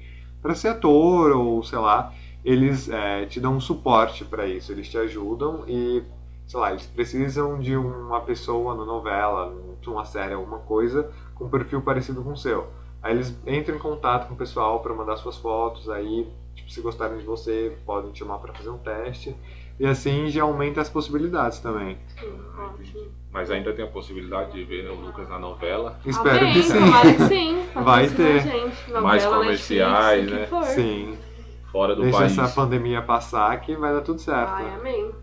para 0.41 0.53
ser 0.53 0.67
ator 0.69 1.31
ou 1.31 1.63
sei 1.63 1.79
lá, 1.79 2.13
eles 2.45 2.87
é, 2.89 3.25
te 3.25 3.39
dão 3.39 3.55
um 3.55 3.59
suporte 3.59 4.23
para 4.23 4.47
isso, 4.47 4.71
eles 4.71 4.87
te 4.87 4.97
ajudam 4.99 5.63
e 5.67 6.03
sei 6.47 6.59
lá, 6.59 6.71
eles 6.71 6.85
precisam 6.87 7.59
de 7.59 7.75
uma 7.75 8.21
pessoa 8.21 8.73
na 8.73 8.85
novela, 8.85 9.53
numa 9.85 10.05
série, 10.05 10.33
alguma 10.33 10.59
coisa 10.59 11.11
com 11.35 11.45
um 11.45 11.49
perfil 11.49 11.81
parecido 11.81 12.21
com 12.23 12.31
o 12.33 12.37
seu. 12.37 12.67
Aí 13.01 13.13
eles 13.13 13.37
entram 13.45 13.75
em 13.75 13.79
contato 13.79 14.27
com 14.27 14.33
o 14.33 14.37
pessoal 14.37 14.79
para 14.79 14.93
mandar 14.93 15.17
suas 15.17 15.37
fotos, 15.37 15.89
aí 15.89 16.27
tipo, 16.55 16.69
se 16.71 16.81
gostarem 16.81 17.17
de 17.17 17.23
você, 17.23 17.77
podem 17.85 18.11
te 18.11 18.19
chamar 18.19 18.39
para 18.39 18.53
fazer 18.53 18.69
um 18.69 18.77
teste. 18.77 19.35
E 19.79 19.85
assim 19.85 20.27
já 20.27 20.41
aumenta 20.41 20.81
as 20.81 20.89
possibilidades 20.89 21.59
também. 21.59 21.97
Sim. 22.19 23.07
Mas 23.31 23.51
ainda 23.51 23.71
tem 23.73 23.85
a 23.85 23.87
possibilidade 23.87 24.51
de 24.53 24.63
ver 24.63 24.89
o 24.89 24.95
Lucas 24.95 25.29
na 25.29 25.37
novela. 25.37 25.99
Espero 26.03 26.39
Amém, 26.39 26.53
que 26.53 26.63
sim. 26.63 26.79
Tomara 26.79 27.13
que 27.13 27.23
sim. 27.27 27.65
Vai 27.75 28.09
ter. 28.09 28.45
Novela, 28.45 29.01
Mais 29.01 29.23
Netflix, 29.23 29.45
comerciais, 29.45 30.25
que 30.25 30.33
né? 30.33 30.63
Sim. 30.63 31.17
Fora 31.71 31.95
do 31.95 32.01
Deixa 32.01 32.17
país. 32.17 32.37
essa 32.37 32.55
pandemia 32.55 33.01
passar 33.03 33.61
que 33.61 33.75
vai 33.75 33.93
dar 33.93 34.01
tudo 34.01 34.19
certo. 34.19 34.49
Ai, 34.49 34.73
amém. 34.73 35.13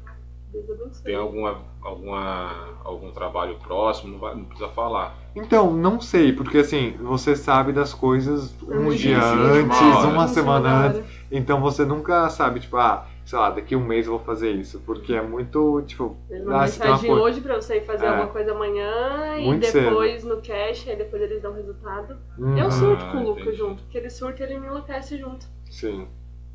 Tem 1.04 1.14
alguma, 1.16 1.58
alguma, 1.82 2.78
algum 2.84 3.10
trabalho 3.10 3.56
próximo? 3.58 4.12
Não, 4.12 4.18
vai, 4.18 4.34
não 4.34 4.44
precisa 4.44 4.68
falar. 4.70 5.16
Então, 5.34 5.72
não 5.72 6.00
sei, 6.00 6.32
porque 6.32 6.58
assim, 6.58 6.92
você 7.00 7.34
sabe 7.34 7.72
das 7.72 7.92
coisas 7.92 8.54
um 8.62 8.82
Muito 8.82 8.98
dia 8.98 9.16
difícil, 9.16 9.40
antes, 9.44 9.80
uma 9.80 9.98
hora. 9.98 10.08
uma 10.08 10.28
semana 10.28 10.86
antes. 10.86 11.02
Então 11.30 11.60
você 11.60 11.84
nunca 11.84 12.28
sabe, 12.30 12.60
tipo, 12.60 12.76
ah, 12.76 13.06
sei 13.24 13.36
lá, 13.38 13.50
daqui 13.50 13.74
um 13.74 13.84
mês 13.84 14.06
eu 14.06 14.12
vou 14.16 14.20
fazer 14.24 14.52
isso. 14.52 14.80
Porque 14.86 15.12
é 15.14 15.20
muito, 15.22 15.82
tipo, 15.86 16.16
Eles 16.30 16.42
mandam 16.44 16.54
ah, 16.54 16.58
uma 16.58 16.64
mensagem 16.66 17.10
coisa- 17.10 17.22
hoje 17.24 17.40
pra 17.40 17.56
você 17.56 17.76
ir 17.78 17.84
fazer 17.84 18.06
É. 18.06 18.08
alguma 18.10 18.28
coisa 18.28 18.52
amanhã 18.52 19.36
e 19.38 19.44
Muito 19.46 19.72
depois 19.72 20.22
no 20.22 20.36
cash, 20.40 20.86
aí 20.88 20.94
depois 20.96 21.20
eles 21.20 21.42
dão 21.42 21.50
o 21.50 21.54
resultado. 21.56 22.16
Uhum, 22.38 22.56
Eu 22.56 22.70
surto 22.70 23.04
com 23.06 23.16
o 23.16 23.20
Ah, 23.20 23.22
Lucas 23.24 23.42
entendi. 23.42 23.56
junto, 23.56 23.82
porque 23.82 23.98
ele 23.98 24.10
surta 24.10 24.42
e 24.42 24.46
ele 24.46 24.60
me 24.60 24.66
enlouquece 24.68 25.18
junto. 25.18 25.46
Sim, 25.68 26.06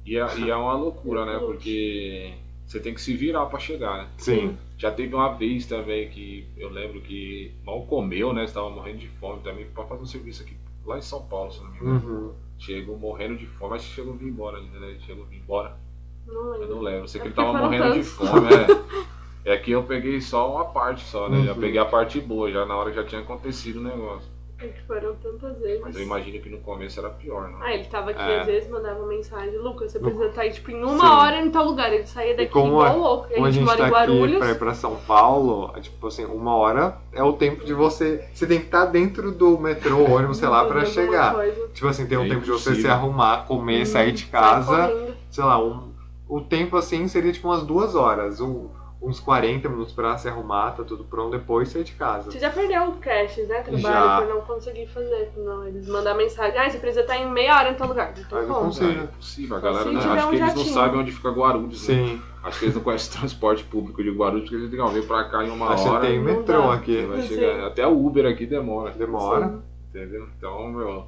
E 0.05 0.17
é, 0.17 0.25
e 0.39 0.49
é 0.49 0.55
uma 0.55 0.73
loucura, 0.73 1.25
né? 1.25 1.37
Porque 1.39 2.33
você 2.69 2.79
tem 2.79 2.93
que 2.93 3.01
se 3.01 3.15
virar 3.15 3.45
pra 3.47 3.57
chegar, 3.59 3.97
né? 4.03 4.07
sim. 4.17 4.55
Já 4.77 4.91
teve 4.91 5.13
uma 5.13 5.33
vez 5.33 5.65
também 5.65 6.07
que 6.09 6.47
eu 6.55 6.69
lembro 6.69 7.01
que 7.01 7.51
mal 7.65 7.81
comeu, 7.85 8.31
né? 8.31 8.45
Estava 8.45 8.69
morrendo 8.69 8.99
de 8.99 9.07
fome 9.09 9.41
também 9.41 9.65
pra 9.65 9.83
fazer 9.85 10.01
um 10.03 10.05
serviço 10.05 10.43
aqui 10.43 10.55
lá 10.85 10.97
em 10.97 11.01
São 11.01 11.21
Paulo, 11.23 11.51
se 11.51 11.61
não 11.61 11.71
me 11.71 11.77
engano. 11.79 12.07
Uhum. 12.27 12.33
Chegou 12.57 12.97
morrendo 12.97 13.35
de 13.35 13.45
fome, 13.45 13.71
mas 13.71 13.83
chegou 13.83 14.13
a 14.13 14.15
vir 14.15 14.27
embora 14.29 14.57
ainda, 14.57 14.79
né? 14.79 14.95
Chegou 15.05 15.25
a 15.25 15.27
vir 15.27 15.37
embora. 15.39 15.77
Não 16.25 16.33
Eu 16.35 16.51
lembro. 16.59 16.75
não 16.75 16.81
lembro. 16.81 16.99
Eu 17.03 17.07
sei 17.09 17.19
É 17.19 17.21
que 17.23 17.27
ele 17.27 17.35
tava 17.35 17.57
morrendo 17.57 17.83
de 17.85 17.91
tantos. 17.93 18.09
fome, 18.11 18.47
é. 18.53 19.09
É 19.45 19.57
que 19.57 19.71
eu 19.71 19.83
peguei 19.83 20.19
só 20.21 20.53
uma 20.53 20.65
parte 20.65 21.03
só, 21.05 21.27
né? 21.29 21.43
Já 21.45 21.53
Uhum. 21.53 21.59
peguei 21.59 21.79
a 21.79 21.85
parte 21.85 22.19
boa, 22.21 22.51
já 22.51 22.65
na 22.65 22.75
hora 22.75 22.89
que 22.91 22.97
já 22.97 23.03
tinha 23.05 23.21
acontecido 23.21 23.79
o 23.79 23.83
negócio. 23.83 24.29
É 24.61 24.67
que 24.67 24.81
foram 24.85 25.15
tantas 25.15 25.57
vezes. 25.59 25.81
Mas 25.81 25.95
eu 25.95 26.01
imagino 26.03 26.41
que 26.41 26.49
no 26.49 26.57
começo 26.59 26.99
era 26.99 27.09
pior, 27.09 27.47
né? 27.49 27.57
Ah, 27.61 27.73
ele 27.73 27.85
tava 27.85 28.11
aqui, 28.11 28.21
É. 28.21 28.41
às 28.41 28.45
vezes 28.45 28.69
mandava 28.69 29.05
mensagem, 29.05 29.57
Lucas, 29.57 29.89
você 29.91 29.99
precisa 29.99 30.25
estar 30.25 30.41
aí, 30.41 30.51
tipo, 30.51 30.69
em 30.71 30.83
uma 30.83 30.99
Sim. 30.99 31.05
hora 31.05 31.41
em 31.41 31.49
tal 31.49 31.63
lugar. 31.65 31.93
Ele 31.93 32.05
saía 32.05 32.35
daqui 32.35 32.51
como 32.51 32.67
igual 32.73 32.85
a- 32.85 32.93
louco. 32.93 33.29
Como 33.33 33.45
a 33.45 33.51
gente, 33.51 33.63
mora 33.63 33.75
em 33.75 33.77
tá 33.79 33.85
aqui 33.85 33.93
Guarulhos. 34.11 34.37
pra 34.37 34.49
ir 34.51 34.59
pra 34.59 34.73
São 34.73 34.95
Paulo, 35.07 35.71
é 35.77 35.79
tipo 35.79 36.05
assim, 36.07 36.25
uma 36.25 36.55
hora 36.57 36.97
é 37.13 37.23
o 37.23 37.31
tempo 37.33 37.63
de 37.63 37.73
você. 37.73 38.21
Você 38.33 38.45
tem 38.45 38.59
que 38.59 38.65
estar 38.65 38.85
dentro 38.85 39.31
do 39.31 39.57
metrô, 39.57 40.03
ônibus, 40.11 40.37
sei 40.37 40.49
lá, 40.49 40.65
pra 40.65 40.83
chegar. 40.83 41.35
Tipo 41.73 41.87
assim, 41.87 42.05
tem 42.05 42.17
um 42.17 42.25
É 42.25 42.29
tempo 42.29 42.41
de 42.41 42.51
você 42.51 42.75
se 42.75 42.87
arrumar, 42.87 43.45
comer, 43.47 43.83
Hum, 43.83 43.85
sair 43.85 44.11
de 44.11 44.25
casa. 44.25 44.91
sei 45.31 45.43
lá, 45.43 45.57
um, 45.63 45.93
o 46.27 46.41
tempo 46.41 46.75
assim 46.75 47.07
seria 47.07 47.31
tipo 47.31 47.47
umas 47.47 47.63
duas 47.63 47.95
horas, 47.95 48.41
um- 48.41 48.67
uns 49.01 49.19
40 49.19 49.69
minutos 49.69 49.93
pra 49.93 50.17
se 50.17 50.27
arrumar, 50.27 50.71
tá 50.71 50.83
tudo 50.83 51.05
pronto, 51.05 51.31
depois 51.31 51.69
sair 51.69 51.83
de 51.85 51.93
casa. 51.93 52.29
Você 52.31 52.37
já 52.39 52.49
perdeu 52.49 52.83
o 52.89 52.97
cash, 52.97 53.37
né? 53.47 53.61
Trabalho 53.61 53.81
Já. 53.81 54.17
por 54.21 54.27
não 54.27 54.41
conseguir 54.41 54.87
fazer. 54.87 55.31
Não, 55.37 55.65
eles 55.65 55.87
mandam 55.87 56.15
mensagem, 56.17 56.59
ah, 56.59 56.69
você 56.69 56.77
precisa 56.79 57.01
estar 57.01 57.17
em 57.17 57.31
meia 57.31 57.55
hora 57.57 57.69
em 57.71 57.75
tal 57.75 57.87
lugar. 57.87 58.13
Não 58.15 58.23
Ah, 58.23 58.39
tem 58.41 58.47
não 58.49 58.55
consigo. 58.65 58.89
É 58.91 59.03
impossível. 59.03 59.55
A 59.57 59.59
galera, 59.61 59.83
Se 59.85 59.91
né? 59.91 59.99
acho 59.99 60.09
um 60.09 60.13
que 60.29 60.35
eles 60.35 60.39
não 60.39 60.47
jatinho. 60.57 60.73
sabem 60.73 60.99
onde 60.99 61.11
fica 61.13 61.29
Guarulhos, 61.29 61.87
né? 61.87 61.95
Sim, 61.95 62.21
Acho 62.41 62.59
que 62.59 62.65
eles 62.65 62.75
não 62.75 62.81
conhecem 62.83 63.09
o 63.15 63.19
transporte 63.19 63.63
público 63.65 64.01
de 64.01 64.11
Guarulhos, 64.11 64.43
porque 64.43 64.55
eles 64.55 64.69
digam, 64.71 64.87
vem 64.87 65.03
pra 65.03 65.25
cá 65.25 65.43
em 65.43 65.49
uma 65.49 65.65
mas 65.71 65.81
você 65.81 65.89
hora. 65.89 66.01
tem 66.07 66.17
não 66.17 66.23
metrô 66.25 66.71
aqui, 66.71 67.01
você 67.05 67.21
chegar- 67.35 67.67
Até 67.67 67.85
o 67.85 68.05
Uber 68.05 68.25
aqui 68.25 68.45
demora, 68.45 68.91
demora. 68.91 69.47
Sim. 69.49 69.61
entendeu? 69.89 70.25
Então, 70.37 70.67
meu, 70.69 71.05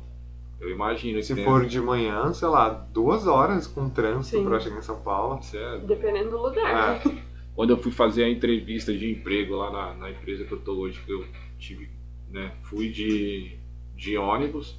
eu 0.60 0.70
imagino 0.70 1.20
que 1.20 1.24
Se 1.26 1.34
tem- 1.36 1.46
for 1.46 1.66
de 1.66 1.80
manhã, 1.80 2.34
sei 2.34 2.50
lá, 2.50 2.68
duas 2.70 3.28
horas 3.28 3.66
com 3.66 3.90
trânsito 3.90 4.38
Sim. 4.40 4.44
pra 4.46 4.60
chegar 4.60 4.78
em 4.80 4.82
São 4.82 4.98
Paulo. 4.98 5.40
Isso 5.40 5.56
é- 5.58 5.78
Dependendo 5.80 6.32
do 6.32 6.38
lugar. 6.42 6.98
É, 6.98 7.02
Quando 7.56 7.72
eu 7.72 7.78
fui 7.78 7.92
fazer 7.92 8.24
a 8.24 8.30
entrevista 8.30 8.94
de 8.96 9.12
emprego 9.12 9.56
lá 9.56 9.72
na, 9.72 9.94
na 9.96 10.12
empresa 10.12 10.44
que 10.46 10.52
eu 10.52 10.60
tô 10.60 10.74
hoje, 10.74 11.00
que 11.06 11.12
eu 11.12 11.26
tive, 11.60 11.90
né, 12.30 12.52
fui 12.64 12.90
de, 12.90 13.52
de 13.96 14.18
ônibus 14.18 14.78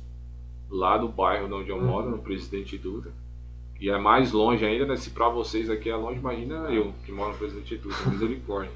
lá 0.71 0.97
do 0.97 1.09
bairro 1.09 1.47
de 1.49 1.55
onde 1.55 1.71
eu 1.71 1.81
moro, 1.81 2.07
Uhum. 2.07 2.13
no 2.13 2.19
Presidente 2.23 2.79
Dutra. 2.79 3.13
E 3.79 3.91
é 3.91 3.99
mais 3.99 4.33
longe 4.33 4.65
ainda, 4.65 4.87
né? 4.87 4.97
Se 4.97 5.11
pra 5.11 5.29
vocês 5.29 5.69
aqui 5.69 5.91
é 5.91 5.97
longe, 5.97 6.19
imagina 6.19 6.55
eu 6.71 6.95
que 7.05 7.11
moro 7.13 7.33
no 7.33 7.39
Presidente 7.39 7.77
Dutra, 7.77 8.11
misericórdia. 8.11 8.71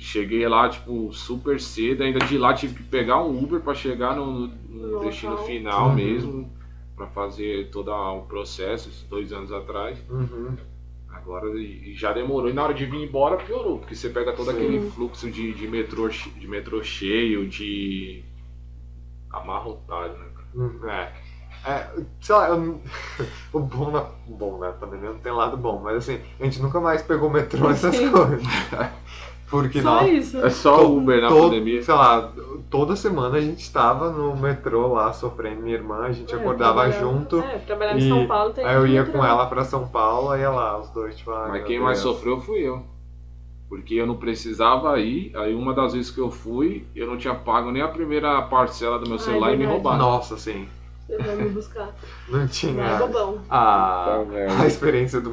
Cheguei 0.00 0.48
lá, 0.48 0.68
tipo, 0.70 1.12
super 1.12 1.60
cedo, 1.60 2.02
ainda 2.02 2.18
de 2.20 2.38
lá 2.38 2.54
tive 2.54 2.74
que 2.74 2.82
pegar 2.82 3.22
um 3.22 3.42
Uber 3.42 3.60
pra 3.60 3.74
chegar 3.74 4.16
no, 4.16 4.46
no 4.46 4.92
No 4.92 5.00
destino 5.00 5.32
local. 5.32 5.46
final 5.46 5.88
Uhum. 5.90 5.94
mesmo, 5.94 6.50
pra 6.96 7.06
fazer 7.08 7.68
todo 7.70 7.90
o 7.92 8.22
processo, 8.22 9.06
dois 9.08 9.32
anos 9.32 9.52
atrás. 9.52 9.98
uhum. 10.10 10.56
Agora 11.22 11.46
já 11.94 12.12
demorou. 12.12 12.50
E 12.50 12.52
na 12.52 12.64
hora 12.64 12.74
de 12.74 12.84
vir 12.84 13.02
embora 13.02 13.36
piorou, 13.36 13.78
porque 13.78 13.94
você 13.94 14.08
pega 14.08 14.32
todo 14.32 14.50
Sim. 14.50 14.56
aquele 14.56 14.90
fluxo 14.90 15.30
de, 15.30 15.52
de, 15.54 15.68
metrô, 15.68 16.08
de 16.08 16.48
metrô 16.48 16.82
cheio, 16.82 17.48
de 17.48 18.24
amarrotado, 19.30 20.18
né? 20.18 20.26
cara? 20.34 20.48
Hum, 20.54 20.88
É. 20.88 21.32
É, 21.64 21.88
sei 22.20 22.34
lá, 22.34 22.48
eu 22.48 22.80
o 23.52 23.60
bom 23.60 23.92
na. 23.92 24.04
Bom, 24.26 24.58
né? 24.58 24.68
A 24.68 24.72
pandemia 24.72 25.10
não 25.10 25.18
tem 25.20 25.30
lado 25.32 25.56
bom, 25.56 25.80
mas 25.80 25.96
assim, 25.96 26.20
a 26.40 26.44
gente 26.44 26.60
nunca 26.60 26.80
mais 26.80 27.02
pegou 27.02 27.30
metrô 27.30 27.70
essas 27.70 27.96
coisas. 27.96 28.42
Porque 29.52 29.82
Só 29.82 29.96
nós, 30.00 30.10
isso. 30.10 30.38
É 30.44 30.48
só 30.50 30.78
To- 30.78 30.96
Uber 30.96 31.20
na 31.20 31.28
to- 31.28 31.34
pandemia. 31.36 31.82
Sei 31.82 31.92
lá, 31.94 32.32
toda 32.70 32.96
semana 32.96 33.36
a 33.36 33.40
gente 33.40 33.60
estava 33.60 34.10
no 34.10 34.34
metrô 34.34 34.94
lá 34.94 35.12
sofrendo. 35.12 35.60
Minha 35.60 35.76
irmã, 35.76 36.04
a 36.06 36.10
gente 36.12 36.34
É, 36.34 36.38
acordava 36.38 36.90
junto. 36.90 37.38
É, 37.38 37.58
trabalhava 37.58 37.98
em 37.98 38.08
São 38.08 38.26
Paulo 38.26 38.52
tem 38.54 38.64
Aí 38.64 38.74
eu 38.74 38.86
ia 38.86 39.04
com 39.04 39.22
ela 39.22 39.44
pra 39.46 39.62
São 39.62 39.86
Paulo, 39.86 40.30
aí 40.30 40.40
ia 40.40 40.48
lá, 40.50 40.80
os 40.80 40.88
dois, 40.88 41.16
tipo, 41.18 41.30
ai, 41.32 41.50
Mas 41.50 41.64
quem 41.64 41.78
mais 41.78 42.02
Deus. 42.02 42.16
sofreu 42.16 42.40
fui 42.40 42.60
eu. 42.60 42.82
Porque 43.68 43.94
eu 43.94 44.06
não 44.06 44.16
precisava 44.16 44.98
ir, 45.00 45.32
aí 45.36 45.54
uma 45.54 45.74
das 45.74 45.92
vezes 45.92 46.10
que 46.10 46.18
eu 46.20 46.30
fui, 46.30 46.86
eu 46.96 47.06
não 47.06 47.18
tinha 47.18 47.34
pago 47.34 47.70
nem 47.70 47.82
a 47.82 47.88
primeira 47.88 48.40
parcela 48.42 48.98
do 48.98 49.04
meu 49.06 49.18
Ah, 49.18 49.20
é 49.20 49.22
celular 49.22 49.52
e 49.52 49.56
me 49.58 49.66
roubaram. 49.66 49.98
Nossa, 49.98 50.36
sim. 50.38 50.66
Você 51.06 51.18
vai 51.18 51.36
me 51.36 51.48
buscar. 51.50 51.94
Não 52.28 52.38
Não 52.38 52.44
é 52.44 52.46
tinha 52.48 52.96
bobão. 52.96 53.40
a, 53.50 54.04
Tá 54.06 54.22
vendo? 54.30 54.62
a 54.62 54.66
experiência 54.66 55.20
do? 55.20 55.32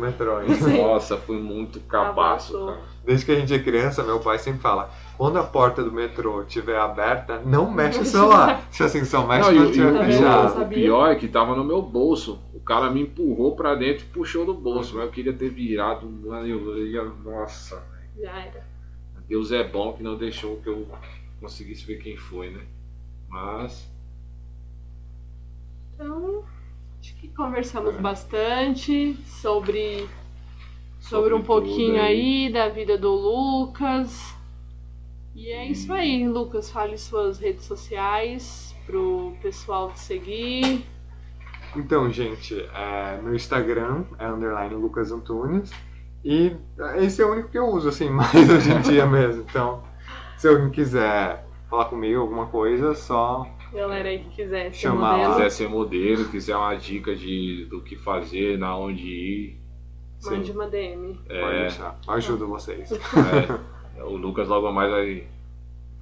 Sim. 0.56 0.82
Nossa, 0.82 1.16
fui 1.18 1.38
muito 1.38 1.80
cabaço, 1.82 2.66
cara. 2.66 2.80
Desde 3.06 3.26
que 3.26 3.32
a 3.32 3.36
gente 3.40 3.54
é 3.54 3.60
criança, 3.60 4.04
meu 4.04 4.20
pai 4.20 4.38
sempre 4.40 4.60
fala: 4.62 4.90
quando 5.18 5.38
a 5.38 5.44
porta 5.44 5.84
do 5.84 5.92
metrô 5.92 6.42
estiver 6.44 6.78
aberta, 6.80 7.42
não 7.46 7.70
mexe 7.72 8.00
o 8.00 8.06
celular. 8.06 8.68
Tipo 8.72 8.84
assim, 8.84 9.06
só 9.06 9.26
mexe 9.26 9.50
Não, 9.52 9.54
e, 9.54 9.58
quando 9.58 9.66
o- 9.66 9.68
e 9.68 9.72
estiver 9.72 9.94
o- 9.94 9.98
Tá 9.98 10.06
fechado. 10.06 10.44
o, 10.44 10.46
o 10.48 10.60
Sabia? 10.60 10.84
pior 10.84 11.12
é 11.12 11.16
que 11.16 11.28
tava 11.28 11.56
no 11.56 11.64
meu 11.64 11.82
bolso. 11.82 12.40
O 12.54 12.60
cara 12.60 12.90
me 12.90 13.02
empurrou 13.02 13.56
pra 13.56 13.74
dentro 13.76 14.04
e 14.06 14.10
puxou 14.10 14.46
do 14.46 14.54
bolso. 14.54 14.96
Mas 14.96 15.06
eu 15.06 15.12
queria 15.12 15.34
ter 15.34 15.50
virado. 15.50 16.06
mano, 16.08 16.46
Eu 16.48 16.86
ia, 16.88 17.04
nossa, 17.04 17.76
velho. 17.78 18.26
Já 18.28 18.40
era. 18.40 18.64
Deus 19.28 19.52
é 19.52 19.64
bom 19.64 19.94
que 19.94 20.04
não 20.04 20.18
deixou 20.18 20.58
que 20.58 20.68
eu 20.68 20.88
conseguisse 21.40 21.86
ver 21.86 21.98
quem 21.98 22.18
foi, 22.18 22.50
né? 22.50 22.62
Mas. 23.30 23.89
Então, 26.00 26.46
acho 27.02 27.14
que 27.18 27.28
conversamos 27.28 27.94
bastante 27.98 29.18
sobre, 29.26 30.08
sobre, 30.98 31.34
um 31.34 31.40
tudo 31.40 31.48
pouquinho 31.48 32.02
aí 32.02 32.50
da 32.50 32.70
vida 32.70 32.98
do 32.98 33.12
Lucas. 33.12 34.34
E 35.36 35.50
é 35.50 35.66
isso 35.66 35.92
aí, 35.92 36.26
Lucas. 36.26 36.72
Fale 36.72 36.98
suas 36.98 37.38
redes 37.38 37.66
sociais 37.66 38.74
pro 38.86 39.36
pessoal 39.42 39.92
te 39.92 40.00
seguir. 40.00 40.86
Então, 41.76 42.10
gente, 42.10 42.58
é, 42.74 43.20
no 43.22 43.36
Instagram 43.36 44.06
é 44.18 44.26
underline 44.26 44.76
Lucas 44.76 45.12
Antunes. 45.12 45.70
E 46.24 46.56
esse 47.00 47.22
é 47.22 47.26
o 47.26 47.32
único 47.34 47.50
que 47.50 47.60
eu 47.60 47.68
uso, 47.68 47.90
assim, 47.90 48.08
mais 48.10 48.50
hoje 48.50 48.72
em 48.72 48.80
dia 48.80 49.06
mesmo. 49.06 49.42
Então, 49.50 49.84
se 50.38 50.48
alguém 50.48 50.70
quiser 50.70 51.46
falar 51.70 51.86
comigo 51.86 52.22
alguma 52.22 52.46
coisa, 52.46 52.96
só 52.96 53.46
Galera 53.74 54.10
aí 54.10 54.20
que 54.20 54.30
quiser 54.32 54.72
ser 54.74 54.80
Chamar 54.80 55.18
modelo. 55.18 55.34
quiser 55.36 55.50
ser 55.52 55.70
modelo, 55.70 56.26
quiser 56.30 56.56
uma 56.56 56.76
dica 56.76 57.16
de, 57.16 57.66
do 57.66 57.82
que 57.82 57.96
fazer, 57.96 58.58
na 58.58 58.76
onde 58.76 59.08
ir. 59.08 59.60
Mande 60.26 60.52
uma 60.52 60.68
DM. 60.68 61.14
pode 61.16 61.34
É, 61.34 61.60
deixar. 61.62 61.98
Eu 62.08 62.14
ajudo 62.14 62.48
vocês. 62.48 62.92
é, 63.98 64.04
o 64.04 64.18
Lucas 64.18 64.48
logo 64.48 64.72
mais 64.72 64.92
vai 64.92 65.28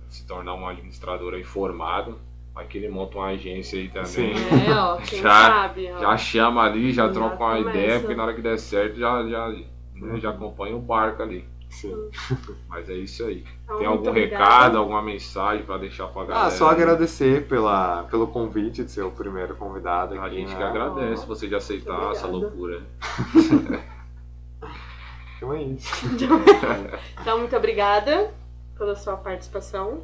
se 0.09 0.25
tornar 0.25 0.55
um 0.55 0.67
administrador 0.67 1.33
aí 1.33 1.43
formado. 1.43 2.17
Vai 2.53 2.65
que 2.65 2.77
ele 2.79 2.89
monta 2.89 3.17
uma 3.17 3.27
agência 3.27 3.77
aí 3.79 3.87
também. 3.89 4.07
Sim. 4.07 4.33
É, 4.67 4.73
ó, 4.73 4.97
quem 4.97 5.21
Já- 5.21 5.29
sabe, 5.45 5.91
ó. 5.91 5.99
Já 5.99 6.17
chama 6.17 6.63
ali, 6.63 6.91
já 6.91 7.05
Já 7.07 7.13
troca 7.13 7.35
uma 7.43 7.57
começa. 7.57 7.77
ideia, 7.77 7.99
porque 7.99 8.15
na 8.15 8.23
hora 8.23 8.33
que 8.33 8.41
der 8.41 8.57
certo 8.57 8.95
já, 8.97 9.23
já, 9.27 9.49
né, 9.49 10.19
já 10.19 10.29
acompanha 10.31 10.75
o 10.75 10.79
barco 10.81 11.21
ali. 11.21 11.45
Sim. 11.69 12.09
Mas 12.69 12.89
é 12.89 12.93
isso 12.93 13.25
aí. 13.25 13.43
Então, 13.63 13.77
Tem 13.77 13.87
algum 13.87 14.11
recado, 14.11 14.77
alguma 14.77 15.01
mensagem 15.01 15.65
pra 15.65 15.77
deixar 15.77 16.07
pra 16.07 16.23
galera? 16.25 16.47
Ah, 16.47 16.51
só 16.51 16.69
agradecer 16.69 17.47
pela, 17.47 18.03
pelo 18.03 18.27
convite 18.27 18.83
de 18.83 18.91
ser 18.91 19.03
o 19.03 19.11
primeiro 19.11 19.55
convidado 19.55 20.19
A 20.19 20.25
aqui. 20.25 20.37
gente 20.37 20.51
né? 20.51 20.57
que 20.57 20.63
agradece 20.63 21.25
você 21.25 21.47
de 21.47 21.55
aceitar 21.55 22.11
essa 22.11 22.27
loucura. 22.27 22.81
Então 25.37 25.53
é 25.53 25.61
isso. 25.61 25.87
Então, 27.21 27.37
muito 27.37 27.55
obrigada 27.55 28.33
pela 28.75 28.95
sua 28.95 29.15
participação. 29.17 30.01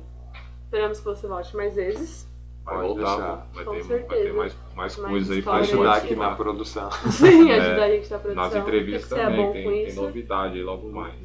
Esperamos 0.66 1.00
que 1.00 1.06
você 1.06 1.28
volte 1.28 1.56
mais 1.56 1.76
vezes. 1.76 2.28
Vai 2.64 2.76
Pode 2.76 2.88
voltar, 2.88 3.16
deixar. 3.18 3.48
vai 3.54 3.66
Com 3.66 3.72
ter, 3.72 3.78
vai 3.84 3.98
certeza. 3.98 4.24
ter 4.24 4.34
mais, 4.34 4.58
mais 4.76 4.98
Mais 4.98 5.12
coisas 5.12 5.32
aí 5.32 5.42
pra 5.42 5.54
Ajudar 5.56 5.94
aqui 5.96 6.16
na 6.16 6.36
produção. 6.36 6.92
Sim, 7.12 7.50
É, 7.50 7.60
ajudar 7.60 7.84
a 7.84 7.90
gente 7.90 8.12
na 8.12 8.20
produção. 8.20 8.44
Nas 8.44 8.56
entrevistas 8.56 9.10
ser 9.10 9.16
também, 9.16 9.46
bom 9.46 9.52
tem, 9.52 9.86
tem 9.86 9.96
novidade 9.96 10.54
aí 10.58 10.64
logo 10.64 10.92
mais. 10.92 11.16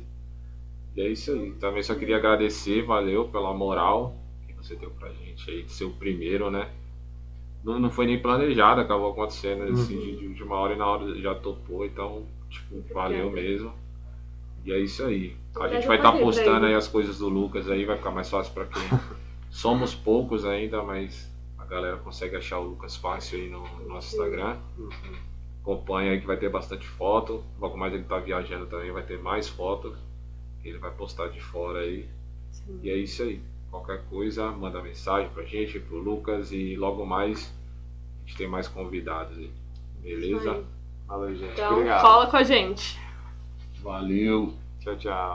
E 0.99 1.01
é 1.01 1.09
isso 1.11 1.31
aí. 1.31 1.53
Também 1.61 1.81
só 1.81 1.95
queria 1.95 2.17
agradecer, 2.17 2.83
valeu 2.85 3.29
pela 3.29 3.55
moral 3.55 4.17
que 4.49 4.53
você 4.53 4.75
deu 4.75 4.91
pra 4.91 5.09
gente 5.11 5.49
aí, 5.49 5.63
de 5.63 5.71
ser 5.71 5.85
o 5.85 5.91
primeiro, 5.91 6.51
né? 6.51 6.69
Não, 7.63 7.79
não 7.79 7.89
foi 7.89 8.07
nem 8.07 8.19
planejado, 8.21 8.81
acabou 8.81 9.13
acontecendo 9.13 9.63
assim, 9.73 9.95
Uhum. 9.95 10.01
de, 10.03 10.17
de 10.17 10.27
última 10.27 10.57
hora 10.57 10.75
e 10.75 10.77
na 10.77 10.87
hora 10.87 11.15
já 11.21 11.37
topou, 11.37 11.87
então, 11.87 12.27
tipo, 12.51 12.83
valeu 12.93 13.31
mesmo. 13.31 13.73
E 14.65 14.73
é 14.73 14.79
isso 14.81 15.05
aí. 15.05 15.37
A 15.55 15.59
Obrigada 15.59 15.75
gente 15.77 15.87
vai 15.87 15.97
estar 15.99 16.13
ter 16.13 16.19
postando 16.21 16.67
aí 16.67 16.75
as 16.75 16.89
coisas 16.89 17.19
do 17.19 17.29
Lucas 17.29 17.71
aí, 17.71 17.85
vai 17.85 17.97
ficar 17.97 18.11
mais 18.11 18.29
fácil 18.29 18.53
pra 18.53 18.65
quem. 18.67 18.83
Somos 19.51 19.95
poucos 19.95 20.45
ainda, 20.45 20.83
mas 20.83 21.33
a 21.57 21.65
galera 21.65 21.97
consegue 21.99 22.35
achar 22.35 22.59
o 22.59 22.65
Lucas 22.71 22.97
fácil 22.97 23.39
aí 23.39 23.49
no, 23.49 23.61
no 23.79 23.89
nosso 23.89 24.17
Instagram. 24.17 24.57
Uhum. 24.77 24.91
Acompanha 25.63 26.11
aí 26.11 26.21
que 26.21 26.27
vai 26.27 26.37
ter 26.37 26.49
bastante 26.49 26.89
foto. 26.89 27.45
Logo 27.61 27.77
mais 27.77 27.95
ele 27.95 28.03
tá 28.03 28.19
viajando 28.19 28.67
também, 28.67 28.91
vai 28.91 29.05
ter 29.05 29.21
mais 29.23 29.49
fotos. 29.49 29.97
Ele 30.69 30.79
vai 30.79 30.91
postar 30.91 31.29
de 31.29 31.41
fora 31.41 31.81
aí. 31.81 32.09
Sim. 32.51 32.81
E 32.83 32.91
é 32.91 32.97
isso 32.97 33.23
aí. 33.23 33.41
Qualquer 33.71 34.05
coisa, 34.09 34.51
manda 34.51 34.83
mensagem 34.83 35.31
pra 35.31 35.45
gente, 35.45 35.79
pro 35.79 35.99
Lucas 35.99 36.53
e 36.53 36.75
logo 36.77 37.05
mais 37.05 37.53
a 38.25 38.27
gente 38.27 38.37
tem 38.37 38.49
mais 38.49 38.69
convidados 38.69 39.37
aí. 39.39 39.51
Beleza? 40.03 40.53
aí. 40.53 40.65
Valeu, 41.07 41.35
gente. 41.35 41.53
Então, 41.53 41.73
Obrigado. 41.73 42.03
cola 42.03 42.27
com 42.27 42.37
a 42.37 42.43
gente. 42.43 42.99
Valeu! 43.83 44.55
Tchau, 44.81 44.97
tchau. 44.97 45.27